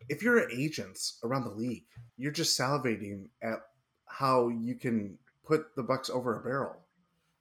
[0.08, 1.86] If you're an agents around the league,
[2.16, 3.58] you're just salivating at
[4.06, 6.85] how you can put the Bucks over a barrel.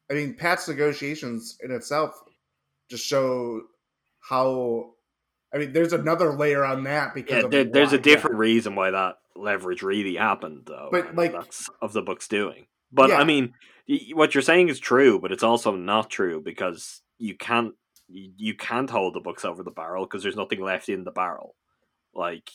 [0.09, 2.21] I mean, Pat's negotiations in itself
[2.89, 3.61] just show
[4.21, 4.91] how.
[5.53, 8.75] I mean, there's another layer on that because Yeah, of there, there's a different reason
[8.75, 10.89] why that leverage really happened, though.
[10.91, 11.33] But, like-
[11.81, 12.67] of the Buck's doing.
[12.91, 13.19] But Yeah.
[13.19, 13.53] I mean,
[14.13, 17.73] what you're saying is true, but it's also not true because you can't
[18.07, 21.55] you, can't hold the Bucks over the barrel because there's nothing left in the barrel.
[22.13, 22.51] Like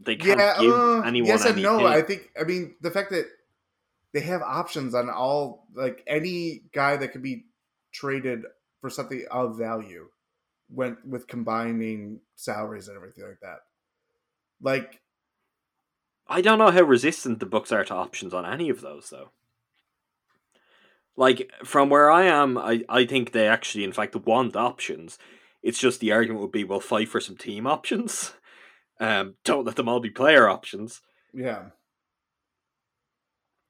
[0.00, 1.86] They can't yeah, give uh, anyone yes and any no.
[1.86, 2.30] I think.
[2.38, 3.26] I mean, the fact that
[4.14, 7.46] they have options on all, like any guy that could be
[7.92, 8.44] traded
[8.80, 10.08] for something of value,
[10.68, 13.58] when with combining salaries and everything like that.
[14.62, 15.00] Like,
[16.28, 19.30] I don't know how resistant the Bucks are to options on any of those, though.
[21.16, 25.18] Like from where I am, I, I think they actually, in fact, want options.
[25.62, 28.32] It's just the argument would be, we'll fight for some team options.
[29.00, 31.02] Um, don't let them all be player options.
[31.34, 31.70] yeah.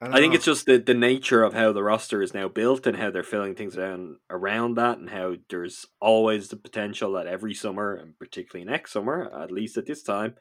[0.01, 2.97] I think it's just the, the nature of how the roster is now built and
[2.97, 7.55] how they're filling things around around that, and how there's always the potential that every
[7.55, 10.35] summer, and particularly next summer, at least at this time,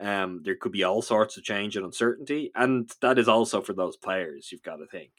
[0.00, 3.74] um, there could be all sorts of change and uncertainty, and that is also for
[3.74, 4.50] those players.
[4.50, 5.12] You've got to think.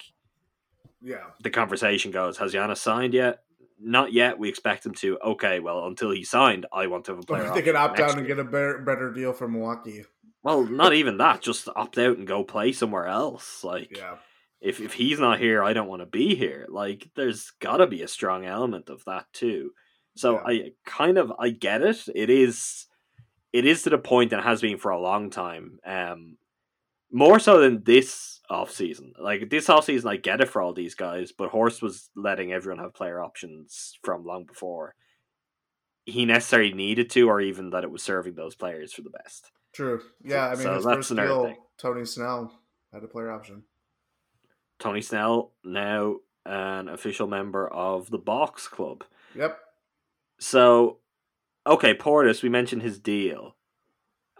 [1.02, 1.28] yeah.
[1.41, 3.40] the conversation goes, has Giannis signed yet?
[3.80, 4.40] Not yet.
[4.40, 5.20] We expect him to.
[5.20, 7.52] Okay, well, until he signed, I want to have a player.
[7.54, 8.36] They could opt out and year.
[8.36, 10.04] get a better, better deal for Milwaukee.
[10.48, 11.41] Well, not even that.
[11.41, 13.65] Just opt out and go play somewhere else.
[13.65, 14.19] Like, Yeah.
[14.61, 16.65] if if he's not here, I don't want to be here.
[16.69, 19.72] Like, there's got to be a strong element of that too.
[20.15, 20.44] So Yeah.
[20.45, 22.07] I kind of I get it.
[22.15, 22.88] It is,
[23.52, 25.80] it is to the point and has been for a long time.
[25.86, 26.38] Um,
[27.11, 29.15] more so than this off season.
[29.19, 32.53] Like this off season, I get it for all these guys, but Horst was letting
[32.53, 34.95] everyone have player options from long before
[36.06, 39.52] he necessarily needed to, or even that it was serving those players for the best.
[39.73, 40.02] True.
[40.23, 40.48] Yeah.
[40.48, 41.57] I mean, So his first deal, thing.
[41.77, 42.52] Tony Snell
[42.94, 43.64] had a player option.
[44.80, 49.03] Tony Snell now an official member of the Box Club.
[49.35, 49.60] Yep.
[50.39, 50.99] So,
[51.65, 53.56] okay, Portis, we mentioned his deal.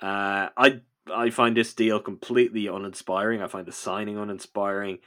[0.02, 0.82] Uh, I
[1.14, 3.42] I find this deal completely uninspiring.
[3.42, 5.00] I find the signing uninspiring.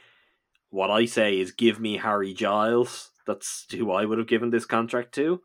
[0.69, 3.11] What I say is, give me Harry Giles.
[3.25, 5.41] That's who I would have given this contract to.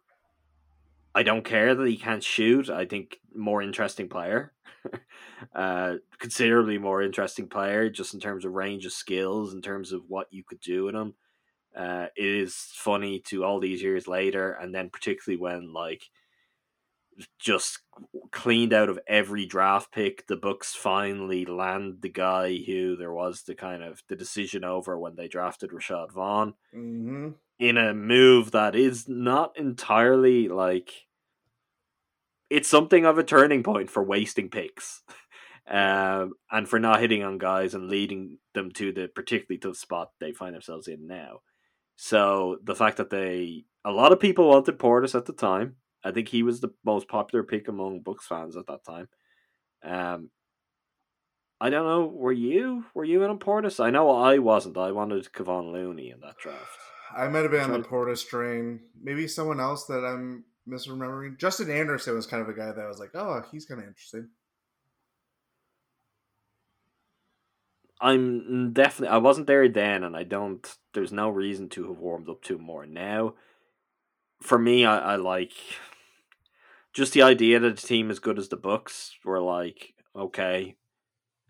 [1.14, 2.68] I don't care that he can't shoot.
[2.68, 4.52] I think more interesting player,
[5.54, 10.04] uh, considerably more interesting player, just in terms of range of skills, in terms of
[10.08, 11.14] what you could do with him.
[11.76, 16.04] Uh, it is funny to all these years later, and then particularly when like
[17.38, 17.80] just
[18.30, 23.42] cleaned out of every draft pick, the Bucks finally land the guy who there was
[23.42, 28.50] the kind of the decision over when they drafted Rashad Vaughn hmm in a move
[28.52, 31.05] that is not entirely like
[32.50, 35.02] it's something of a turning point for wasting picks.
[35.68, 40.10] Um, and for not hitting on guys and leading them to the particularly tough spot
[40.20, 41.40] they find themselves in now.
[41.96, 45.76] So the fact that they a lot of people wanted Portis at the time.
[46.04, 49.08] I think he was the most popular pick among Bucks fans at that time.
[49.82, 50.30] Um,
[51.60, 52.06] I don't know.
[52.06, 52.84] Were you?
[52.94, 53.82] Were you in on Portis?
[53.82, 54.76] I know I wasn't.
[54.76, 56.78] I wanted Kevon Looney in that draft.
[57.16, 58.80] I might have been on the Portis train.
[59.00, 61.38] Maybe someone else that I'm misremembering.
[61.38, 63.86] Justin Anderson was kind of a guy that I was like, oh, he's kind of
[63.86, 64.28] interesting.
[68.00, 69.14] I'm definitely.
[69.14, 70.76] I wasn't there then, and I don't.
[70.92, 73.34] There's no reason to have warmed up to more now.
[74.42, 75.52] For me, I, I like
[76.92, 79.14] just the idea that the team as good as the Bucks.
[79.24, 80.76] We're like, okay,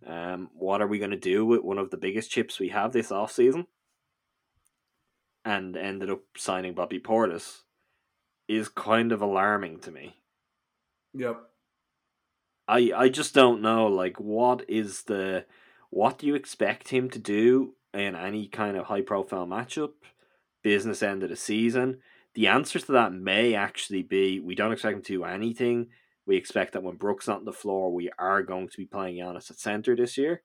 [0.07, 2.93] um, what are we going to do with one of the biggest chips we have
[2.93, 3.67] this off season?
[5.45, 7.63] And ended up signing Bobby Portis
[8.49, 10.17] is kind of alarming to me.
[11.15, 11.41] Yep.
[12.69, 15.47] I I just don't know like what is the
[15.91, 19.93] what do you expect him to do in any kind of high profile matchup
[20.63, 21.99] business end of the season
[22.35, 25.87] the answer to that may actually be we don't expect him to do anything
[26.27, 29.17] we expect that when Brooks not on the floor we are going to be playing
[29.17, 30.43] Giannis at center this year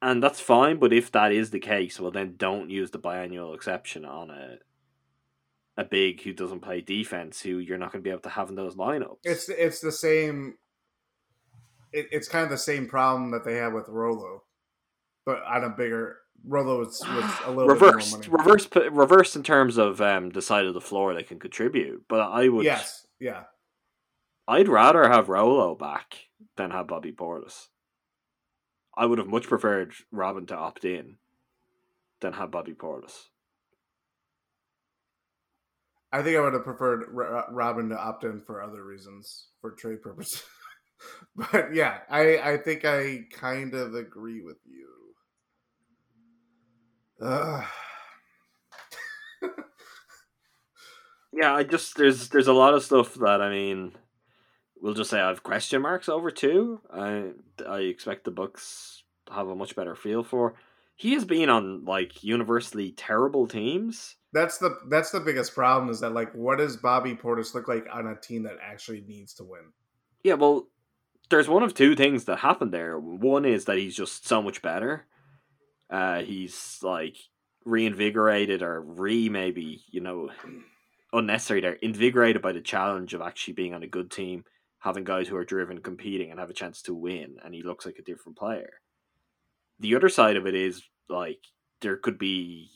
[0.00, 3.54] and that's fine but if that is the case well then don't use the biannual
[3.54, 4.58] exception on a
[5.80, 8.48] a big who doesn't play defense who you're not going to be able to have
[8.50, 10.58] in those lineups It's it's the same.
[11.92, 14.44] It, it's kind of the same problem that they had with Rolo,
[15.26, 16.18] but on a bigger.
[16.46, 18.52] Rolo was, was a little reversed, bit more money.
[18.54, 22.04] reverse, reversed in terms of um, the side of the floor they can contribute.
[22.08, 23.06] But I would, Yes.
[23.18, 23.42] Yeah.
[24.48, 27.66] I'd rather have Rolo back than have Bobby Portis.
[28.96, 31.16] I would have much preferred Robin to opt in
[32.20, 33.28] than have Bobby Portis.
[36.12, 39.70] I think I would have preferred uh, Robin to opt in for other reasons, for
[39.72, 40.42] trade purposes.
[41.36, 44.88] but yeah, I I think I kind of agree with you.
[51.32, 53.92] Yeah, I just there's there's a lot of stuff that I mean,
[54.80, 56.80] we'll just say I have question marks over too.
[56.92, 57.30] I
[57.66, 60.54] I expect the Bucks have a much better feel for.
[60.96, 64.16] He has been on like universally terrible teams.
[64.32, 67.86] That's the that's the biggest problem is that like what does Bobby Portis look like
[67.92, 69.72] on a team that actually needs to win?
[70.22, 70.68] Yeah, well,
[71.30, 72.98] there's one of two things that happened there.
[72.98, 75.06] One is that he's just so much better.
[75.88, 77.16] Uh, he's like
[77.64, 80.30] reinvigorated or re maybe you know
[81.12, 84.44] unnecessary there invigorated by the challenge of actually being on a good team
[84.78, 87.84] having guys who are driven competing and have a chance to win and he looks
[87.84, 88.80] like a different player
[89.78, 91.40] the other side of it is like
[91.82, 92.70] there could be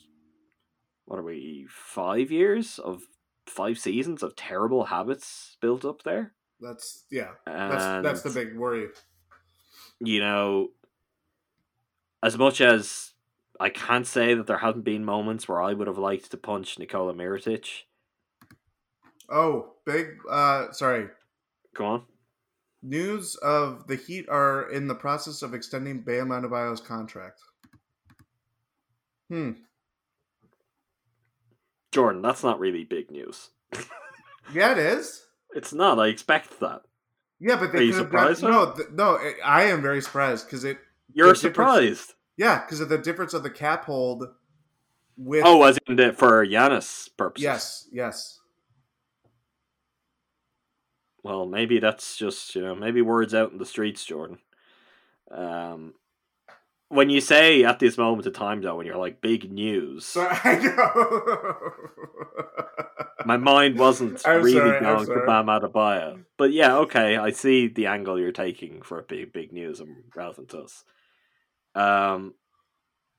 [1.05, 3.03] what are we five years of
[3.45, 7.31] five seasons of terrible habits built up there That's yeah.
[7.45, 8.87] That's that's the big worry.
[9.99, 10.69] you know,
[12.23, 13.13] as much as
[13.59, 16.79] I can't say that there haven't been moments where I would have liked to punch
[16.79, 17.83] Nikola Mirotic.
[19.29, 20.17] Oh, big.
[20.29, 21.07] Uh, sorry.
[21.73, 22.03] Go on.
[22.81, 27.41] News of the Heat are in the process of extending Bam Adebayo's contract.
[29.29, 29.51] Hmm.
[31.95, 33.49] Jordan, that's not really big news.
[34.53, 35.25] Yeah, it is.
[35.55, 35.97] It's not.
[35.97, 36.83] I expect that.
[37.39, 39.15] Yeah, but they Are you have done- surprised, No, th- no.
[39.17, 40.77] I- I am very surprised because it.
[41.13, 42.13] You're surprised.
[42.37, 44.25] Yeah, because of the difference of the cap hold.
[45.17, 47.43] With Oh, as in the, for Giannis purposes.
[47.43, 48.39] yes, yes.
[51.23, 54.37] Well, maybe that's just you know maybe words out in the streets, Jordan.
[55.31, 55.93] Um,
[56.89, 60.59] when you say at this moment of time, though, when you're like big news, I
[60.59, 61.71] know.
[63.25, 65.23] my mind wasn't I'm really sorry, going to.
[65.25, 66.23] Bam Adebayo.
[66.37, 70.49] But yeah, okay, I see the angle you're taking for big big news and relevant
[70.49, 70.83] to us.
[71.73, 72.35] Um,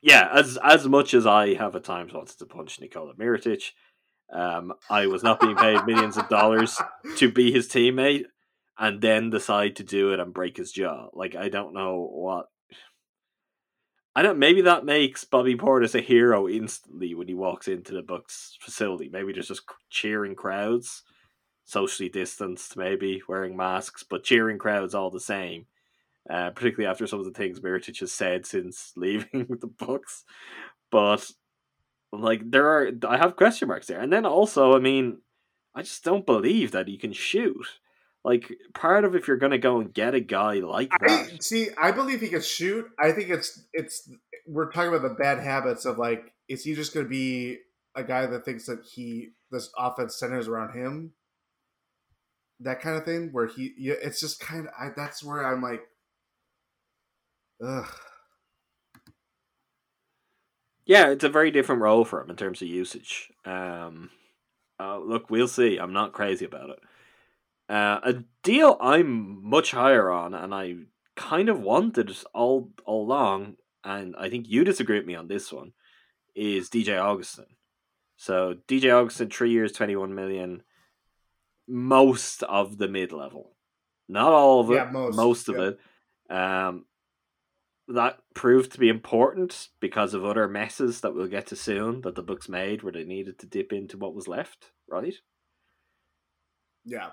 [0.00, 3.72] yeah, as as much as I have at times wanted to punch Nikola Mirotic,
[4.32, 6.80] um, I was not being paid millions of dollars
[7.16, 8.24] to be his teammate
[8.78, 11.08] and then decide to do it and break his jaw.
[11.12, 12.46] Like I don't know what.
[14.16, 14.38] I don't.
[14.38, 19.10] Maybe that makes Bobby Portis a hero instantly when he walks into the Bucks facility.
[19.12, 21.02] Maybe there's just cheering crowds,
[21.66, 25.66] socially distanced, maybe wearing masks, but cheering crowds all the same.
[26.30, 30.24] Uh, particularly after some of the things Mirotic has said since leaving the Bucks.
[30.90, 31.30] But
[32.10, 35.18] like there are, I have question marks there, and then also, I mean,
[35.74, 37.66] I just don't believe that he can shoot.
[38.26, 41.68] Like part of if you're gonna go and get a guy like I that, see.
[41.80, 42.84] I believe he can shoot.
[42.98, 44.10] I think it's it's.
[44.48, 47.58] We're talking about the bad habits of like, is he just going to be
[47.94, 51.12] a guy that thinks that he this offense centers around him?
[52.58, 54.72] That kind of thing, where he, yeah, it's just kind of.
[54.76, 55.82] I, that's where I'm like,
[57.64, 57.86] ugh.
[60.84, 63.30] yeah, it's a very different role for him in terms of usage.
[63.44, 64.10] Um,
[64.80, 65.78] uh, look, we'll see.
[65.78, 66.80] I'm not crazy about it.
[67.68, 70.74] Uh, a deal I'm much higher on, and I
[71.16, 75.52] kind of wanted all all along, and I think you disagree with me on this
[75.52, 75.72] one,
[76.34, 77.46] is DJ Augustin.
[78.16, 80.62] So DJ Augustin, three years, twenty one million,
[81.66, 83.56] most of the mid level,
[84.08, 85.70] not all of it, Yeah, most, of yeah.
[85.70, 86.34] it.
[86.34, 86.84] Um,
[87.88, 92.14] that proved to be important because of other messes that we'll get to soon that
[92.16, 95.14] the Bucks made where they needed to dip into what was left, right?
[96.84, 97.10] Yeah,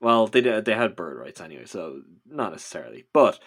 [0.00, 3.06] Well, they they had bird rights anyway, so not necessarily.
[3.12, 3.40] But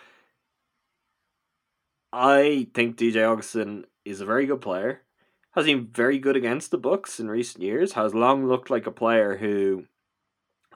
[2.11, 5.03] I think DJ Augustin is a very good player.
[5.51, 7.93] Has been very good against the Bucks in recent years.
[7.93, 9.85] Has long looked like a player who,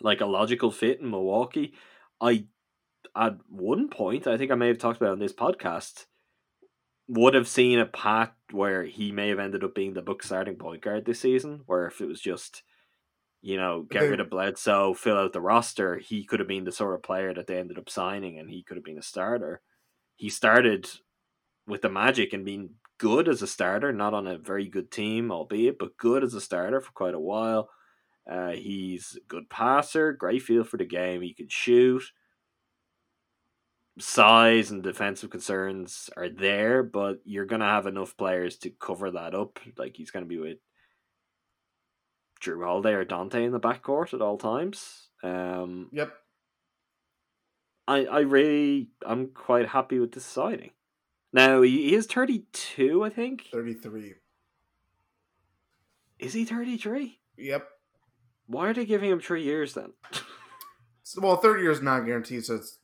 [0.02, 1.74] like a logical fit in Milwaukee.
[2.20, 2.46] I,
[3.16, 6.06] at one point, I think I may have talked about on this podcast,
[7.08, 10.56] would have seen a path where he may have ended up being the Buck starting
[10.56, 11.62] point guard this season.
[11.66, 12.64] Where if it was just
[13.44, 16.64] you know, get They- rid of Bledsoe, fill out the roster, he could have been
[16.64, 19.04] the sort of player that they ended up signing and he could have been a
[19.04, 19.62] starter.
[20.16, 20.90] He started
[21.68, 25.30] with the Magic and been good as a starter, not on a very good team,
[25.30, 27.70] albeit, but good as a starter for quite a while.
[28.26, 32.04] Uh, he's a good passer, great feel for the game, he can shoot.
[34.00, 39.12] Size and defensive concerns are there, but you're going to have enough players to cover
[39.12, 39.60] that up.
[39.78, 40.60] Like he's going to be with
[42.44, 45.08] Jrue Holiday or Donte in the backcourt at all times.
[45.24, 46.14] Um, yep.
[47.88, 50.72] I I really I'm quite happy with this signing.
[51.32, 53.48] Now he, is 32, I think.
[53.52, 54.14] Thirty-three.
[56.20, 57.20] Is he 33?
[57.38, 57.68] Yep.
[58.46, 59.94] Why are they giving him three years then?
[61.04, 62.78] So, well, thirty years not guaranteed, so it's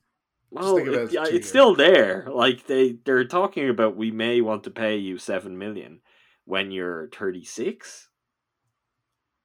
[0.52, 1.48] Well, it it- it's years.
[1.50, 2.26] still there.
[2.30, 6.02] Like they they're talking about we may want to pay you seven million
[6.46, 8.09] when you're 36,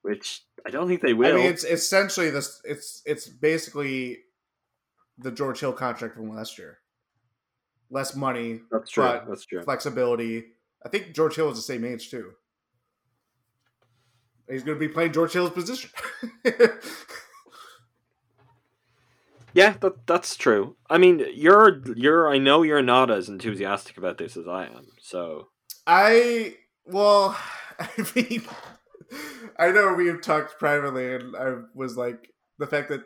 [0.05, 1.35] which I don't think they will.
[1.35, 2.60] I mean, it's essentially this.
[2.64, 4.18] It's it's basically
[5.18, 6.78] the George Hill contract from last year.
[7.90, 9.05] Less money, That's true.
[9.05, 9.62] but That's true.
[9.62, 10.44] flexibility.
[10.85, 12.32] I think George Hill is the same age too.
[14.51, 15.90] He's going to be playing George Hill's position.
[19.55, 20.74] Yeah, that that's true.
[20.90, 22.28] I mean, you're you're.
[22.28, 24.89] I know you're not as enthusiastic about this as I am.
[25.01, 25.47] So
[25.86, 27.36] I well,
[27.78, 28.43] I mean,
[29.59, 33.03] I know we've talked privately, and I was like the fact that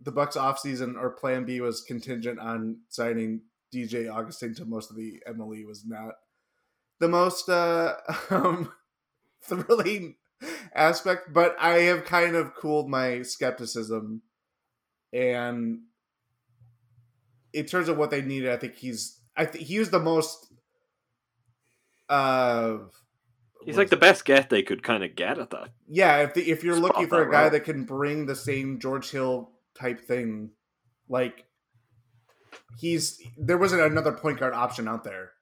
[0.00, 4.96] the Bucks offseason or Plan B was contingent on signing DJ Augustin to most of
[4.96, 6.14] the MLE was not
[7.00, 7.94] the most uh,
[8.30, 8.72] um,
[9.42, 10.16] thrilling
[10.74, 14.22] aspect, but I have kind of cooled my skepticism.
[15.12, 15.80] And
[17.52, 20.52] in terms of what they needed, I think he's I think he was the most
[22.08, 22.78] uh
[23.64, 25.68] he's like the best get they could kind of get at that.
[25.88, 28.78] Yeah, if the, if you're Spot looking for a guy that can bring the same
[28.78, 30.50] George Hill type thing,
[31.08, 31.44] like
[32.78, 35.32] he's there wasn't another point guard option out there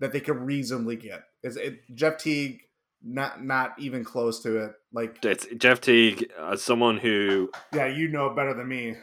[0.00, 1.24] that they could reasonably get.
[1.42, 2.60] Is it Jeff Teague?
[3.06, 4.72] Not not even close to it.
[4.92, 8.96] Like It's Jeff Teague, as someone who yeah, you know better than me.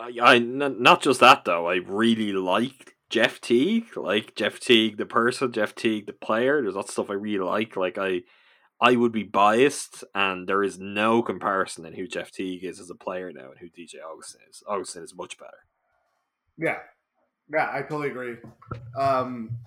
[0.00, 1.68] I, I not just that though.
[1.68, 6.60] I really like Jeff Teague, like Jeff Teague the person, Jeff Teague the player.
[6.60, 7.76] There's lots of stuff I really like.
[7.76, 8.22] Like I,
[8.80, 12.90] I would be biased, and there is no comparison in who Jeff Teague is as
[12.90, 14.64] a player now and who DJ Augustin is.
[14.66, 15.58] Augustin is much better.
[16.58, 16.78] Yeah,
[17.52, 18.34] yeah, I totally agree.
[18.98, 19.58] Um,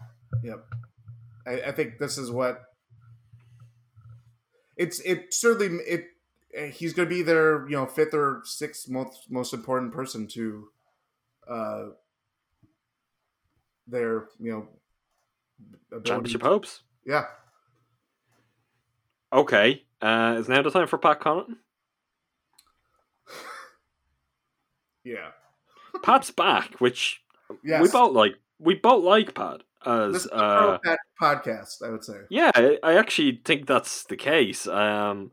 [0.44, 0.66] yep,
[1.48, 2.62] I, I think this is what
[4.76, 5.00] it's.
[5.00, 6.04] It certainly it.
[6.54, 10.28] eh, He's going to be their you know fifth or sixth most most important person
[10.34, 10.68] to,
[11.50, 11.84] uh,
[13.88, 14.68] their you know
[15.92, 16.10] ability.
[16.10, 16.82] Championship hopes.
[17.06, 17.26] Yeah,
[19.34, 21.58] Okay, uh, is now the time for Pat Connaughton?
[25.04, 25.32] yeah,
[26.04, 27.22] Pat's back, which
[27.64, 27.82] yes.
[27.82, 28.36] we both like.
[28.60, 32.22] We both like Pat as This a uh, pro podcast, I would say.
[32.30, 34.66] Yeah, I, I actually think that's the case.
[34.66, 35.32] Um,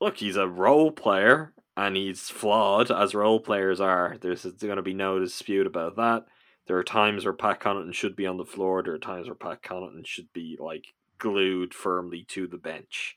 [0.00, 4.18] look, he's a role player and he's flawed, as role players are.
[4.20, 6.26] There's going to be no dispute about that.
[6.70, 8.80] There are times where Pat Connaughton should be on the floor.
[8.80, 13.16] There are times where Pat Connaughton should be like glued firmly to the bench.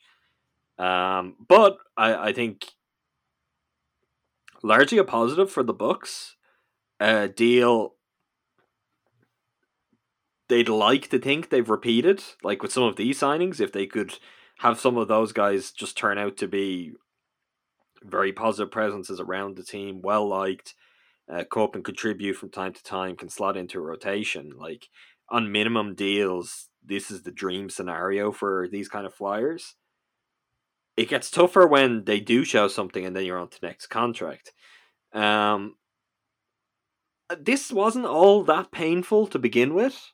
[0.80, 2.66] Um, but I, I think
[4.64, 6.36] largely a positive for the Bucks.
[7.00, 7.94] A deal
[10.48, 14.18] they'd like to think they've repeated, like with some of these signings, if they could
[14.62, 16.94] have some of those guys just turn out to be
[18.02, 20.74] very positive presences around the team, well liked,
[21.32, 24.54] uh, come and contribute from time to time, can slot into a rotation.
[24.58, 24.88] Like
[25.30, 29.76] on minimum deals, this is the dream scenario for these kind of flyers.
[30.96, 34.52] It gets tougher when they do show something and then you're on to next contract.
[35.12, 35.76] Um,
[37.40, 40.12] this wasn't all that painful to begin with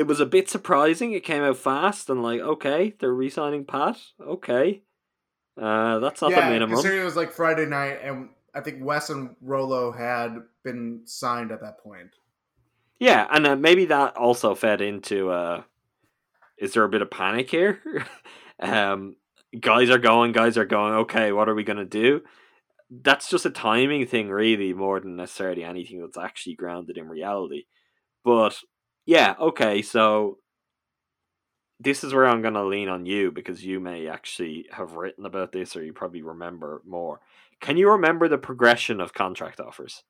[0.00, 1.12] it was a bit surprising.
[1.12, 3.98] It came out fast and like, okay, they're re-signing Pat.
[4.18, 4.82] Okay,
[5.58, 6.74] uh, that's not yeah, the minimum.
[6.74, 11.52] considering it was like Friday night, and I think Wes and Rolo had been signed
[11.52, 12.10] at that point.
[12.98, 15.30] Yeah, and uh, maybe that also fed into.
[15.30, 15.62] Uh,
[16.58, 17.80] is there a bit of panic here?
[18.60, 19.16] um,
[19.58, 20.94] guys are going, guys are going.
[20.94, 22.22] Okay, what are we gonna do?
[22.90, 27.64] That's just a timing thing, really, more than necessarily anything that's actually grounded in reality.
[28.24, 28.58] But
[29.06, 30.38] yeah, okay, so
[31.80, 35.24] this is where I'm going to lean on you because you may actually have written
[35.24, 37.20] about this or you probably remember more.
[37.60, 40.04] Can you remember the progression of contract offers?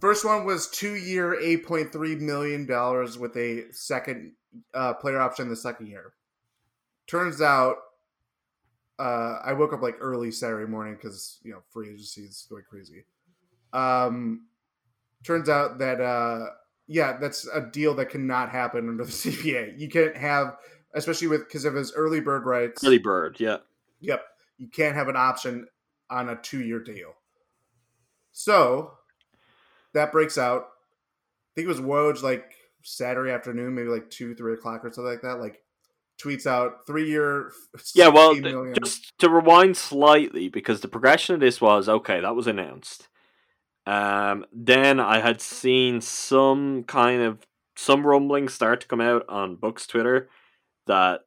[0.00, 4.32] First one was two year, eight point three million dollars with a second
[4.74, 6.14] uh, player option the second year.
[7.06, 7.76] Turns out,
[8.98, 12.64] uh, I woke up like early Saturday morning because you know free agency is going
[12.68, 13.04] crazy.
[13.72, 14.46] Um,
[15.22, 16.46] turns out that uh,
[16.92, 19.78] yeah, that's a deal that cannot happen under the CBA.
[19.78, 20.56] You can't have,
[20.94, 22.84] especially with because of his early bird rights.
[22.84, 23.58] Early bird, yeah.
[24.00, 24.22] Yep.
[24.58, 25.66] You can't have an option
[26.10, 27.14] on a two year deal.
[28.32, 28.92] So
[29.94, 30.62] that breaks out.
[30.62, 35.10] I think it was Woj like Saturday afternoon, maybe like two, three o'clock or something
[35.10, 35.40] like that.
[35.40, 35.62] Like
[36.22, 37.52] tweets out three year.
[37.94, 38.74] Yeah, well, 16 million.
[38.82, 43.08] just to rewind slightly, because the progression of this was okay, that was announced.
[43.86, 47.38] Um, then I had seen some kind of
[47.76, 50.28] some rumblings start to come out on Buck's Twitter
[50.86, 51.20] that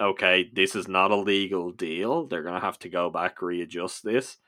[0.00, 2.26] okay, this is not a legal deal.
[2.26, 4.38] They're gonna have to go back readjust this.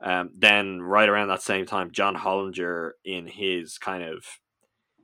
[0.00, 4.24] Um, then right around that same time, John Hollinger in his kind of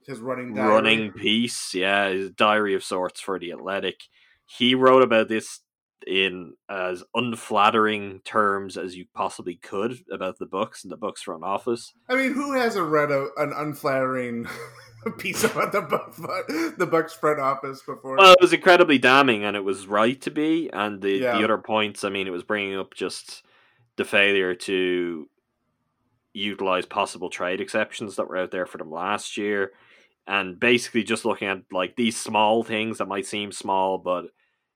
[0.06, 0.68] his running diary.
[0.68, 4.02] running piece, yeah, his diary of sorts for the Athletic.
[4.46, 5.60] He wrote about this
[6.06, 11.44] in as unflattering terms as you possibly could about the Bucks and the Buck's front
[11.44, 11.94] office.
[12.08, 14.46] I mean, who hasn't read a, an unflattering
[15.18, 16.18] piece about the Bucks,
[16.76, 18.16] the Bucks front office before.
[18.16, 20.70] Well, it was incredibly damning, and it was right to be.
[20.72, 21.38] And the Yeah.
[21.38, 23.42] the other points, I mean, it was bringing up just
[23.96, 25.28] the failure to
[26.32, 29.72] utilize possible trade exceptions that were out there for them last year,
[30.26, 34.26] and basically just looking at like these small things that might seem small, but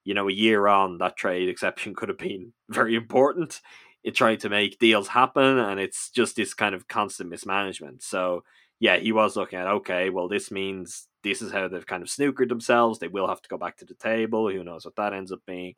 [0.05, 3.61] you know, a year on, that trade exception could have been very important.
[4.05, 8.03] It tried to make deals happen, and it's just this kind of constant mismanagement.
[8.03, 8.45] So
[8.81, 12.09] yeah, he was looking at okay, well, this means this is how they've kind of
[12.09, 12.99] snookered themselves.
[12.99, 14.51] They will have to go back to the table.
[14.51, 15.75] Who knows what that ends up being?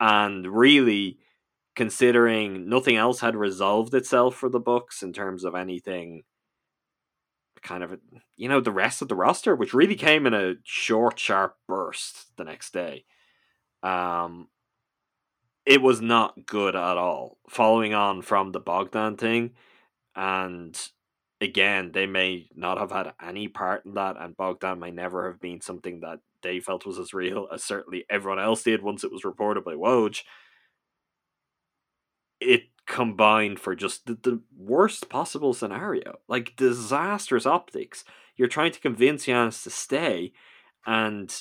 [0.00, 1.18] And really,
[1.76, 6.24] considering nothing else had resolved itself for the Bucks in terms of anything,
[7.62, 7.98] kind of
[8.36, 12.36] you know the rest of the roster, which really came in a short, sharp burst
[12.36, 13.04] the next day.
[13.84, 14.48] Um,
[15.66, 17.38] it was not good at all.
[17.48, 19.52] Following on from the Bogdan thing,
[20.16, 20.78] and
[21.40, 25.40] again, they may not have had any part in that, and Bogdan may never have
[25.40, 29.12] been something that they felt was as real as certainly everyone else did once it
[29.12, 30.22] was reported by Woj.
[32.40, 38.04] It combined for just the, the worst possible scenario, like disastrous optics.
[38.36, 40.32] You're trying to convince Giannis to stay,
[40.86, 41.34] and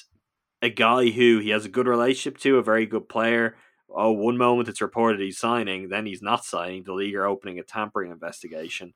[0.64, 3.56] a guy who he has a good relationship to, a very good player.
[3.90, 6.84] Oh, one moment it's reported he's signing, then he's not signing.
[6.84, 8.94] The league are opening a tampering investigation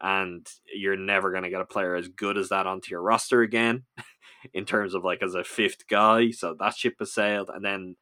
[0.00, 3.42] and you're never going to get a player as good as that onto your roster
[3.42, 3.84] again
[4.54, 7.96] in terms of like as a fifth guy so that ship has sailed and then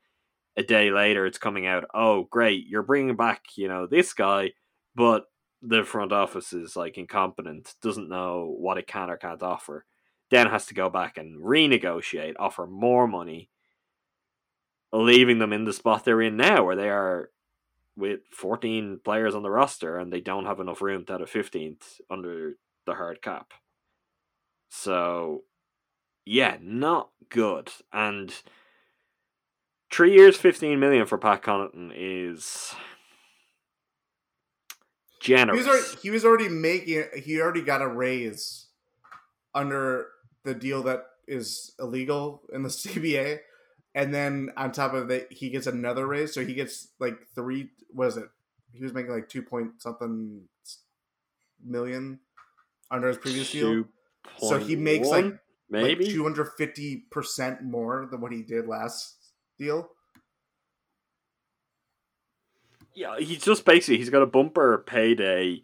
[0.56, 4.50] a day later it's coming out oh great you're bringing back you know this guy
[4.94, 5.24] but
[5.60, 9.84] the front office is like incompetent doesn't know what it can or can't offer
[10.30, 13.50] then has to go back and renegotiate offer more money
[14.92, 17.30] leaving them in the spot they're in now where they are
[17.98, 21.26] with 14 players on the roster and they don't have enough room to add a
[21.26, 22.55] 15th under
[22.86, 23.52] the hard cap.
[24.70, 25.42] So,
[26.24, 27.72] yeah, not good.
[27.92, 28.32] And
[29.92, 32.74] three years, 15 million for Pat Connaughton is
[35.20, 35.59] he generous.
[35.59, 38.66] was already, he was already making he already got a raise
[39.55, 40.06] under
[40.48, 43.40] the deal that is illegal in the CBA,
[43.94, 46.32] and then on top of that, he gets another raise.
[46.32, 47.70] So he gets like three.
[47.92, 48.28] Was it?
[48.72, 50.42] He was making like two point something
[51.64, 52.20] million
[52.90, 53.84] under his previous deal.
[54.38, 55.38] So he makes like
[55.70, 59.16] maybe two hundred fifty percent more than what he did last
[59.58, 59.90] deal.
[62.94, 65.62] Yeah, he's just basically he's got a bumper payday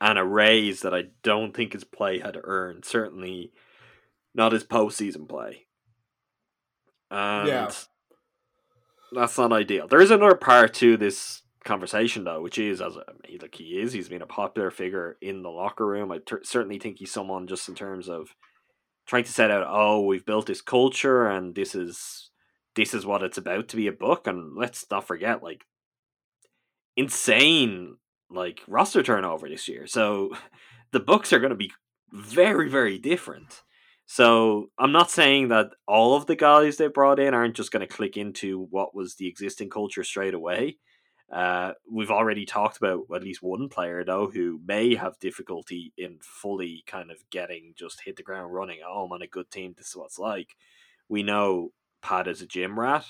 [0.00, 2.84] and a raise that I don't think his play had earned.
[2.84, 3.52] Certainly
[4.36, 5.66] not his postseason play.
[7.10, 7.70] And Yeah.
[9.12, 9.88] that's not ideal.
[9.88, 13.80] There is another part to this conversation though, which is as a, he, like he
[13.80, 16.12] is, he's been a popular figure in the locker room.
[16.12, 18.34] I ter- certainly think he's someone just in terms of
[19.06, 22.30] trying to set out, oh, we've built this culture and this is
[22.74, 24.26] this is what it's about to be a Buck.
[24.26, 25.64] And let's not forget, like
[26.96, 27.96] insane
[28.28, 29.86] like roster turnover this year.
[29.86, 30.36] So
[30.92, 31.72] the Bucks are going to be
[32.12, 33.62] very very different.
[34.06, 37.86] So I'm not saying that all of the guys they brought in aren't just going
[37.86, 40.78] to click into what was the existing culture straight away.
[41.30, 46.18] Uh, we've already talked about at least one player though who may have difficulty in
[46.22, 48.78] fully kind of getting just hit the ground running.
[48.86, 49.74] Oh, I'm on a good team.
[49.76, 50.54] This is what it's like.
[51.08, 53.04] We know Pat is a gym rat.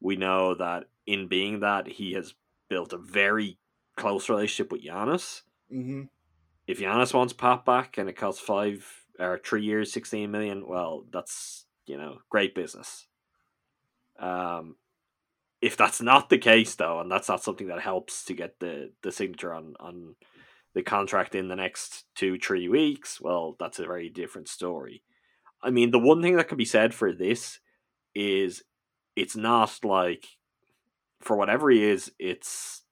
[0.00, 2.34] We know that in being that he has
[2.68, 3.58] built a very
[3.96, 5.42] close relationship with Giannis.
[5.72, 6.02] Mm-hmm.
[6.68, 11.04] If Giannis wants Pat back and it costs five or three years, sixteen million, well,
[11.12, 13.06] that's you know great business.
[14.18, 14.76] Um,
[15.60, 18.92] if that's not the case though, and that's not something that helps to get the
[19.02, 20.16] the signature on on
[20.74, 25.02] the contract in the next two three weeks, well, that's a very different story.
[25.62, 27.60] I mean, the one thing that can be said for this
[28.14, 28.62] is
[29.16, 30.26] it's not like
[31.20, 32.82] for whatever he is, it's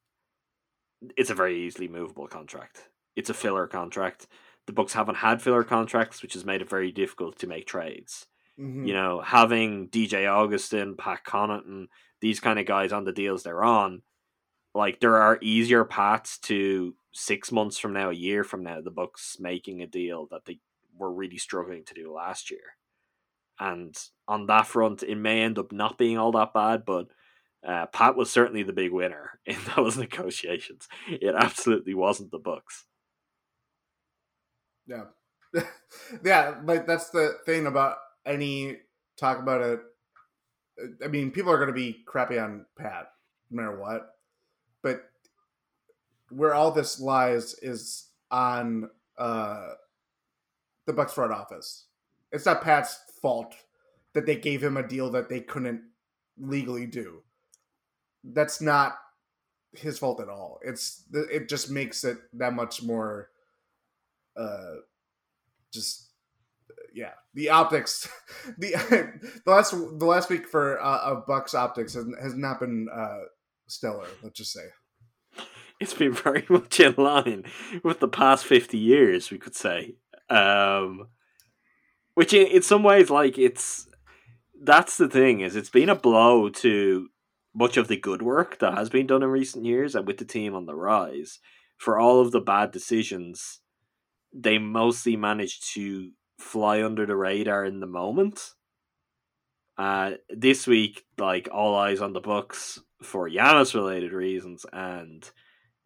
[1.16, 2.88] it's a very easily movable contract.
[3.16, 4.26] It's a filler contract.
[4.66, 8.26] The Bucks haven't had filler contracts, which has made it very difficult to make trades.
[8.58, 8.86] Mm-hmm.
[8.86, 11.86] You know, having DJ Augustin, Pat Connaughton,
[12.20, 14.02] these kind of guys on the deals they're on,
[14.74, 18.90] like there are easier paths to six months from now, a year from now, the
[18.90, 20.58] Bucks making a deal that they
[20.96, 22.76] were really struggling to do last year.
[23.58, 27.08] And on that front, it may end up not being all that bad, but
[27.66, 30.88] uh, Pat was certainly the big winner in those negotiations.
[31.08, 32.86] It absolutely wasn't the Bucks.
[34.86, 35.04] Yeah.
[36.24, 38.78] yeah, like that's the thing about any
[39.16, 39.80] talk about it.
[41.04, 43.08] I mean, people are going to be crappy on Pat
[43.50, 44.16] no matter what.
[44.82, 45.02] But
[46.30, 48.88] where all this lies is on
[49.18, 49.68] uh
[50.86, 51.84] the Bucks front office.
[52.32, 53.54] It's not Pat's fault
[54.14, 55.82] that they gave him a deal that they couldn't
[56.38, 57.22] legally do.
[58.24, 58.98] That's not
[59.72, 60.58] his fault at all.
[60.62, 63.30] It's it just makes it that much more
[64.36, 64.76] uh
[65.72, 66.12] just
[66.94, 68.08] yeah, the optics
[68.58, 68.72] the
[69.44, 73.20] the last the last week for uh, of Bucks optics has, has not been uh
[73.66, 74.66] stellar, let's just say.
[75.80, 77.44] It's been very much in line
[77.82, 79.96] with the past 50 years, we could say.
[80.28, 81.08] Um
[82.14, 83.88] which in, in some ways like it's
[84.62, 87.08] that's the thing is it's been a blow to
[87.54, 90.24] much of the good work that has been done in recent years and with the
[90.24, 91.38] team on the rise
[91.76, 93.61] for all of the bad decisions
[94.32, 98.50] they mostly managed to fly under the radar in the moment
[99.78, 105.30] uh this week like all eyes on the Bucks for Giannis related reasons and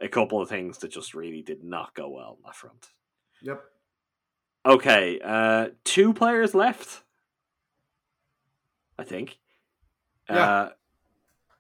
[0.00, 2.88] a couple of things that just really did not go well on that front
[3.42, 3.62] Yep.
[4.64, 7.02] okay uh two players left
[8.98, 9.38] I think.
[10.28, 10.50] Yeah.
[10.50, 10.70] Uh,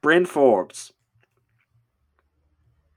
[0.02, 0.92] Bryn Forbes.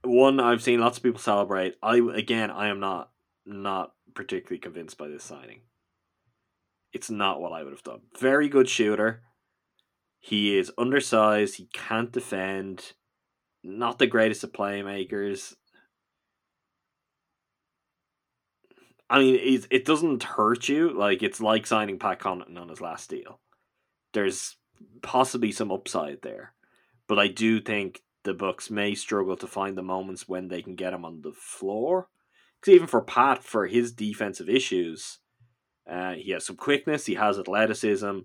[0.03, 1.75] One I've seen lots of people celebrate.
[1.83, 3.08] I again, I am not
[3.49, 5.61] not particularly convinced by this signing.
[6.93, 8.01] It's not what I would have done.
[8.17, 9.21] Very good shooter.
[10.19, 11.55] He is undersized.
[11.55, 12.93] He can't defend.
[13.63, 15.53] Not the greatest of playmakers.
[19.09, 20.91] I mean, it, it doesn't hurt you.
[20.91, 23.39] Like it's like signing Pat Connaughton on his last deal
[24.13, 24.57] there's
[25.01, 26.53] possibly some upside there.
[27.07, 30.75] But I do think the Bucks may struggle to find the moments when they can
[30.75, 32.07] get him on the floor.
[32.61, 35.19] Because even for Pat, for his defensive issues,
[35.89, 38.19] uh, he has some quickness, he has athleticism.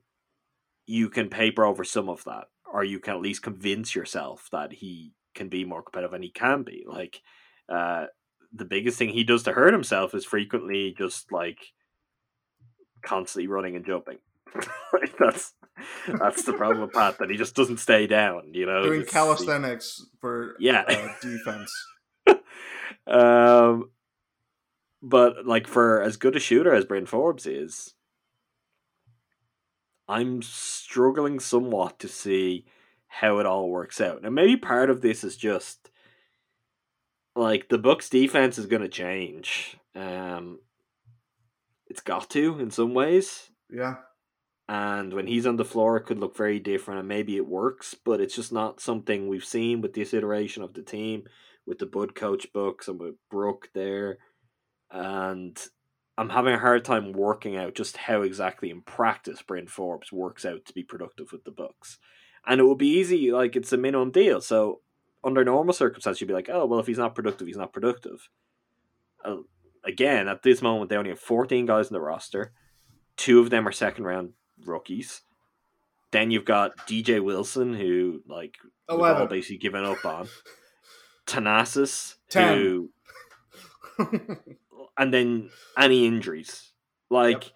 [0.86, 4.72] You can paper over some of that, or you can at least convince yourself that
[4.72, 6.84] he can be more competitive, and he can be.
[6.86, 7.20] Like,
[7.68, 8.06] uh,
[8.52, 11.58] the biggest thing he does to hurt himself is frequently just like
[13.02, 14.18] constantly running and jumping.
[14.92, 15.54] like that's
[16.20, 18.50] that's the problem with Pat that he just doesn't stay down.
[18.52, 20.84] You know, Doing calisthenics for Yeah.
[20.88, 21.72] uh, defense.
[23.06, 23.90] Um,
[25.04, 27.92] but like for as good a shooter as Bryn Forbes is,
[30.08, 32.64] I'm struggling somewhat to see
[33.06, 34.24] how it all works out.
[34.24, 35.90] And maybe part of this is just
[37.36, 39.76] like the Bucks defense is going to change.
[39.94, 40.58] Um,
[41.86, 43.50] it's got to in some ways.
[43.70, 43.96] Yeah.
[44.68, 47.94] and when he's on the floor it could look very different and maybe it works
[48.04, 51.24] but it's just not something we've seen with this iteration of the team
[51.66, 54.18] with the bud coach bucks and with brook there
[54.94, 55.66] and
[56.16, 60.44] i'm having a hard time working out just how exactly in practice bryn forbes works
[60.44, 61.98] out to be productive with the bucks
[62.46, 64.80] and it would be easy like it's a minimum deal so
[65.22, 68.28] under normal circumstances you'd be like oh well if he's not productive he's not productive
[69.24, 69.36] uh,
[69.84, 72.52] again at this moment they only have 14 guys in the roster
[73.16, 74.32] two of them are second round
[74.64, 75.22] rookies.
[76.10, 78.56] Then you've got DJ Wilson, who like
[78.88, 79.28] we've all 11.
[79.28, 80.28] basically given up on.
[81.26, 82.90] Thanasis, who,
[84.98, 86.72] and then any injuries.
[87.10, 87.52] Like,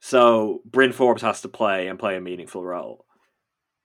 [0.00, 3.06] so Bryn Forbes has to play and play a meaningful role.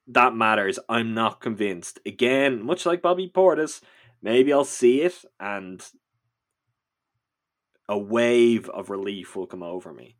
[0.07, 0.79] That matters.
[0.87, 1.99] I'm not convinced.
[2.05, 3.81] Again, much like Bobby Portis,
[4.21, 5.85] maybe I'll see it and
[7.89, 10.17] a wave of relief will come over me.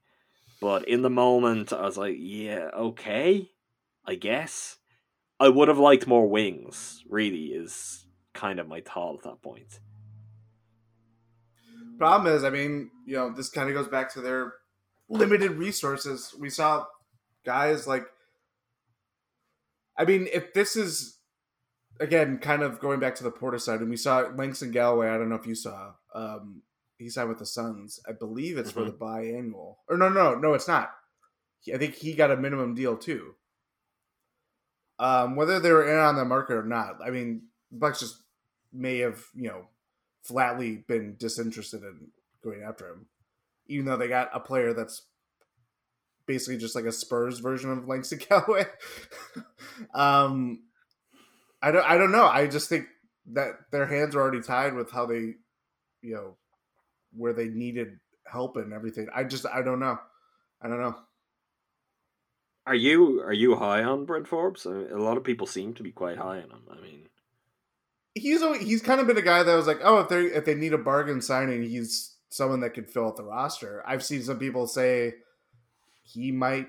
[0.60, 3.49] But in the moment, I was like, yeah, okay,
[4.06, 4.78] I guess.
[5.40, 9.80] I would have liked more wings, really, is kind of my thought at that point.
[11.98, 14.53] Problem is, I mean, you know, this kind of goes back to their
[15.10, 16.34] limited resources.
[16.38, 16.86] We saw
[17.45, 18.06] guys like,
[19.98, 21.18] I mean, if this is
[21.99, 25.10] again kind of going back to the Porter side, and we saw Langston Galloway.
[25.10, 25.94] I don't know if you saw.
[26.14, 26.61] Um,
[26.98, 27.99] he signed with the Suns.
[28.07, 28.86] I believe it's for Mhm.
[28.88, 29.78] the biannual.
[29.88, 30.91] Or no, no, no, it's not.
[31.60, 33.36] He- I think he got a minimum deal too.
[34.99, 38.24] Um, whether they were in on the market or not, I mean, Bucks just
[38.74, 39.68] may have you know
[40.23, 42.07] flatly been disinterested in
[42.44, 43.07] going after him,
[43.68, 45.03] even though they got a player that's
[46.26, 48.65] basically just like a Spurs version of Langston Galloway.
[49.94, 50.64] um,
[51.61, 52.26] I don't, I don't know.
[52.26, 52.85] I just think
[53.34, 55.34] that their hands are already tied with how they,
[56.02, 56.38] you know,
[57.14, 59.07] where they needed help and everything.
[59.15, 59.98] I just, I don't know.
[60.61, 60.95] I don't know.
[62.68, 64.65] Are you are you high on Bryn Forbes?
[64.65, 66.64] I mean, a lot of people seem to be quite high on him.
[66.69, 67.07] I mean,
[68.18, 70.45] He's al- he's kind of been a guy that was like, oh, if they if
[70.45, 73.84] they need a bargain signing, he's someone that could fill out the roster.
[73.85, 75.15] I've seen some people say
[76.03, 76.68] he might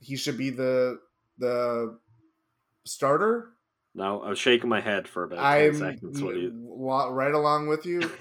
[0.00, 1.00] he should be the
[1.38, 1.98] the
[2.84, 3.52] starter.
[3.94, 6.20] no, I was shaking my head for about 10 I'm seconds.
[6.20, 6.52] You,
[7.10, 8.10] right along with you.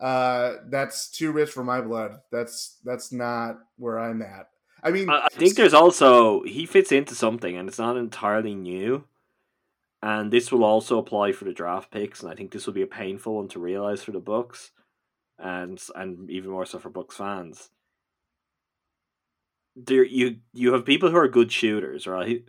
[0.00, 2.20] Uh, that's too rich for my blood.
[2.30, 4.48] That's that's not where I'm at.
[4.80, 8.54] I mean, I, I think there's also he fits into something, and it's not entirely
[8.54, 9.04] new.
[10.02, 12.82] And this will also apply for the draft picks, and I think this will be
[12.82, 14.70] a painful one to realize for the Bucks,
[15.38, 17.70] and and even more so for Bucks fans.
[19.74, 22.44] There, you you have people who are good shooters, right?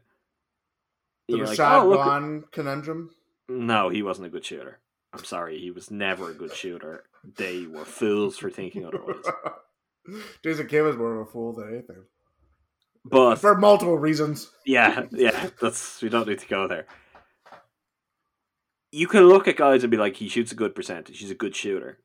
[1.27, 3.11] the You're like, "Oh, look Vaughn conundrum.
[3.47, 4.79] No, he wasn't a good shooter.
[5.13, 7.05] I'm sorry, he was never a good shooter.
[7.37, 9.25] They were fools for thinking otherwise.
[10.43, 12.03] Jason Kidd was more of a fool than anything
[13.05, 14.51] But for multiple reasons.
[14.65, 16.85] yeah, yeah, that's we don't need to go there.
[18.91, 21.19] You can look at guys and be like, he shoots a good percentage.
[21.19, 21.99] He's a good shooter.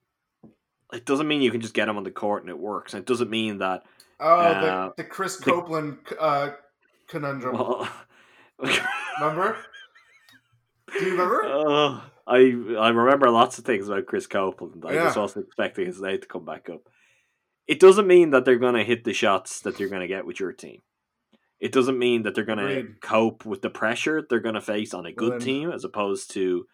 [0.93, 2.93] It doesn't mean you can just get him on the court and it works.
[2.95, 3.85] And it doesn't mean that.
[4.21, 4.61] Oh, Uh,
[4.97, 6.51] the, the Chris the- Copeland uh,
[7.09, 7.55] conundrum.
[7.57, 7.89] Well,
[9.21, 9.57] remember?
[10.93, 11.43] Do you remember?
[11.45, 12.37] Uh, I
[12.79, 14.85] I remember lots of things about Chris Copeland.
[14.87, 15.21] I just was Yeah.
[15.23, 16.83] also expecting his name to come back up.
[17.67, 20.27] It doesn't mean that they're going to hit the shots that you're going to get
[20.27, 20.83] with your team.
[21.61, 24.93] It doesn't mean that they're going to cope with the pressure they're going to face
[24.93, 26.67] on a good team as opposed to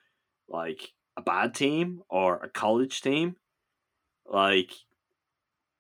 [0.51, 3.37] like a bad team or a college team.
[4.27, 4.73] Like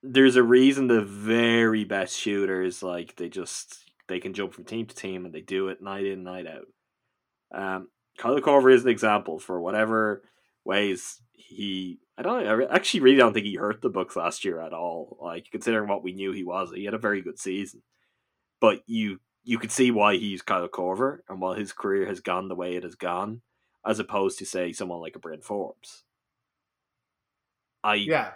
[0.03, 4.87] there's a reason the very best shooters like they just they can jump from team
[4.87, 6.67] to team and they do it night in night out.
[7.53, 7.89] Um,
[8.19, 10.23] Kyle Korver is an example for whatever
[10.65, 11.99] ways he.
[12.19, 12.47] I don't.
[12.47, 15.17] I actually really don't think he hurt the Bucks last year at all.
[15.21, 17.83] Like considering what we knew he was, he had a very good season.
[18.61, 22.49] But you you could see why he's Kyle Korver and why his career has gone
[22.49, 23.41] the way it has gone,
[23.87, 26.05] as opposed to say someone like a Bryn Forbes.
[27.83, 28.33] I Yeah.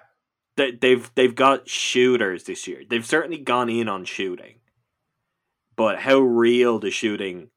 [0.56, 2.82] they, they've they've got shooters this year.
[2.88, 4.60] They've certainly gone in on shooting,
[5.76, 7.50] but how real the shooting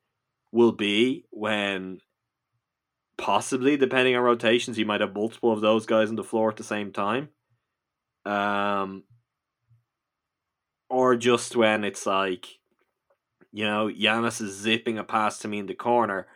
[0.52, 2.00] will be when
[3.18, 6.58] possibly depending on rotations, you might have multiple of those guys on the floor at
[6.58, 7.30] the same time,
[8.26, 9.04] um,
[10.90, 12.60] or just when it's like,
[13.52, 16.28] you know, Giannis is zipping a pass to me in the corner.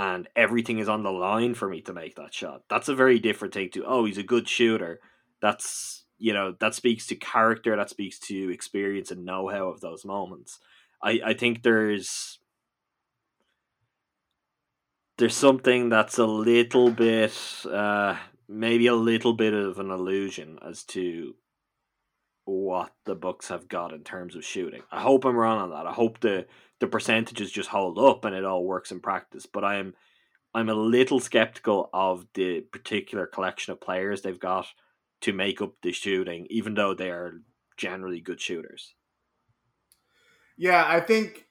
[0.00, 2.62] And everything is on the line for me to make that shot.
[2.70, 5.00] That's a very different thing to, oh, he's a good shooter
[5.40, 10.04] that's you know that speaks to character that speaks to experience and know-how of those
[10.04, 10.58] moments
[11.02, 12.40] i i think there's
[15.16, 17.32] there's something that's a little bit
[17.70, 18.16] uh
[18.48, 21.34] maybe a little bit of an illusion as to
[22.44, 24.80] what the Bucks have got in terms of shooting.
[24.90, 25.86] I hope I'm wrong on that.
[25.86, 26.46] I hope the
[26.80, 29.46] the percentages just hold up and it all works in practice.
[29.46, 29.94] But I'm
[30.54, 34.66] I'm a little skeptical of the particular collection of players they've got
[35.20, 37.40] to make up the shooting, even though they are
[37.76, 38.94] generally good shooters.
[40.56, 41.46] Yeah, I think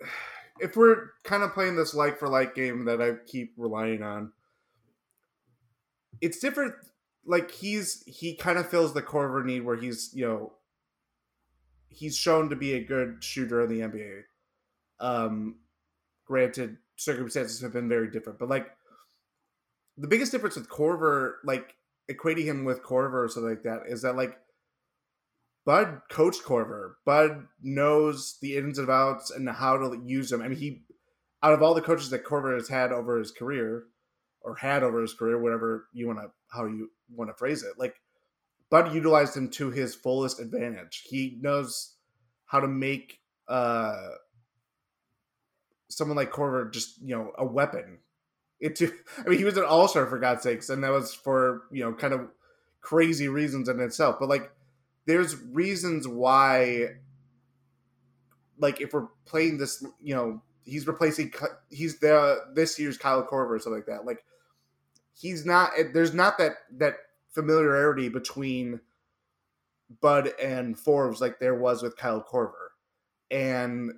[0.60, 4.32] if we're kind of playing this like for like game that I keep relying on,
[6.20, 6.74] it's different.
[7.24, 10.52] Like he's he kind of fills the Korver need where he's you know
[11.92, 14.22] he's shown to be a good shooter in the NBA.
[15.00, 15.56] Um,
[16.26, 18.68] granted, circumstances have been very different, but like
[19.96, 21.74] the biggest difference with Korver, like
[22.10, 24.36] equating him with Korver or something like that, is that like
[25.64, 26.94] Bud coached Korver.
[27.04, 30.42] Bud knows the ins and outs and how to use him.
[30.42, 30.84] I mean, he
[31.42, 33.84] out of all the coaches that Korver has had over his career,
[34.42, 37.78] or had over his career, whatever you want to how you want to phrase it,
[37.78, 37.94] like
[38.72, 41.04] Bud utilized him to his fullest advantage.
[41.06, 41.96] He knows
[42.46, 44.12] how to make uh
[45.90, 47.98] someone like Korver just you know a weapon.
[48.60, 48.80] It
[49.18, 51.84] I mean, he was an all star for God's sakes, and that was for you
[51.84, 52.30] know kind of
[52.80, 54.16] crazy reasons in itself.
[54.18, 54.50] But like
[55.04, 56.94] there's reasons why
[58.58, 61.30] like if we're playing this you know he's replacing
[61.68, 64.24] he's the this year's Kyle Korver or something like that like
[65.12, 66.94] he's not there's not that that
[67.32, 68.80] familiarity between
[70.00, 72.72] Bud and Forbes like there was with Kyle Korver
[73.30, 73.92] and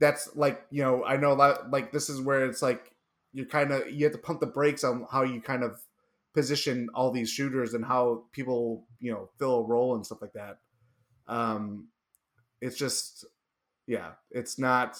[0.00, 2.92] that's like you know I know a lot like this is where it's like
[3.32, 5.80] you're kind of you have to pump the brakes on how you kind of
[6.34, 10.32] position all these shooters and how people you know fill a role and stuff like
[10.34, 10.58] that.
[11.28, 11.88] Um
[12.60, 13.24] it's just
[13.86, 14.98] yeah it's not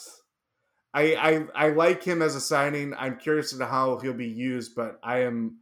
[0.93, 1.15] I,
[1.55, 2.95] I i like him as a signing.
[2.99, 5.59] I'm curious to how he'll be used but i am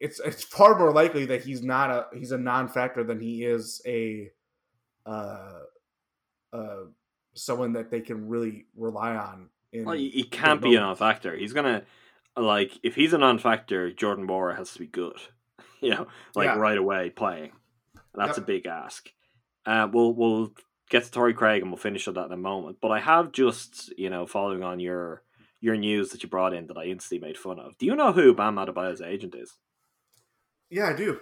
[0.00, 3.80] it's it's far more likely that he's not a he's a non-factor than he is
[3.86, 4.30] a
[5.06, 5.60] uh
[6.52, 6.76] uh
[7.34, 11.36] someone that they can really rely on in Well, he, can't be a non-factor.
[11.36, 11.84] He's gonna
[12.36, 15.16] like if he's a non-factor, Jordan Nwora has to be good.
[15.80, 16.56] you know, like Yeah.
[16.56, 17.52] right away playing.
[18.14, 18.44] That's Yep.
[18.44, 19.10] a big ask.
[19.64, 20.52] Uh, we'll we'll
[20.88, 22.78] get to Torrey Craig and we'll finish on that in a moment.
[22.82, 25.22] But I have just you know following on your
[25.60, 27.76] your news that you brought in that I instantly made fun of.
[27.78, 29.56] Do you know who Bam Adebayo's agent is?
[30.70, 31.18] Yeah, I do.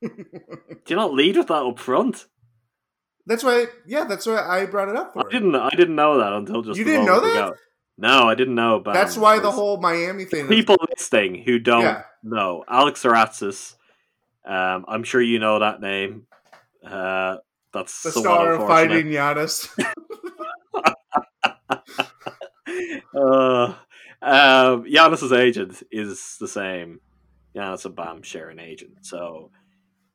[0.02, 0.10] Do
[0.86, 2.26] you not lead with that up front?
[3.26, 3.66] that's why.
[3.86, 5.26] Yeah, that's why I brought it up for.
[5.26, 5.54] I didn't.
[5.54, 6.78] I didn't know that until just.
[6.78, 7.30] You didn't know that?
[7.48, 7.54] ago.
[7.98, 8.78] No, I didn't know.
[8.78, 10.44] Bam That's why the whole Miami thing.
[10.44, 12.02] is- people listening who don't Yeah.
[12.22, 13.74] know Alex Saratsis.
[14.46, 16.26] Um, I'm sure you know that name.
[16.86, 17.38] Uh,
[17.72, 19.68] that's the star of fighting Giannis.
[23.14, 23.74] uh,
[24.22, 27.00] um, Giannis's agent is the same.
[27.58, 28.98] Giannis and Bam share an agent.
[29.02, 29.50] So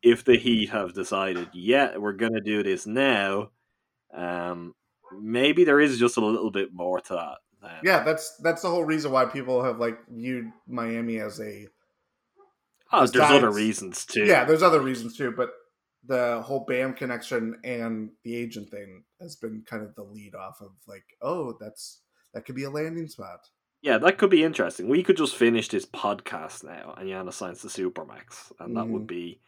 [0.01, 3.49] if the Heat have decided, yeah, we're going to do this now,
[4.13, 4.73] um,
[5.19, 7.37] maybe there is just a little bit more to that.
[7.61, 11.67] than- yeah, that's that's the whole reason why people have like viewed Miami as a.
[12.91, 14.25] Oh, there's other reasons too.
[14.25, 15.49] Yeah, there's other reasons too, but
[16.05, 20.61] the whole Bam connection and the agent thing has been kind of the lead off
[20.61, 22.01] of like, oh, that's
[22.33, 23.39] that could be a landing spot.
[23.83, 24.87] Yeah, that could be interesting.
[24.87, 29.03] We could just finish this podcast now and Giannis signs the Supermax, and that would
[29.03, 29.07] Mhm.
[29.07, 29.41] be.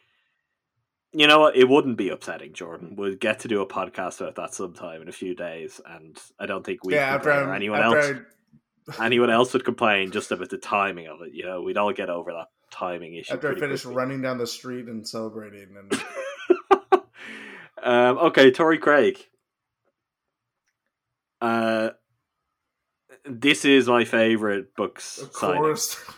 [1.14, 1.56] You know what?
[1.56, 2.98] It wouldn't be upsetting, Jordan.
[2.98, 6.45] We'll get to do a podcast about that sometime in a few days, and I
[6.48, 8.12] don't think we yeah, complain or anyone else
[9.02, 11.32] anyone else would complain just about the timing of it.
[11.34, 13.34] You know, we'd all get over that timing issue.
[13.34, 13.95] after I finish quickly.
[13.95, 16.03] running down the street and celebrating, and
[17.82, 19.18] um, okay, Torrey Craig.
[21.40, 21.91] Uh,
[23.27, 25.97] this is my favorite Bucks of course,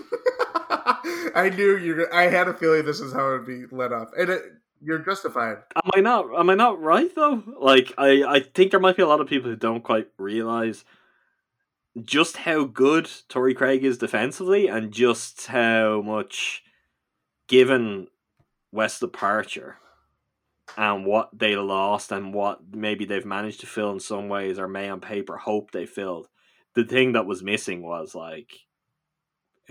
[1.35, 2.07] I knew you.
[2.13, 4.41] I had a feeling this is how it would be let off, and it,
[4.81, 5.57] you're justified.
[5.75, 6.25] Am I not?
[6.37, 7.43] Am I not right though?
[7.59, 10.83] Like, I I think there might be a lot of people who don't quite realize
[12.03, 16.63] just how good Torrey Craig is defensively, and just how much,
[17.47, 18.07] given
[18.71, 19.77] Wes's departure
[20.75, 24.67] and what they lost, and what maybe they've managed to fill in some ways, or
[24.67, 26.27] may on paper hope they filled.
[26.77, 28.53] The thing that was missing was like,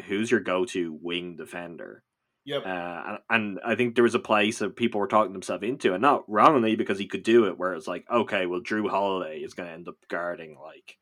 [0.07, 2.03] who's your go-to wing defender?
[2.45, 2.67] Yep.
[2.67, 5.93] Uh, and- and I think there was a place that people were talking themselves into,
[5.93, 7.59] and not wrongly because he could do it.
[7.59, 10.99] Where it's like, okay, well, Jrue Holiday is going to end up guarding like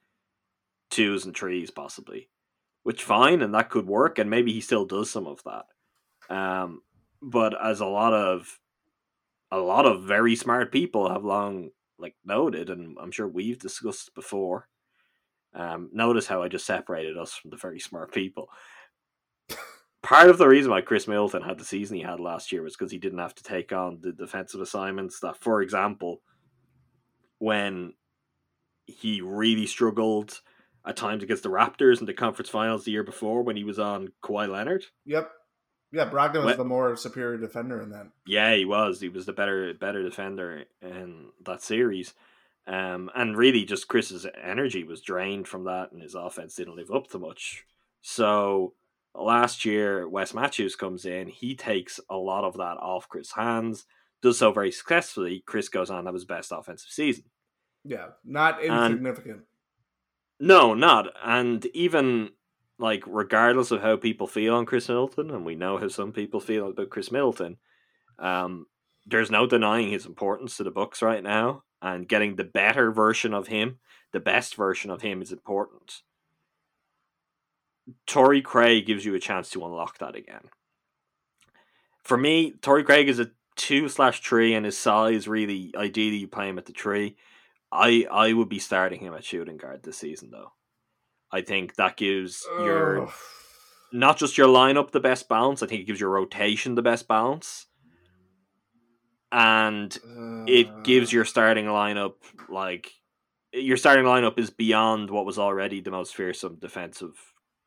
[0.90, 2.28] twos and threes, possibly,
[2.82, 5.64] which fine, and that could work, and maybe he still does some of that.
[6.34, 6.82] Um,
[7.22, 8.60] but as a lot of
[9.50, 14.14] a lot of very smart people have long like noted, and I'm sure we've discussed
[14.14, 14.68] before.
[15.54, 18.48] Um, notice how I just separated us from the very smart people
[20.04, 22.76] part of the reason why Khris Middleton had the season he had last year was
[22.76, 26.20] because he didn't have to take on the defensive assignments that, for example,
[27.38, 27.94] when
[28.86, 30.40] he really struggled
[30.86, 33.78] at times against the Raptors in the conference finals the year before when he was
[33.78, 34.84] on Kawhi Leonard.
[35.06, 35.30] Yep.
[35.90, 38.08] Yeah, Brogdon was What- the more superior defender in that.
[38.26, 39.00] Yeah, he was.
[39.00, 42.12] He was the better better defender in that series.
[42.66, 46.90] Um, and really just Khris's energy was drained from that and his offense didn't live
[46.90, 47.64] up to much.
[48.00, 48.72] So
[49.14, 53.84] last year Wes Matthews comes in, he takes a lot of that off Khris' hands,
[54.22, 55.42] does so very successfully.
[55.46, 57.24] Khris goes on to have his best offensive season.
[57.84, 59.42] Yeah, not And- insignificant.
[60.40, 61.14] No, not.
[61.22, 62.30] And even
[62.78, 66.40] like regardless of how people feel on Khris Middleton, and we know how some people
[66.40, 67.58] feel about Khris Middleton,
[68.18, 68.66] um,
[69.06, 71.62] there's no denying his importance to the Bucks right now.
[71.84, 73.78] And getting the better version of him,
[74.10, 76.00] the best version of him, is important.
[78.06, 80.48] Torrey Craig gives you a chance to unlock that again.
[82.02, 86.26] For me, Torrey Craig is a two slash three, and his size really ideally you
[86.26, 87.16] play him at the tree.
[87.70, 90.52] I I would be starting him at shooting guard this season though.
[91.30, 93.12] I think that gives your Ugh.
[93.92, 95.62] not just your lineup the best balance.
[95.62, 97.66] I think it gives your rotation the best balance,
[99.34, 99.98] and
[100.48, 102.14] it gives Uh, your starting lineup
[102.48, 102.92] like
[103.52, 107.14] your starting lineup is beyond what was already the most fearsome defensive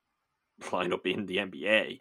[0.64, 2.00] lineup in the NBA.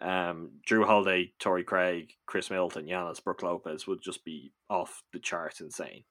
[0.00, 5.20] Um, Jrue Holiday, Torrey Craig, Khris Middleton, Giannis, Brook Lopez would just be off the
[5.20, 6.04] charts insane.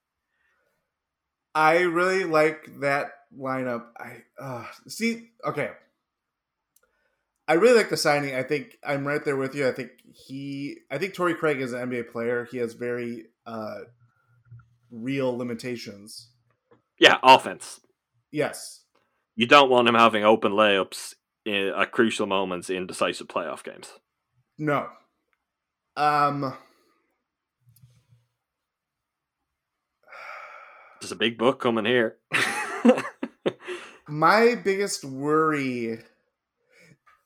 [1.53, 3.07] I really like that
[3.37, 3.87] lineup.
[3.97, 5.31] I uh, see.
[5.45, 5.71] Okay,
[7.51, 8.33] I really like the signing.
[8.33, 9.67] I think I'm right there with you.
[9.67, 10.77] I think he.
[10.89, 12.47] I think Torrey Craig is an NBA player.
[12.49, 13.79] He has very uh,
[14.89, 16.29] real limitations.
[16.97, 17.81] Yeah, offense.
[18.31, 18.85] Yes.
[19.35, 21.15] You don't want him having open layups
[21.45, 23.91] in, at crucial moments in decisive playoff games.
[24.57, 24.87] No.
[25.97, 26.55] Um.
[31.01, 32.15] There's a big book coming here.
[34.07, 35.99] My biggest worry,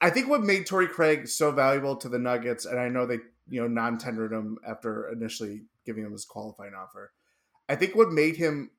[0.05, 3.19] I think, what made Torrey Craig so valuable to the Nuggets, and I know they,
[3.49, 7.11] you know, non-tendered him after initially giving him his qualifying offer.
[7.67, 8.69] I think what made him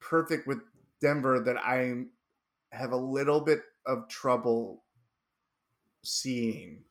[0.00, 0.58] perfect with
[1.00, 2.06] Denver that I
[2.72, 4.82] have a little bit of trouble
[6.02, 6.82] seeing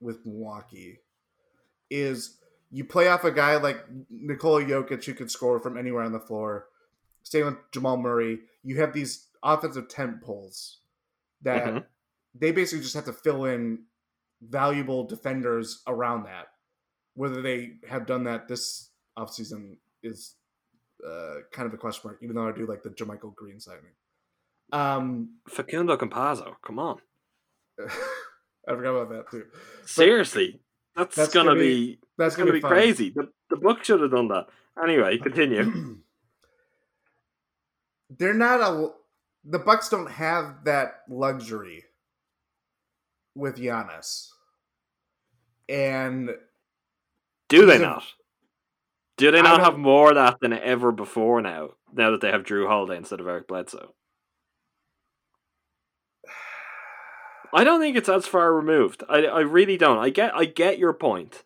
[0.00, 1.00] with Milwaukee
[1.90, 2.38] is
[2.70, 6.20] you play off a guy like Nikola Jokic who can score from anywhere on the
[6.20, 6.68] floor.
[7.22, 8.40] Same with Jamal Murray.
[8.62, 10.78] You have these offensive tent poles
[11.42, 11.86] that Mhm.
[12.38, 13.84] They basically just have to fill in
[14.42, 16.48] valuable defenders around that.
[17.14, 20.34] Whether they have done that this offseason is
[21.06, 23.92] uh, kind of a question mark, even though I do like the JaMychal Green signing.
[24.72, 26.98] Um, Facundo Campazzo, come on.
[28.68, 29.44] I forgot about that too.
[29.84, 30.60] Seriously,
[30.96, 32.70] that's, That's gonna, gonna be, be- That's gonna, be fun.
[32.70, 33.10] crazy.
[33.10, 34.46] The the book should have done that.
[34.82, 35.98] Anyway, continue.
[38.10, 38.90] They're not a.
[39.44, 41.84] The Bucks don't have that luxury
[43.36, 44.28] with Giannis,
[45.68, 46.30] and
[47.48, 48.02] Do they not?
[49.16, 51.70] Do they not have more of that than ever before now?
[51.92, 53.94] Now that they have Jrue Holiday instead of Eric Bledsoe,
[57.54, 59.02] I don't think it's as far removed.
[59.08, 59.98] I I really don't.
[59.98, 61.42] I get I get your point,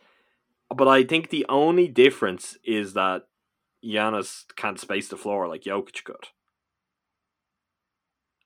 [0.74, 3.26] but I think the only difference is that
[3.84, 6.28] Giannis can't space the floor like Jokic could.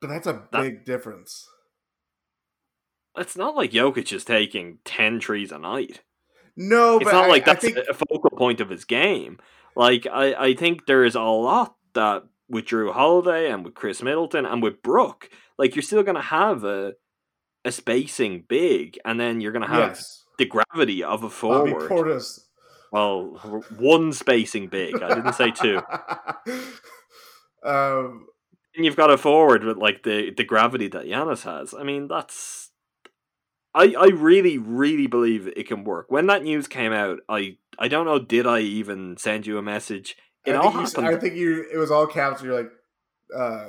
[0.01, 1.49] but that's a That- big difference.
[3.17, 6.03] It's not like Jokic is taking 10 trees a night.
[6.57, 9.39] No, it's but not I, like that's think a focal point of his game.
[9.77, 14.03] Like I, I think there is a lot that with Jrue Holiday and with Khris
[14.03, 16.95] Middleton and with Brook, like you're still gonna have a
[17.65, 21.91] a spacing big, and then you're gonna have yes, the gravity of a forward.
[21.91, 22.41] Portis.
[22.93, 25.03] well, one spacing big.
[25.03, 25.79] I didn't say two.
[27.65, 28.27] um,
[28.77, 31.75] And you've got a forward with like the the gravity that Giannis has.
[31.75, 32.64] I mean, that's.
[33.75, 36.07] I, I really really believe it can work.
[36.09, 39.63] When that news came out, I I don't know did I even send you a
[39.63, 40.17] message.
[40.45, 41.07] It I all think, you, happened.
[41.07, 41.67] I think you.
[41.73, 42.43] It was all caps.
[42.43, 42.71] You're like,
[43.35, 43.67] uh,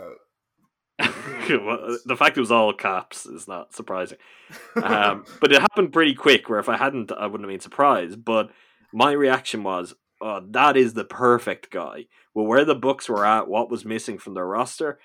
[1.49, 4.17] well, the fact it was all caps is not surprising.
[4.81, 6.49] Um, but it happened pretty quick.
[6.49, 8.23] Where if I hadn't, I wouldn't have been surprised.
[8.23, 8.51] But
[8.93, 13.47] my reaction was, oh, "That is the perfect guy." Well, where the Bucks were at,
[13.47, 14.99] what was missing from their roster,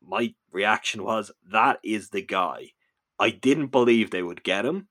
[0.00, 2.72] my reaction was, "That is the guy."
[3.22, 4.88] I didn't believe they would get him,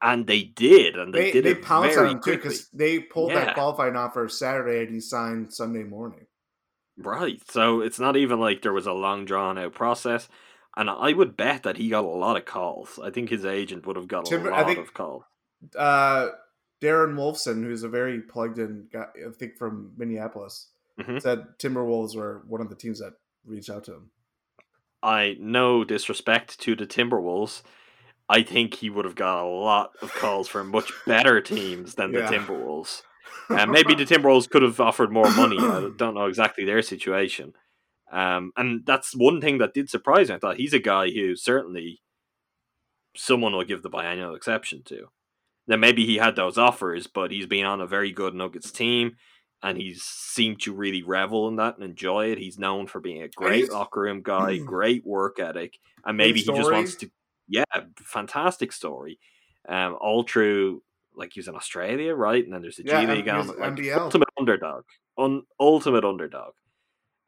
[0.00, 2.48] and they did, and they, they did they it pounced very on him too quickly.
[2.48, 3.44] because they pulled Yeah.
[3.46, 6.26] that qualifying offer Saturday and he signed Sunday morning.
[6.96, 7.40] Right.
[7.50, 10.28] So it's not even like there was a long drawn out process.
[10.76, 12.98] And I would bet that he got a lot of calls.
[13.02, 15.24] I think his agent would have got Timber- a lot think- of calls.
[15.76, 16.30] Uh,
[16.80, 20.68] Darren Wolfson, who's a very plugged in guy, I think from Minneapolis,
[20.98, 21.20] Mhm.
[21.22, 24.10] said Timberwolves were one of the teams that reached out to him.
[25.02, 27.62] I no disrespect to the Timberwolves.
[28.28, 32.12] I think he would have got a lot of calls from much better teams than
[32.12, 32.30] Yeah.
[32.30, 33.02] the Timberwolves.
[33.50, 35.58] Uh, maybe the Timberwolves could have offered more money.
[35.58, 37.52] I don't know exactly their situation.
[38.10, 40.34] Um, and that's one thing that did surprise me.
[40.34, 42.00] I thought he's a guy who certainly
[43.16, 45.06] someone will give the biennial exception to.
[45.66, 49.16] Then maybe he had those offers, but he's been on a very good Nuggets team,
[49.62, 52.38] and he's seemed to really revel in that and enjoy it.
[52.38, 56.46] He's known for being a great locker room guy, great work ethic, and maybe he
[56.46, 57.10] just wants to.
[57.48, 57.64] Yeah,
[57.96, 59.18] fantastic story.
[59.68, 60.82] Um, all through
[61.14, 62.42] like he was in Australia, right?
[62.42, 64.84] And then there's the Yeah, G League, and like ultimate underdog,
[65.18, 66.54] un- ultimate underdog.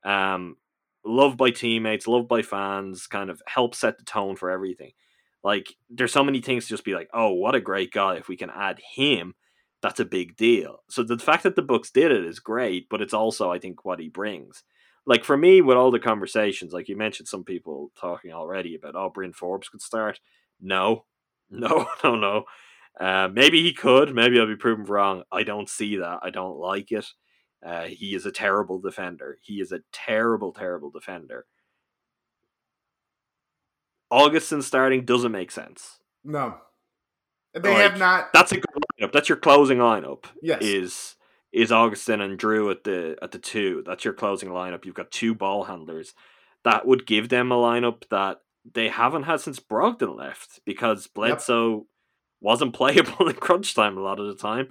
[0.05, 0.57] Um,
[1.05, 4.93] loved by teammates, loved by fans, kind of help set the tone for everything.
[5.43, 8.17] Like there's so many things to just be like, oh, what a great guy!
[8.17, 9.35] If we can add him,
[9.85, 10.79] that's a big deal.
[10.89, 13.85] So the fact that the Bucks did it is great, but it's also I think
[13.85, 14.65] what he brings.
[15.05, 18.95] Like for me, with all the conversations, like you mentioned, some people talking already about,
[18.97, 20.21] oh, Bryn Forbes could start.
[20.59, 21.05] No,
[21.51, 22.45] no, no, no.
[22.99, 24.15] Uh, maybe he could.
[24.15, 25.25] Maybe I'll be proven wrong.
[25.31, 26.21] I don't see that.
[26.23, 27.05] I don't like it.
[27.63, 29.37] Uh, he is a terrible defender.
[29.43, 31.45] He is a terrible, terrible defender.
[34.11, 35.99] Augustin starting doesn't make sense.
[36.25, 36.55] No,
[37.53, 38.33] they Like, have not.
[38.33, 39.13] That's a good lineup.
[39.13, 40.25] That's your closing lineup.
[40.43, 40.59] Yes.
[40.63, 41.17] Is
[41.53, 43.83] is Augustin and Jrue at the at the two.
[43.87, 44.85] That's your closing lineup.
[44.85, 46.15] You've got two ball handlers.
[46.65, 48.41] That would give them a lineup that
[48.73, 51.87] they haven't had since Brogdon left because Bledsoe
[52.41, 54.69] wasn't playable in crunch time a lot of the time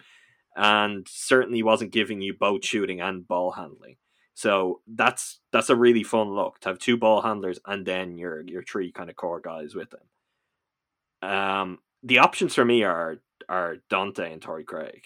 [0.55, 3.97] and certainly wasn't giving you both shooting and ball handling.
[4.35, 8.41] So that's that's a really fun look to have two ball handlers and then your
[8.41, 11.29] your three kind of core guys with them.
[11.29, 13.17] Um, the options for me are
[13.49, 15.03] are Donte and Torrey Craig,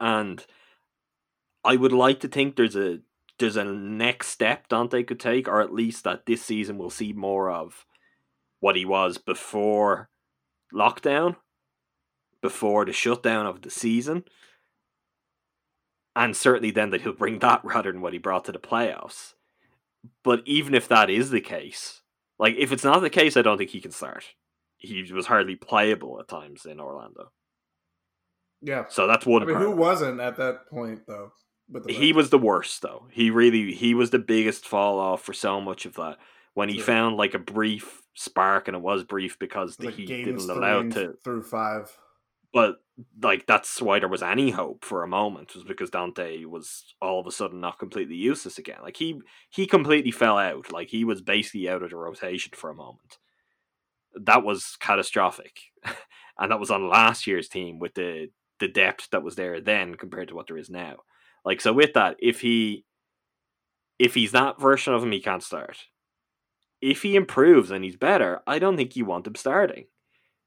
[0.00, 0.44] and
[1.64, 3.00] I would like to think there's a
[3.38, 7.12] there's a next step Donte could take, or at least that this season we'll see
[7.12, 7.84] more of
[8.60, 10.08] what he was before
[10.72, 11.36] lockdown,
[12.40, 14.24] before the shutdown of the season.
[16.16, 19.34] And certainly then that he'll bring that rather than what he brought to the playoffs.
[20.22, 22.02] But even if that is the case,
[22.38, 24.24] like if it's not the case, I don't think he can start.
[24.84, 27.30] He was hardly playable at times in Orlando.
[28.62, 28.84] Yeah.
[28.88, 29.42] So that's one.
[29.42, 31.32] I mean, who wasn't at that point though?
[31.68, 33.08] The he was the worst though.
[33.10, 36.18] He really he was the biggest fall off for so much of that.
[36.54, 36.84] When he Sure.
[36.84, 40.80] found like a brief spark, and it was brief because Like he games didn't allow
[40.80, 41.14] it to.
[41.24, 41.90] through five.
[42.52, 42.76] But
[43.20, 47.18] like that's why there was any hope for a moment was because Donte was all
[47.18, 48.78] of a sudden not completely useless again.
[48.82, 49.20] Like he
[49.50, 50.70] he completely fell out.
[50.70, 53.18] Like he was basically out of the rotation for a moment.
[54.20, 55.58] That was catastrophic,
[56.38, 58.30] and that was on last year's team with the
[58.60, 60.96] the depth that was there then compared to what there is now.
[61.44, 62.84] Like so, with that, if he
[63.98, 65.78] if he's that version of him, he can't start.
[66.80, 69.86] If he improves and he's better, I don't think you want him starting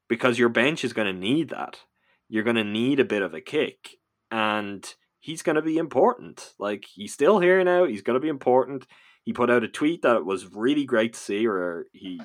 [0.08, 1.80] because your bench is going to need that.
[2.28, 3.96] You're going to need a bit of a kick,
[4.30, 4.86] and
[5.18, 6.52] he's going to be important.
[6.58, 7.84] Like he's still here now.
[7.84, 8.86] He's going to be important.
[9.24, 12.20] He put out a tweet that was really great to see, where he,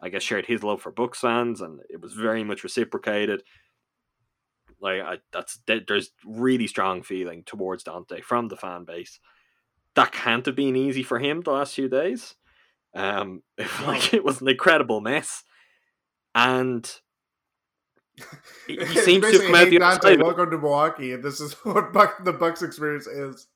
[0.00, 3.42] I guess, shared his love for Bucks fans, and it was very much reciprocated.
[4.80, 9.18] Like I, that's there- there's really strong feeling towards Donte from the fan base.
[9.94, 12.34] That can't have been easy for him the last few days.
[12.94, 13.42] Um,
[13.86, 15.42] like it was an incredible mess,
[16.34, 16.90] and
[18.66, 20.22] he, he seems to come out the other side.
[20.22, 23.48] welcome to Milwaukee, and this is what Buck, the Bucks experience is.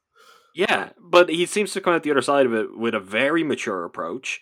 [0.54, 3.44] Yeah, but he seems to come out the other side of it with a very
[3.44, 4.40] mature approach.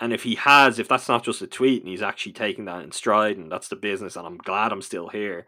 [0.00, 2.82] And if he has, if that's not just a tweet and he's actually taking that
[2.82, 5.46] in stride and that's the business, and I'm glad I'm still here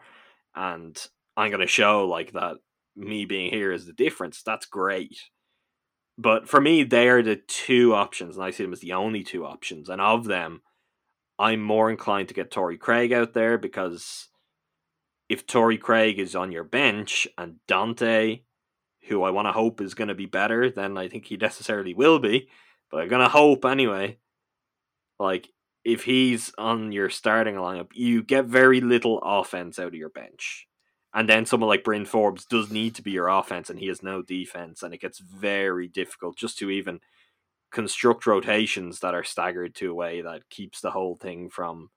[0.54, 0.96] and
[1.36, 2.56] I'm going to show like that
[2.94, 5.16] me being here is the difference, that's great.
[6.18, 9.24] But for me, they are the two options, and I see them as the only
[9.24, 9.88] two options.
[9.88, 10.60] And of them,
[11.38, 14.28] I'm more inclined to get Torrey Craig out there because
[15.30, 18.42] if Torrey Craig is on your bench and Donte
[19.08, 21.94] who I want to hope is going to be better than I think he necessarily
[21.94, 22.48] will be,
[22.90, 24.18] but I'm going to hope anyway.
[25.22, 25.48] Like,
[25.84, 30.66] if he's on your starting lineup, you get very little offense out of your bench.
[31.14, 34.02] And then someone like Bryn Forbes does need to be your offense, and he has
[34.02, 37.00] no defense, and it gets very difficult just to even
[37.70, 41.90] construct rotations that are staggered to a way that keeps the whole thing from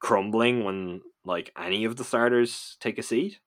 [0.00, 3.40] crumbling when like any of the starters take a seat.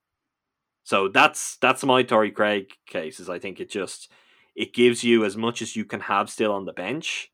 [0.83, 3.19] So that's that's my Torrey Craig case.
[3.19, 4.09] Is I think it just
[4.55, 7.29] it gives you as much as you can have still on the bench,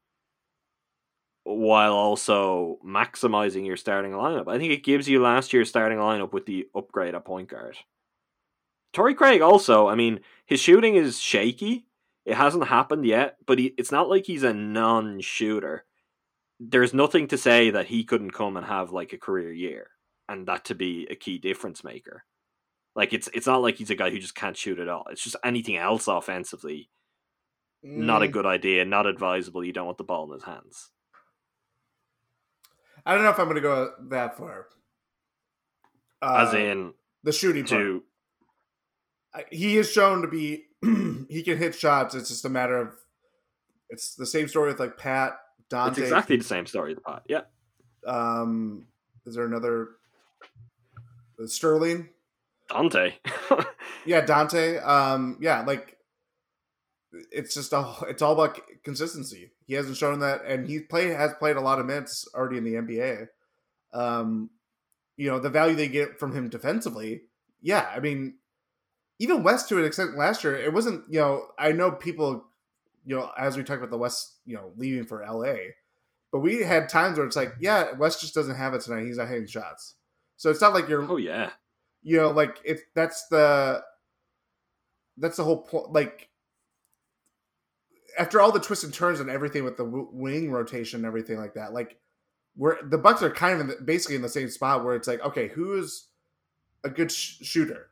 [1.44, 4.48] while also maximizing your starting lineup.
[4.48, 7.78] I think it gives you last year's starting lineup with the upgrade at point guard.
[8.94, 11.86] Torrey Craig also, I mean, his shooting is shaky.
[12.26, 15.86] It hasn't happened yet, but he, it's not like he's a non-shooter.
[16.60, 19.90] There's nothing to say that he couldn't come and have like a career year,
[20.30, 22.24] and that to be a key difference maker.
[22.96, 25.06] Like it's it's not like he's a guy who just can't shoot at all.
[25.12, 26.90] It's just anything else offensively,
[27.96, 29.64] not a Mm, good idea, not advisable.
[29.66, 30.92] You don't want the ball in his hands.
[33.06, 34.68] I don't know if I'm going to go that far.
[36.22, 36.94] Uh, As in
[37.24, 38.04] the shooting to
[39.34, 40.66] I- he is shown to be
[41.30, 42.16] he can hit shots.
[42.16, 42.94] It's just a matter of
[43.90, 45.34] it's the same story with like Pat
[45.70, 45.90] Donte.
[45.90, 46.94] it's exactly the same story.
[46.94, 47.42] The pot, yeah.
[48.08, 48.88] Um,
[49.26, 49.90] is there another
[51.42, 52.10] uh, Sterling?
[52.70, 53.14] Donte.
[54.06, 54.86] Yeah, Donte.
[54.86, 55.96] Um, yeah, like
[57.32, 59.52] it's just a it's all about consistency.
[59.74, 62.64] He hasn't shown that, and he play has played a lot of minutes already in
[62.64, 63.26] the NBA.
[63.92, 64.52] Um,
[65.18, 67.24] you know the value they get from him defensively.
[67.60, 68.36] Yeah, I mean,
[69.18, 71.12] even Wes to an extent last year, it wasn't.
[71.12, 72.46] You know, I know people.
[73.04, 75.56] You know, as we talked about the Wes, you know, leaving for LA,
[76.32, 79.08] but we had times where it's like, yeah, Wes just doesn't have it tonight.
[79.08, 79.96] He's not hitting shots.
[80.38, 81.50] So it's not like you're oh yeah.
[82.04, 83.82] you know like it that's the
[85.18, 86.30] that's the whole point like
[88.18, 91.54] after all the twists and turns and everything with the wing rotation and everything like
[91.54, 91.98] that like
[92.56, 95.08] we're the bucks are kind of in the, basically in the same spot where it's
[95.08, 96.08] like okay who's
[96.84, 97.88] a good sh- shooter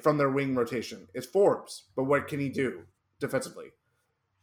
[0.00, 2.82] from their wing rotation it's forbes but what can he do
[3.20, 3.66] defensively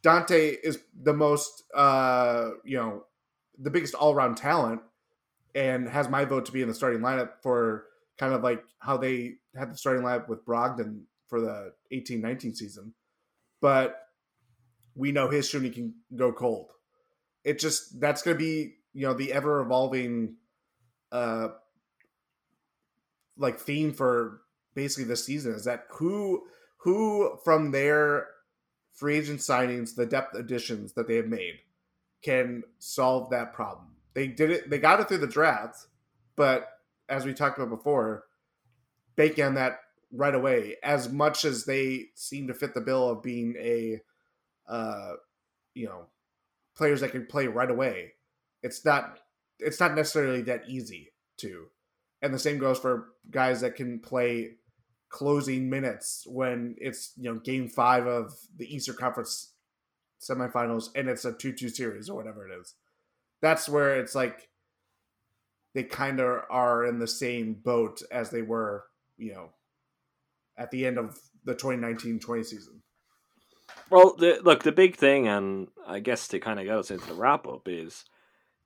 [0.03, 3.03] donte is the most uh you know
[3.59, 4.81] the biggest all-around talent
[5.55, 7.85] and has my vote to be in the starting lineup for
[8.17, 12.93] kind of like how they had the starting lineup with Brogdon for the 18-19 season.
[13.61, 14.04] But
[14.95, 16.71] we know his shooting can go cold.
[17.43, 20.35] It just that's going to be, you know, the ever evolving
[21.11, 21.49] uh
[23.37, 24.41] like theme for
[24.73, 26.43] basically this season is that who
[26.77, 28.27] who from their
[28.93, 31.59] free agent signings, the depth additions that they have made
[32.21, 33.87] can solve that problem.
[34.13, 35.87] They did it they got it through the draft,
[36.35, 36.69] but
[37.09, 38.23] as we talked about before,
[39.15, 39.79] banking on that
[40.11, 40.77] right away.
[40.83, 44.01] As much as they seem to fit the bill of being a,
[44.67, 45.13] uh,
[45.73, 46.05] you know,
[46.75, 48.13] players that can play right away,
[48.63, 49.19] it's not
[49.59, 51.67] it's not necessarily that easy to.
[52.21, 54.51] And the same goes for guys that can play
[55.09, 59.53] closing minutes when it's you know game five of the Eastern Conference
[60.21, 62.73] semifinals and it's a two-two series or whatever it is.
[63.41, 64.49] That's where it's like
[65.73, 68.85] they kind of are in the same boat as they were,
[69.17, 69.49] you know,
[70.57, 72.81] at the end of the 2019-20 season.
[73.89, 77.07] Well, the, look, the big thing, and I guess to kind of get us into
[77.07, 78.05] the wrap up is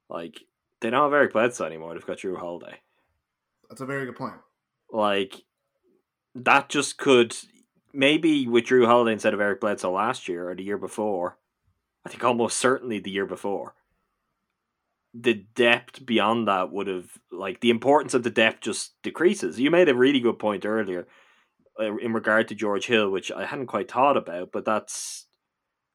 [0.09, 0.41] like
[0.81, 1.93] they don't have Eric Bledsoe anymore.
[1.93, 2.79] They've got Jrue Holiday.
[3.69, 4.35] That's a very good point.
[4.91, 5.43] Like
[6.35, 7.35] that just could
[7.93, 11.37] maybe with Jrue Holiday instead of Eric Bledsoe last year or the year before.
[12.05, 13.75] I think almost certainly the year before.
[15.13, 19.59] The depth beyond that would have like the importance of the depth just decreases.
[19.59, 21.07] You made a really good point earlier
[21.79, 25.27] Uh, in regard to George Hill, which I hadn't quite thought about, but that's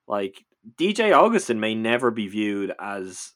[0.09, 0.45] like
[0.81, 3.33] DJ Augustin may never be viewed as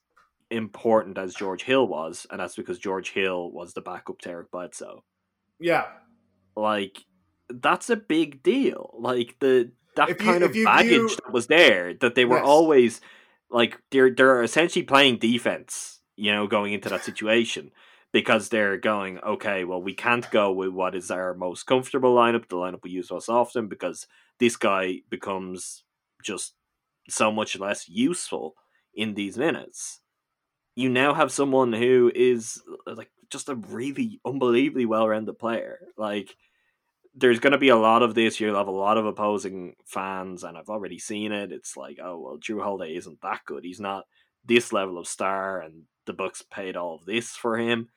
[0.50, 4.50] important as George Hill was, and that's because George Hill was the backup to Eric
[4.50, 5.04] Bledsoe.
[5.60, 5.86] Yeah,
[6.56, 7.04] like
[7.50, 8.94] that's a big deal.
[8.98, 12.46] Like the that you- kind of baggage view- that was there, that they were Yes.
[12.46, 13.00] always
[13.50, 17.72] like they're they're essentially playing defense, you know, going into that situation
[18.12, 22.48] because they're going, okay, well, we can't go with what is our most comfortable lineup,
[22.48, 24.06] the lineup we use most often, because
[24.38, 25.84] this guy becomes
[26.22, 26.54] just
[27.08, 28.54] so much less useful
[28.94, 30.00] in these minutes.
[30.74, 35.80] You now have someone who is uh, like just a really unbelievably well-rounded player.
[35.96, 36.34] Like
[37.14, 38.38] there's going to be a lot of this.
[38.38, 41.52] You'll have a lot of opposing fans, and I've already seen it.
[41.52, 43.64] It's like, oh well, Jrue Holiday isn't that good.
[43.64, 44.04] He's not
[44.44, 47.88] this level of star, and the Bucks paid all of this for him.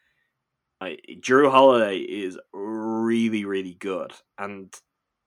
[0.82, 4.74] Jrue Holiday is really, really good, and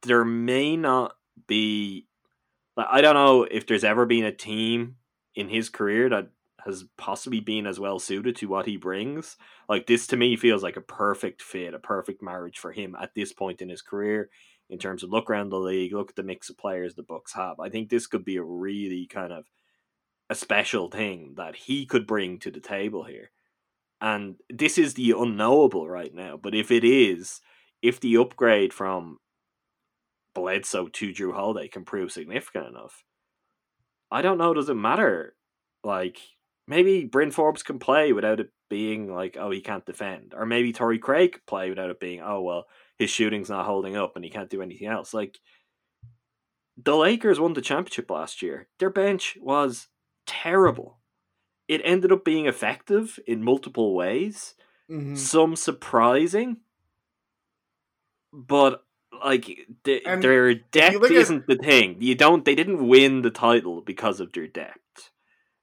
[0.02, 1.14] there may not
[1.46, 2.06] be.
[2.76, 4.96] Like, I don't know if there's ever been a team
[5.36, 6.30] in his career that
[6.64, 9.36] has possibly been as well suited to what he brings.
[9.68, 13.14] Like this to me feels like a perfect fit, a perfect marriage for him at
[13.14, 14.30] this point in his career.
[14.70, 17.34] In terms of look around the league, look at the mix of players the Bucks
[17.34, 17.60] have.
[17.60, 19.44] I think this could be a really kind of
[20.30, 23.30] a special thing that he could bring to the table here.
[24.00, 26.36] And this is the unknowable right now.
[26.36, 27.40] But if it is,
[27.82, 29.18] if the upgrade from
[30.34, 33.02] Bledsoe to Jrue Holiday can prove significant enough,
[34.10, 34.52] I don't know.
[34.54, 35.34] Does it matter?
[35.82, 36.18] Like
[36.66, 40.72] maybe Bryn Forbes can play without it being like, oh, he can't defend, or maybe
[40.72, 42.64] Torrey Craig play without it being, oh, well,
[42.98, 45.12] his shooting's not holding up and he can't do anything else.
[45.14, 45.38] Like
[46.76, 48.68] the Lakers won the championship last year.
[48.78, 49.88] Their bench was
[50.26, 50.98] terrible.
[51.68, 54.54] It ended up being effective in multiple ways,
[54.90, 55.16] Mhm.
[55.16, 56.58] some surprising,
[58.32, 58.84] but
[59.24, 59.44] like
[59.84, 61.96] th- their depth isn't the thing.
[62.00, 62.44] You don't.
[62.44, 65.10] They didn't win the title because of their depth.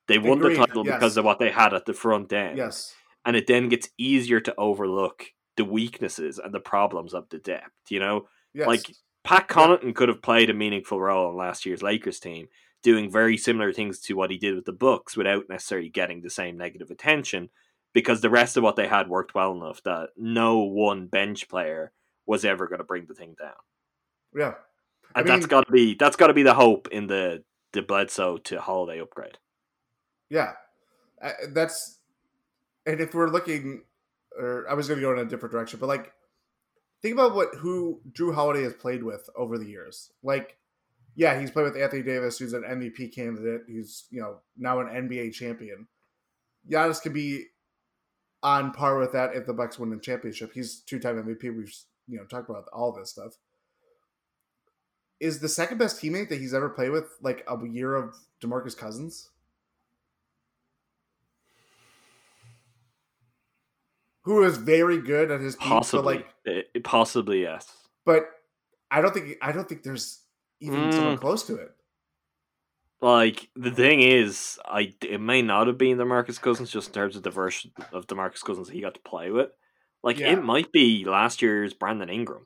[0.07, 0.95] They won Agreed, the title yes.
[0.95, 2.57] because of what they had at the front end.
[2.57, 2.95] Yes.
[3.23, 5.25] and it then gets easier to overlook
[5.55, 7.69] the weaknesses and the problems of the depth.
[7.91, 8.65] You know, Yes.
[8.65, 8.81] like
[9.23, 12.47] Pat Connaughton could have played a meaningful role in last year's Lakers team,
[12.81, 16.29] doing very similar things to what he did with the Bucks without necessarily getting the
[16.29, 17.49] same negative attention,
[17.93, 21.91] because the rest of what they had worked well enough that no one bench player
[22.25, 23.53] was ever going to bring the thing down.
[24.35, 24.53] yeah.
[25.13, 27.43] I And that's mean- got to be that's got to be the hope in the
[27.73, 29.37] the Bledsoe to Holiday upgrade.
[30.29, 30.53] Yeah,
[31.21, 31.99] uh, that's
[32.85, 33.83] and if we're looking,
[34.39, 36.13] or I was going to go in a different direction, but like
[37.01, 40.11] think about what who Jrue Holiday has played with over the years.
[40.23, 40.55] Like,
[41.15, 43.61] yeah, he's played with Anthony Davis, who's an MVP candidate.
[43.67, 45.87] He's you know now an NBA champion.
[46.69, 47.45] Giannis could be
[48.43, 50.51] on par with that if the Bucks win the championship.
[50.53, 51.43] He's two time MVP.
[51.55, 51.75] We've
[52.07, 53.33] you know talked about all this stuff.
[55.19, 58.75] Is the second best teammate that he's ever played with like a year of Demarcus
[58.77, 59.29] Cousins?
[64.23, 67.71] who is very good at his peak, Possibly, like, Eh, possibly yes.
[68.05, 68.29] but
[68.91, 70.19] I don't think I don't think there's
[70.61, 71.21] even someone Mm.
[71.21, 71.71] close to it.
[73.01, 77.15] Like the thing is, I it may not have been Demarcus Cousins just in terms
[77.15, 79.49] of the version of Demarcus Cousins he got to play with.
[80.03, 80.33] Like Yeah.
[80.33, 82.45] it might be last year's Brandon Ingram,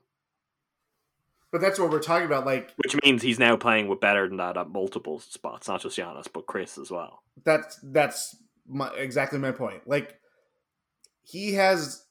[1.52, 2.46] But that's what we're talking about.
[2.46, 5.98] Like which means he's now playing with better than that at multiple spots, not just
[5.98, 7.22] Giannis but Khris as well.
[7.44, 8.36] that's that's
[8.66, 9.86] my, exactly my point.
[9.86, 10.18] Like
[11.22, 12.05] he has,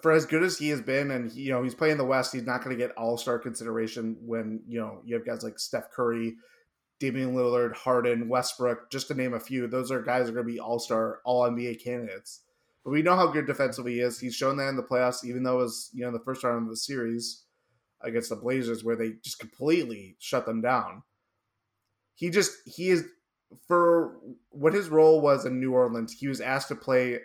[0.00, 2.46] for as good as he has been, and you know he's playing the West, he's
[2.46, 5.90] not going to get All Star consideration when you know you have guys like Steph
[5.90, 6.34] Curry,
[6.98, 9.66] Damian Lillard, Harden, Westbrook, just to name a few.
[9.66, 12.40] Those are guys are going to be All Star, All NBA candidates.
[12.84, 14.18] But we know how good defensively he is.
[14.18, 16.62] He's shown that in the playoffs, even though it was you know the first round
[16.62, 17.44] of the series
[18.00, 21.02] against the Blazers where they just completely shut them down.
[22.14, 23.04] He just he is
[23.68, 24.16] for
[24.50, 26.12] what his role was in New Orleans.
[26.12, 27.18] He was asked to play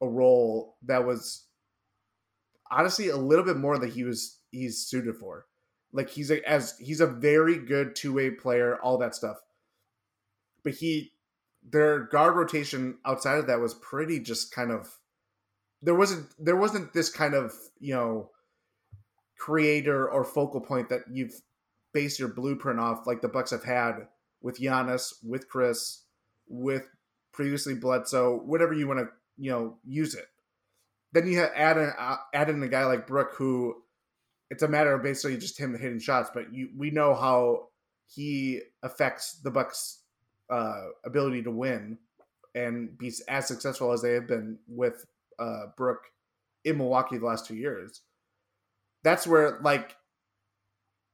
[0.00, 1.47] a role that was
[2.70, 5.46] honestly a little bit more that he was he's suited for.
[5.92, 9.38] Like he's a as he's a very good two way player, all that stuff.
[10.62, 11.12] But he
[11.62, 14.98] their guard rotation outside of that was pretty just kind of
[15.82, 18.30] there wasn't there wasn't this kind of you know
[19.38, 21.40] creator or focal point that you've
[21.92, 24.08] based your blueprint off like the Bucks have had
[24.40, 26.02] with Giannis, with Khris,
[26.48, 26.84] with
[27.32, 30.26] previously Bledsoe, whatever you want to you know use it.
[31.12, 33.82] Then you add in, uh, add in a guy like Brook who
[34.50, 37.68] it's a matter of basically just him hitting shots, but you we know how
[38.06, 40.02] he affects the Bucks'
[40.50, 41.98] uh, ability to win
[42.54, 45.04] and be as successful as they have been with
[45.38, 46.00] uh, Brook
[46.64, 48.00] in Milwaukee the last two years.
[49.04, 49.96] That's where like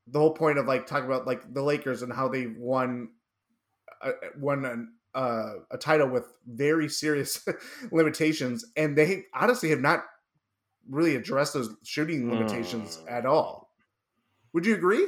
[0.07, 3.11] the whole point of like talking about like the Lakers and how they won
[4.03, 7.47] uh, won an, uh, a title with very serious
[7.93, 10.05] limitations, and they honestly have not
[10.89, 13.11] really addressed those shooting limitations Mm.
[13.13, 13.71] at all.
[14.53, 15.07] Would you agree?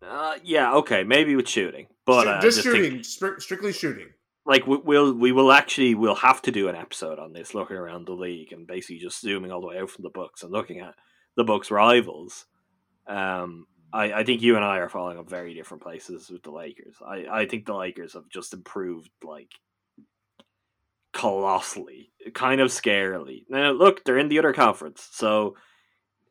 [0.00, 4.08] Uh, yeah, okay, maybe with shooting, but Shoot- uh, just, think- shooting, stri- strictly shooting.
[4.46, 7.76] like we, we'll we will actually we'll have to do an episode on this, looking
[7.76, 10.52] around the league and basically just zooming all the way out from the Bucks and
[10.52, 10.94] looking at
[11.36, 12.46] the Bucks rivals.
[13.08, 16.50] Um, I, I think you and I are falling on very different places with the
[16.50, 16.96] Lakers.
[17.06, 19.50] I, I think the Lakers have just improved like
[21.12, 23.44] colossally, kind of scarily.
[23.48, 25.56] Now, look, they're in the other conference, so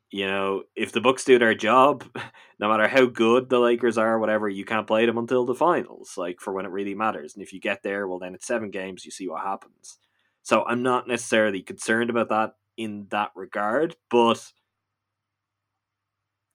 [0.10, 2.06] you know if the Bucks do their job,
[2.60, 6.14] no matter how good the Lakers are, whatever, you can't play them until the finals,
[6.18, 7.34] like for when it really matters.
[7.34, 9.04] And if you get there, well, then it's seven games.
[9.04, 9.98] You see what happens.
[10.44, 14.52] So I'm not necessarily concerned about that in that regard, but.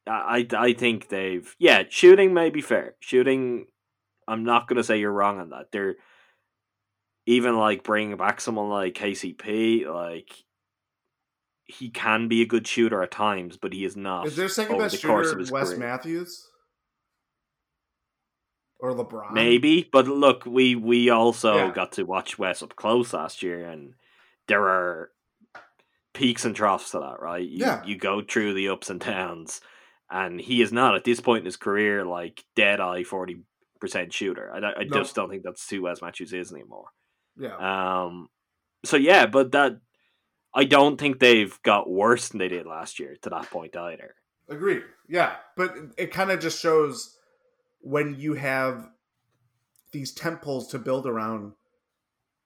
[0.06, 3.66] I I think they've yeah shooting may be fair shooting.
[4.26, 5.72] I'm not gonna say you're wrong on that.
[5.72, 5.96] They're
[7.26, 10.32] even like bringing back someone like KCP, like
[11.64, 14.26] he can be a good shooter at times, but he is not.
[14.26, 15.78] Is their second best the shooter Wes career.
[15.78, 16.48] Matthews
[18.80, 19.32] or LeBron?
[19.32, 21.72] Maybe, but look, we we also Yeah.
[21.72, 23.94] got to watch Wes up close last year, and
[24.48, 25.10] there are
[26.14, 27.48] peaks and troughs to that, right?
[27.48, 27.84] You, Yeah.
[27.84, 29.60] you go through the ups and downs,
[30.12, 33.42] and he is not at this point in his career like dead eye forty
[33.80, 34.52] percent shooter.
[34.54, 34.98] I, I No.
[34.98, 36.86] just don't think that's who Wes Matthews is anymore.
[37.36, 37.56] Yeah,
[38.04, 38.28] Um,
[38.84, 39.78] so yeah, but that
[40.54, 44.14] I don't think they've got worse than they did last year to that point either.
[44.48, 44.82] agreed.
[45.08, 47.16] Yeah, but it kind of just shows
[47.80, 48.88] when you have
[49.92, 51.52] these temples to build around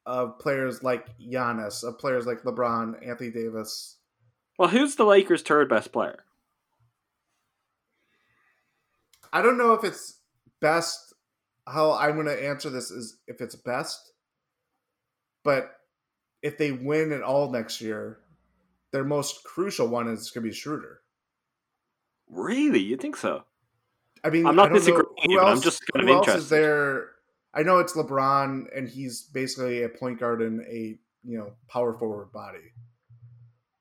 [0.07, 3.97] of players like Giannis, of players like LeBron, Anthony Davis.
[4.57, 6.25] Well, who's the Lakers' third best player?
[9.33, 10.21] I don't know if it's
[10.61, 11.15] best.
[11.69, 14.13] How I'm going to answer this is if it's best,
[15.43, 15.73] but
[16.43, 18.19] if they win at all next year,
[18.93, 21.01] their most crucial one is going to be Schroeder.
[22.29, 23.45] Really, you think so?
[24.23, 26.15] I mean, I'm not I don't know- disagreeing Who you, I'm else, just kind who
[26.21, 27.11] of else is there?
[27.55, 31.99] I know it's LeBron, and he's basically a point guard and a you know power
[31.99, 32.73] forward body.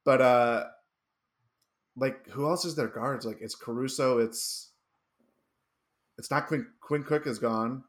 [0.06, 0.64] But uh,
[1.96, 3.26] like who else is their guards?
[3.26, 4.20] Like it's Caruso.
[4.20, 4.72] It's
[6.18, 6.68] it's not Quinn.
[6.82, 7.84] Quinn Cook is gone.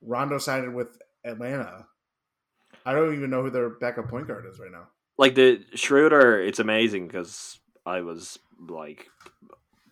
[0.00, 1.86] Rondo signed with Atlanta.
[2.84, 4.88] I don't even know who their backup point guard is right now.
[5.18, 8.38] like the Schroeder, it's amazing because I was
[8.68, 9.06] like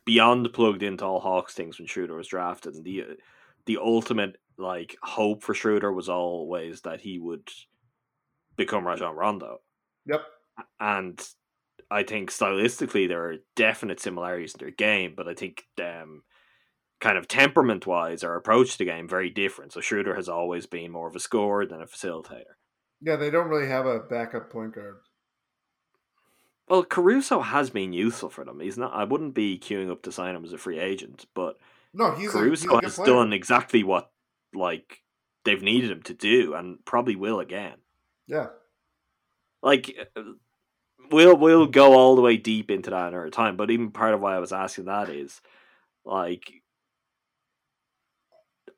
[0.04, 3.04] beyond plugged into all Hawks things when Schroeder was drafted, and the
[3.66, 7.48] the ultimate like hope for Schroeder was always that he would
[8.56, 9.60] become Rajon Rondo,
[10.06, 10.22] Yep.
[10.80, 11.28] and
[11.90, 16.22] I think stylistically there are definite similarities in their game, but I think um,
[17.00, 19.72] kind of temperament wise, our approach to the game very different.
[19.72, 22.54] So Schroeder has always been more of a scorer than a facilitator.
[23.00, 24.96] Yeah, they don't really have a backup point guard.
[26.68, 28.60] Well, Caruso has been useful for them.
[28.60, 28.92] He's not.
[28.94, 31.56] I wouldn't be queuing up to sign him as a free agent, but
[31.92, 33.06] No, he's a, he's a Caruso has player.
[33.06, 34.12] done exactly what
[34.54, 35.02] like
[35.44, 37.78] they've needed him to do, and probably will again.
[38.28, 38.48] Yeah.
[39.62, 39.96] Like
[41.10, 43.56] we'll we'll go all the way deep into that another time.
[43.56, 45.40] But even part of why I was asking that is
[46.04, 46.59] like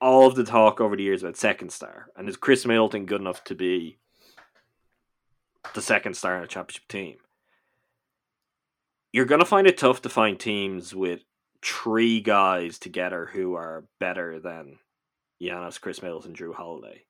[0.03, 3.21] all of the talk over the years about second star, and is Khris Middleton good
[3.21, 3.99] enough to be
[5.75, 7.17] the second star in a championship team?
[9.13, 11.21] You're gonna find it tough to find teams with
[11.63, 14.79] three guys together who are better than
[15.41, 17.05] Giannis, Khris Middleton, Jrue Holiday.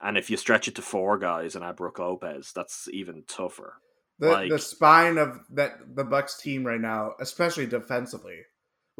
[0.00, 3.74] And if you stretch it to four guys and add Brook Lopez, that's even tougher.
[4.18, 8.42] the Like- the spine of that the Bucks team right now, especially defensively.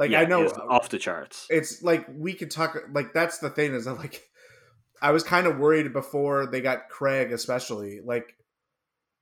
[0.01, 1.47] Like Yeah, I know off the charts.
[1.51, 4.27] it's like we could talk like that's the thing is that like
[5.03, 8.35] I was kind of worried before they got Craig especially like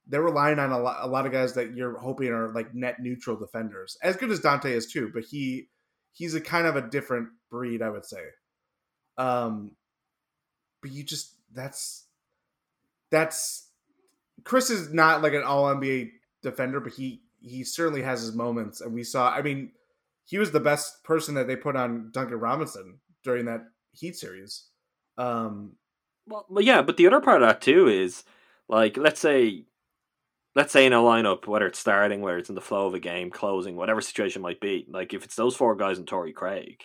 [0.06, 3.00] they're relying on a lot, a lot of guys that you're hoping are like net
[3.00, 3.98] neutral defenders.
[4.02, 5.68] As good as Donte is too, but he
[6.12, 8.22] he's a kind of a different breed, I would say.
[9.18, 9.72] Um,
[10.80, 12.06] but you just that's
[13.10, 13.68] that's
[14.44, 16.10] Khris is not like an all NBA
[16.42, 19.28] defender, but he he certainly has his moments, and we saw.
[19.30, 19.72] I mean,
[20.28, 24.66] he was the best person that they put on Duncan Robinson during that Heat series.
[25.16, 25.72] Um,
[26.26, 28.24] Well, well, yeah, but the other part of that too is
[28.68, 29.64] like, let's say,
[30.54, 33.00] let's say in a lineup, whether it's starting, whether it's in the flow of a
[33.00, 36.82] game, closing, whatever situation might be, like if it's those four guys and Torrey Craig,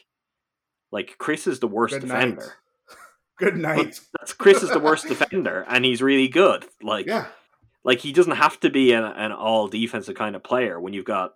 [0.92, 2.14] like Khris is the worst good night.
[2.14, 2.54] defender.
[3.40, 4.00] Good night.
[4.20, 6.66] That's Khris is the worst defender, and he's really good.
[6.82, 7.26] Like, Yeah,
[7.84, 11.04] like he doesn't have to be an, an all defensive kind of player when you've
[11.04, 11.34] got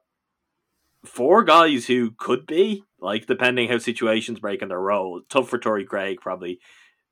[1.06, 5.22] four guys who could be like depending how situations break in their role.
[5.30, 6.60] Tough for Torrey Craig probably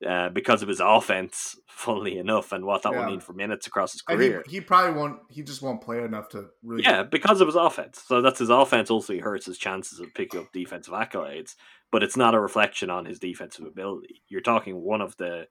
[0.05, 2.99] uh, because of his offense, funnily enough, and what that Yeah.
[2.99, 4.43] would mean for minutes across his and he, career.
[4.47, 5.19] he probably won't.
[5.29, 6.83] He just won't play enough to really.
[6.83, 8.03] Yeah, because of his offense.
[8.05, 11.55] So that's his offense also hurts his chances of picking up defensive accolades,
[11.91, 14.21] but it's not a reflection on his defensive ability.
[14.27, 15.47] You're talking one of the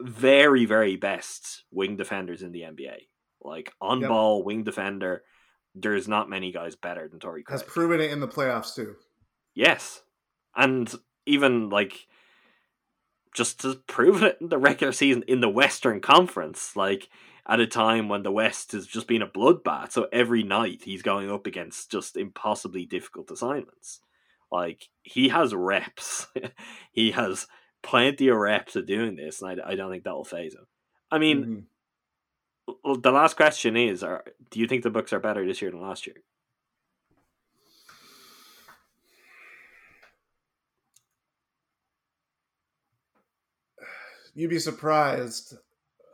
[0.00, 3.08] very, very best wing defenders in the NBA.
[3.42, 4.08] Like on Yep.
[4.08, 5.22] ball wing defender,
[5.80, 7.52] there's not many guys better than Torrey Craig.
[7.60, 8.96] has proven it in the playoffs too.
[9.54, 10.02] Yes.
[10.56, 10.92] And
[11.26, 12.06] even like
[13.34, 17.08] just to prove it in the regular season in the Western Conference, like
[17.46, 19.92] at a time when the West has just been a bloodbath.
[19.92, 24.00] So every night he's going up against just impossibly difficult assignments.
[24.50, 26.26] Like he has reps.
[26.92, 27.46] he has
[27.82, 30.66] plenty of reps of doing this, and I, I don't think that will faze him.
[31.10, 31.62] I mean, Mhm.
[32.84, 35.70] Well, the last question is: are, Do you think the Bucks are better this year
[35.70, 36.16] than last year?
[44.38, 45.54] you'd be surprised.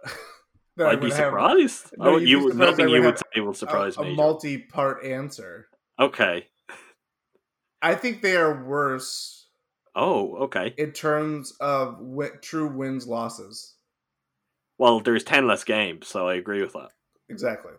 [0.77, 1.91] that I I'd be would have surprised.
[1.99, 4.13] No, oh, surprised nothing would you would say will surprise a, me.
[4.13, 5.69] a multi-part answer.
[6.01, 6.47] Okay.
[7.83, 9.47] I think they are worse
[9.95, 10.75] Oh, okay.
[10.79, 13.75] in terms of wi- true wins losses.
[14.79, 16.91] Well, there's ten less games, so I agree with that.
[17.29, 17.73] Exactly,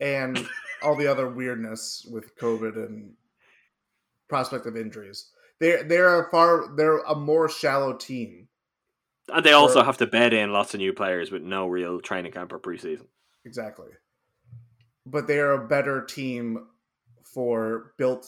[0.00, 0.46] and
[0.82, 3.12] all the other weirdness with COVID and
[4.28, 5.30] prospect of injuries.
[5.60, 8.48] They're they're a far they're a more shallow team.
[9.32, 12.32] And they also have to bed in lots of new players with no real training
[12.32, 13.06] camp or preseason.
[13.44, 13.88] Exactly,
[15.06, 16.66] but they are a better team
[17.22, 18.26] for built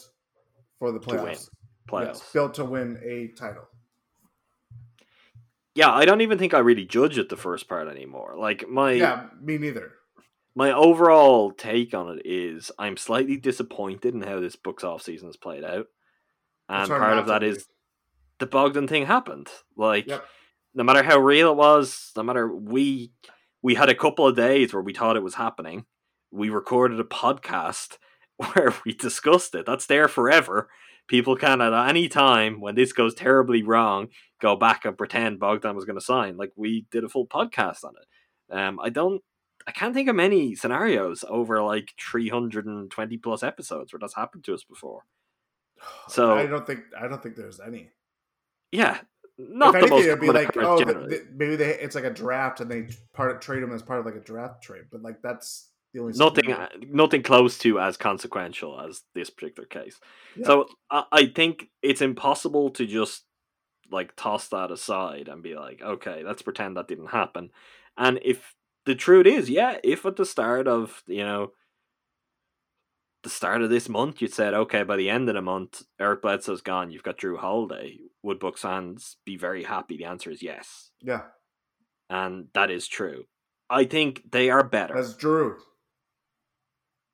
[0.79, 1.51] for the playoffs.
[1.89, 2.07] Playoffs.
[2.07, 3.69] Yes, built to win a title.
[5.77, 8.35] Yeah, I don't even think I really judge it the first part anymore.
[8.37, 9.93] Like my Yeah, me neither.
[10.55, 15.29] my overall take on it is I'm slightly disappointed in how this Buck's off season
[15.29, 15.87] has played out.
[16.69, 17.61] And part of that is that be.
[17.61, 17.69] is
[18.39, 19.49] the Bogdan thing happened.
[19.77, 20.25] Like Yep.
[20.75, 23.13] no matter how real it was, no matter we
[23.63, 25.85] we had a couple of days where we thought it was happening.
[26.31, 27.99] We recorded a podcast
[28.37, 29.67] where we discussed it.
[29.67, 30.69] That's there forever.
[31.09, 34.09] People can at any time when this goes terribly wrong
[34.41, 36.37] go back and pretend Bogdan was going to sign.
[36.37, 38.55] Like we did a full podcast on it.
[38.57, 39.23] Um, I don't.
[39.69, 44.55] I can't think of many scenarios over like 320 plus episodes where that's happened to
[44.55, 45.03] us before.
[46.09, 47.91] So- I don't think I don't think there's any.
[48.73, 48.99] Yeah,
[49.39, 51.11] not if the anything, it'd be like, oh, th- generally.
[51.11, 54.01] th- maybe they it's like a draft and they part of trade them as part
[54.01, 57.97] of like a draft trade, but like that's the nothing uh, nothing close to as
[57.97, 59.99] consequential as this particular case.
[60.37, 60.47] Yeah.
[60.47, 63.25] so I, I think it's impossible to just
[63.91, 67.51] like toss that aside and be like okay let's pretend that didn't happen.
[67.97, 68.55] And if
[68.85, 71.53] the truth is yeah if at the start of you know
[73.23, 76.23] the start of this month you said okay by the end of the month eric
[76.23, 79.97] bledsoe's gone you've got jrue holiday would bucks fans be very happy?
[79.97, 80.91] The answer is yes.
[81.01, 81.23] Yeah,
[82.11, 83.25] and that is true.
[83.71, 84.95] I think they are better.
[84.95, 85.55] That's Jrue.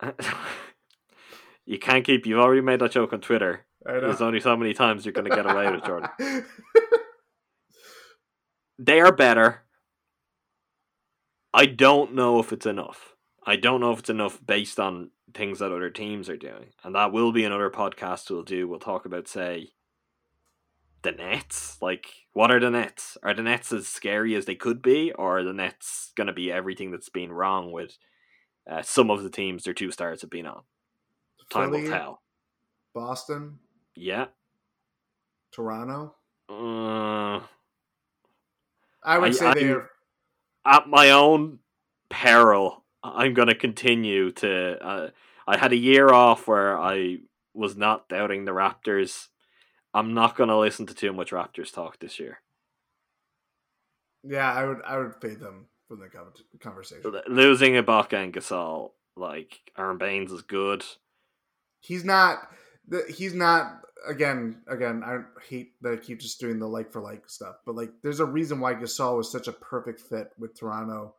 [1.67, 2.27] you can't keep.
[2.27, 3.67] You've already made that joke on Twitter.
[3.87, 4.01] I know.
[4.01, 6.11] There's only so many times you're going to get away with Jordan.
[8.85, 9.63] They are better.
[11.55, 13.15] I don't know if it's enough.
[13.47, 16.95] I don't know if it's enough based on things that other teams are doing, and
[16.97, 18.67] that will be another podcast we'll do.
[18.67, 19.69] We'll talk about say
[21.03, 21.79] the Nets.
[21.81, 23.17] Like, what are the Nets?
[23.23, 26.33] Are the Nets as scary as they could be, or are the Nets going to
[26.33, 27.99] be everything that's been wrong with
[28.71, 30.63] uh, some of the teams their two stars have been on?
[31.51, 32.23] Time Philly, will tell.
[32.95, 33.59] Boston,
[33.95, 34.27] Yeah.
[35.53, 36.15] Toronto.
[36.49, 37.41] Uh,
[39.03, 39.91] I would I- say they're
[40.65, 41.59] at my own
[42.09, 44.83] peril, I'm going to continue to.
[44.85, 45.11] Uh,
[45.47, 47.19] I had a year off where I
[47.53, 49.29] was not doubting the Raptors.
[49.93, 52.41] I'm not going to listen to too much Raptors talk this year.
[54.23, 54.53] yeah.
[54.53, 55.67] I would I would fade them
[55.97, 56.01] from
[56.53, 57.13] the conversation.
[57.29, 60.85] Losing Ibaka and Gasol, like Aron Baynes is good.
[61.81, 62.39] He's not.
[63.09, 63.81] He's not.
[64.09, 65.03] Again, again.
[65.05, 68.19] I hate that I keep just doing the like for like stuff, but like, there's
[68.21, 71.15] a reason why Gasol was such a perfect fit with Toronto,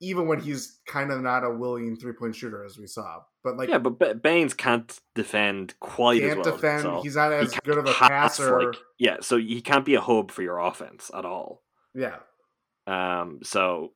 [0.00, 3.18] even when he's kind of not a willing three point shooter as we saw.
[3.42, 6.56] But like, yeah, but Ba- Baynes can't defend quite can't as well.
[6.56, 6.86] defend.
[6.86, 8.66] as He's not as can't good of a pass, passer.
[8.68, 11.62] like- yeah, so he can't be a hub for your offense at all.
[11.94, 12.16] yeah,
[12.86, 13.92] Um, so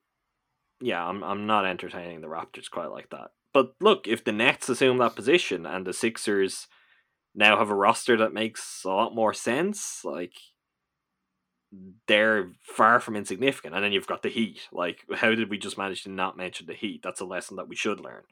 [0.81, 3.29] yeah, I'm I'm not entertaining the Raptors quite like that.
[3.53, 6.67] But look, if the Nets assume that position and the Sixers
[7.35, 10.33] now have a roster that makes a lot more sense, like
[12.07, 13.75] they're far from insignificant.
[13.75, 14.61] And then you've got the Heat.
[14.73, 17.01] Like, how did we just manage to not mention the Heat?
[17.03, 18.23] That's a lesson that we should learn.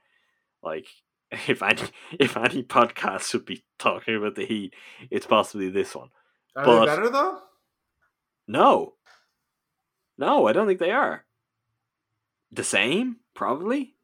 [0.63, 0.87] Like,
[1.49, 1.83] if any
[2.19, 4.75] if any podcast should be talking about the Heat,
[5.11, 6.11] it's possibly this one.
[6.57, 7.39] are But- they better though?
[8.49, 8.95] No.
[10.19, 11.25] No, I don't think they are.
[12.53, 13.95] The same, probably.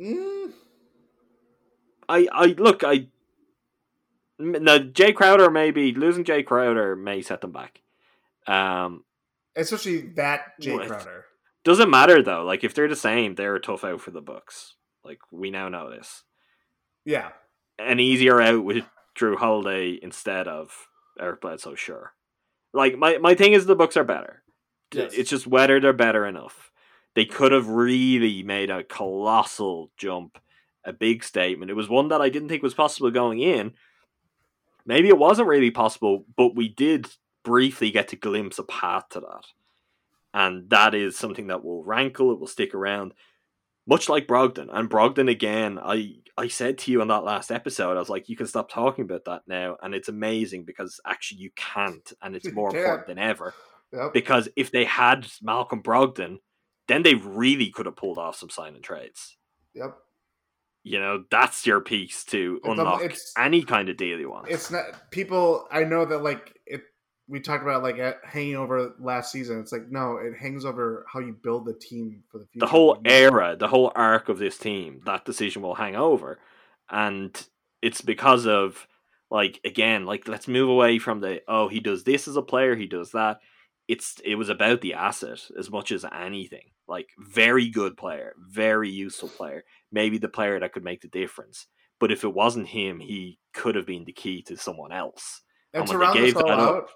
[0.00, 0.52] Mm,
[2.08, 3.06] I, I look, I
[4.38, 7.80] Now, Jae Crowder maybe losing Jae Crowder may set them back.
[8.46, 9.04] Um,
[9.56, 10.86] especially that Jae?
[10.86, 11.26] Crowder.
[11.64, 12.44] doesn't matter though.
[12.44, 14.74] Like if they're the same, they're a tough out for the Bucks.
[15.04, 16.24] Like we now know this.
[17.04, 17.30] Yeah,
[17.78, 18.84] An easier out with
[19.16, 20.88] Jrue Holiday instead of
[21.20, 21.74] Eric Bledsoe.
[21.74, 22.14] Sure.
[22.72, 24.42] Like my my thing is the Bucks are better.
[24.92, 25.12] Yes.
[25.14, 26.70] It's just whether they're better enough.
[27.14, 30.38] They could have really made a colossal jump,
[30.84, 31.70] a big statement.
[31.70, 33.72] It was one that I didn't think was possible going in.
[34.86, 37.06] Maybe it wasn't really possible, but we did
[37.44, 39.46] briefly get to glimpse a path to that.
[40.32, 43.14] And that is something that will rankle, it will stick around.
[43.86, 44.68] Much like Brogdon.
[44.72, 48.28] And Brogdon again, I I said to you on that last episode, I was like,
[48.28, 49.76] you can stop talking about that now.
[49.82, 53.54] And it's amazing because actually you can't, and it's more important than ever
[53.92, 54.12] yep.
[54.12, 56.38] because if they had Malcolm Brogdon,
[56.88, 59.36] then they really could have pulled off some sign and trades.
[59.74, 59.96] yep.
[60.86, 64.50] You know, that's your piece to It's, unlock any kind of deal you want.
[64.50, 65.66] It's not people.
[65.70, 66.82] I know that like it.
[67.26, 69.60] We talked about like hanging over last season.
[69.60, 72.66] It's like no, it hangs over how you build the team for the future.
[72.66, 76.38] the whole era, the whole arc of this team, that decision will hang over.
[76.90, 77.34] And
[77.80, 78.86] it's because of
[79.30, 82.76] like again, like let's move away from the oh, he does this as a player,
[82.76, 83.40] he does that.
[83.88, 86.72] It's it was about the asset as much as anything.
[86.86, 91.66] Like very good player, very useful player, maybe the player that could make the difference.
[91.98, 95.42] But if it wasn't him, he could have been the key to someone else.
[95.72, 96.90] and and to round this all that up- out,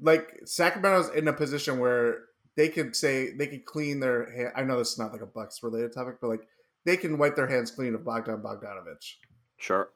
[0.00, 2.24] like Sacramento's in a position where
[2.56, 4.30] they could say they could clean their.
[4.30, 4.52] hand.
[4.54, 6.46] I know this is not like a Bucks related topic, but like
[6.84, 9.16] they can wipe their hands clean of Bogdan Bogdanovich
[9.58, 9.90] Sure.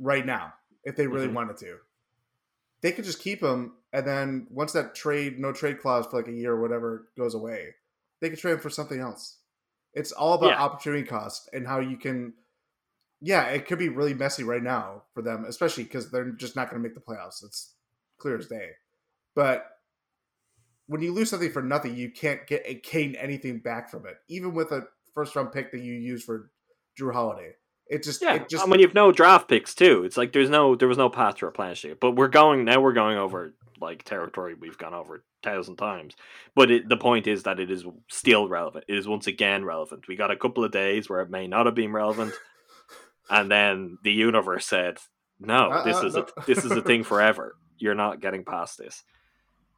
[0.00, 0.54] right now
[0.84, 1.34] if they really Mhm.
[1.34, 1.78] wanted to.
[2.82, 6.28] They could just keep him, and then once that trade, no trade clause for like
[6.28, 7.74] a year or whatever goes away,
[8.20, 9.38] they could trade him for something else.
[9.92, 10.62] It's all about Yeah.
[10.62, 12.34] opportunity cost and how you can.
[13.20, 16.70] Yeah, it could be really messy right now for them, especially because they're just not
[16.70, 17.42] going to make the playoffs.
[17.42, 17.74] It's
[18.18, 18.72] clear as day.
[19.34, 19.66] But
[20.86, 24.54] when you lose something for nothing, you can't get gain anything back from it, even
[24.54, 26.50] with a first round pick that you use for
[26.98, 27.54] Jrue Holiday.
[27.88, 30.50] It just, Yeah, it just, and when you've no draft picks too, it's like there's
[30.50, 32.00] no there was no path to replenishing it.
[32.00, 32.80] But we're going now.
[32.80, 36.16] We're going over like territory we've gone over a thousand times.
[36.54, 38.86] But it, the point is that it is still relevant.
[38.88, 40.08] It is once again relevant.
[40.08, 42.32] We got a couple of days where it may not have been relevant,
[43.30, 44.98] and then the universe said,
[45.38, 47.56] "No, Uh-uh, this is no." a this is a thing forever.
[47.78, 49.04] You're not getting past this."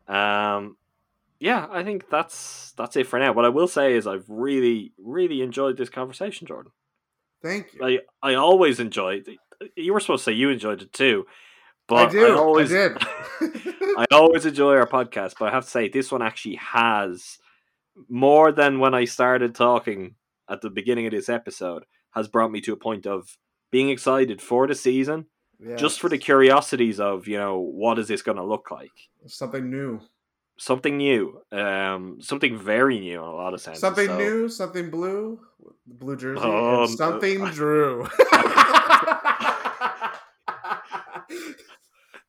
[0.07, 0.77] Um,
[1.41, 3.33] yeah, I think that's that's it for now.
[3.33, 6.73] What I will say is I've really really enjoyed this conversation, Jordan.
[7.43, 7.85] Thank you.
[7.85, 9.29] I I always enjoyed.
[9.77, 11.27] You were supposed to say you enjoyed it too,
[11.87, 12.27] but I do.
[12.27, 12.97] I, always did.
[13.41, 15.35] I always enjoy our podcast.
[15.39, 17.39] But I have to say this one actually has
[18.09, 20.15] more than when I started talking
[20.49, 23.37] at the beginning of this episode has brought me to a point of
[23.71, 25.27] being excited for the season,
[25.77, 28.93] just for the curiosities of you know what is this going to look like.
[29.27, 30.01] something new,
[30.59, 33.81] Something new, um, something very new in a lot of senses.
[33.81, 35.39] something So- new, something blue,
[35.87, 37.47] blue jersey, Oh, something no.
[37.47, 38.09] Jrue.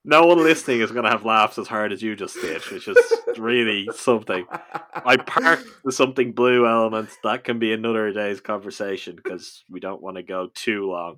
[0.05, 2.87] No one listening is going to have laughs as hard as you just did, which
[2.87, 2.97] is
[3.37, 4.45] really something.
[4.95, 7.09] I parked the something blue element.
[7.23, 11.17] That can be another day's conversation because we don't want to go too long.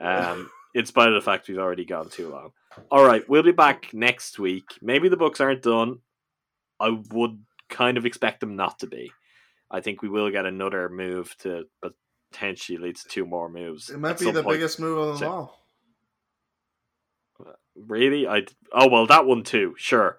[0.00, 2.50] Um, in spite of the fact we've already gone too long.
[2.90, 4.64] All right, we'll be back next week.
[4.82, 6.00] Maybe the Bucks aren't done.
[6.80, 9.10] I would kind of expect them not to be.
[9.70, 11.64] I think we will get another move to
[12.32, 13.90] potentially lead to two more moves.
[13.90, 14.54] it might be the point.
[14.56, 15.62] biggest move of them So- all.
[17.74, 18.26] Really?
[18.26, 19.74] I oh well, that one too.
[19.76, 20.16] Sure,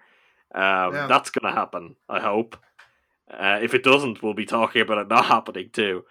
[0.53, 1.07] um, Yeah.
[1.07, 1.95] that's gonna happen.
[2.07, 2.55] I hope.
[3.29, 6.05] Uh, if it doesn't, we'll be talking about it not happening too.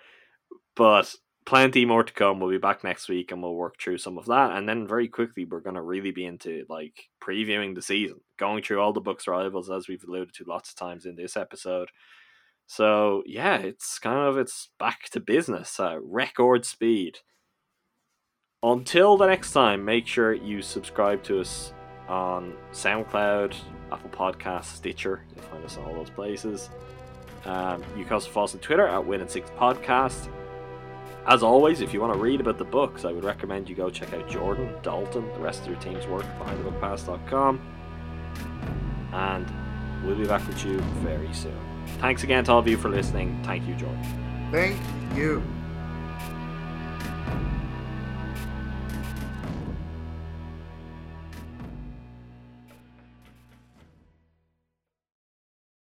[0.75, 1.15] But
[1.47, 2.41] plenty more to come.
[2.41, 4.57] We'll be back next week and we'll work through some of that.
[4.57, 8.63] And then very quickly, we're going to really be into like previewing the season, going
[8.63, 11.89] through all the Bucks rivals as we've alluded to lots of times in this episode.
[12.67, 17.19] So yeah, it's kind of it's back to business, uh, record speed.
[18.63, 21.73] Until the next time, make sure you subscribe to us
[22.09, 23.55] on SoundCloud,
[23.93, 25.23] Apple Podcasts, Stitcher.
[25.35, 26.71] You'll find us in all those places.
[27.45, 30.29] Um, you can also follow us on Twitter at Win In Six Podcast.
[31.29, 33.91] As always, if you want to read about the Bucks, I would recommend you go
[33.91, 37.61] check out Jordan, Dalton, the rest of their team's work behind thebuckpass.com.
[39.13, 41.59] And we'll be back with you very soon.
[41.99, 43.43] Thanks again to all of you for listening.
[43.45, 44.49] Thank you, Jordan.
[44.53, 44.79] Thank
[45.17, 45.43] you.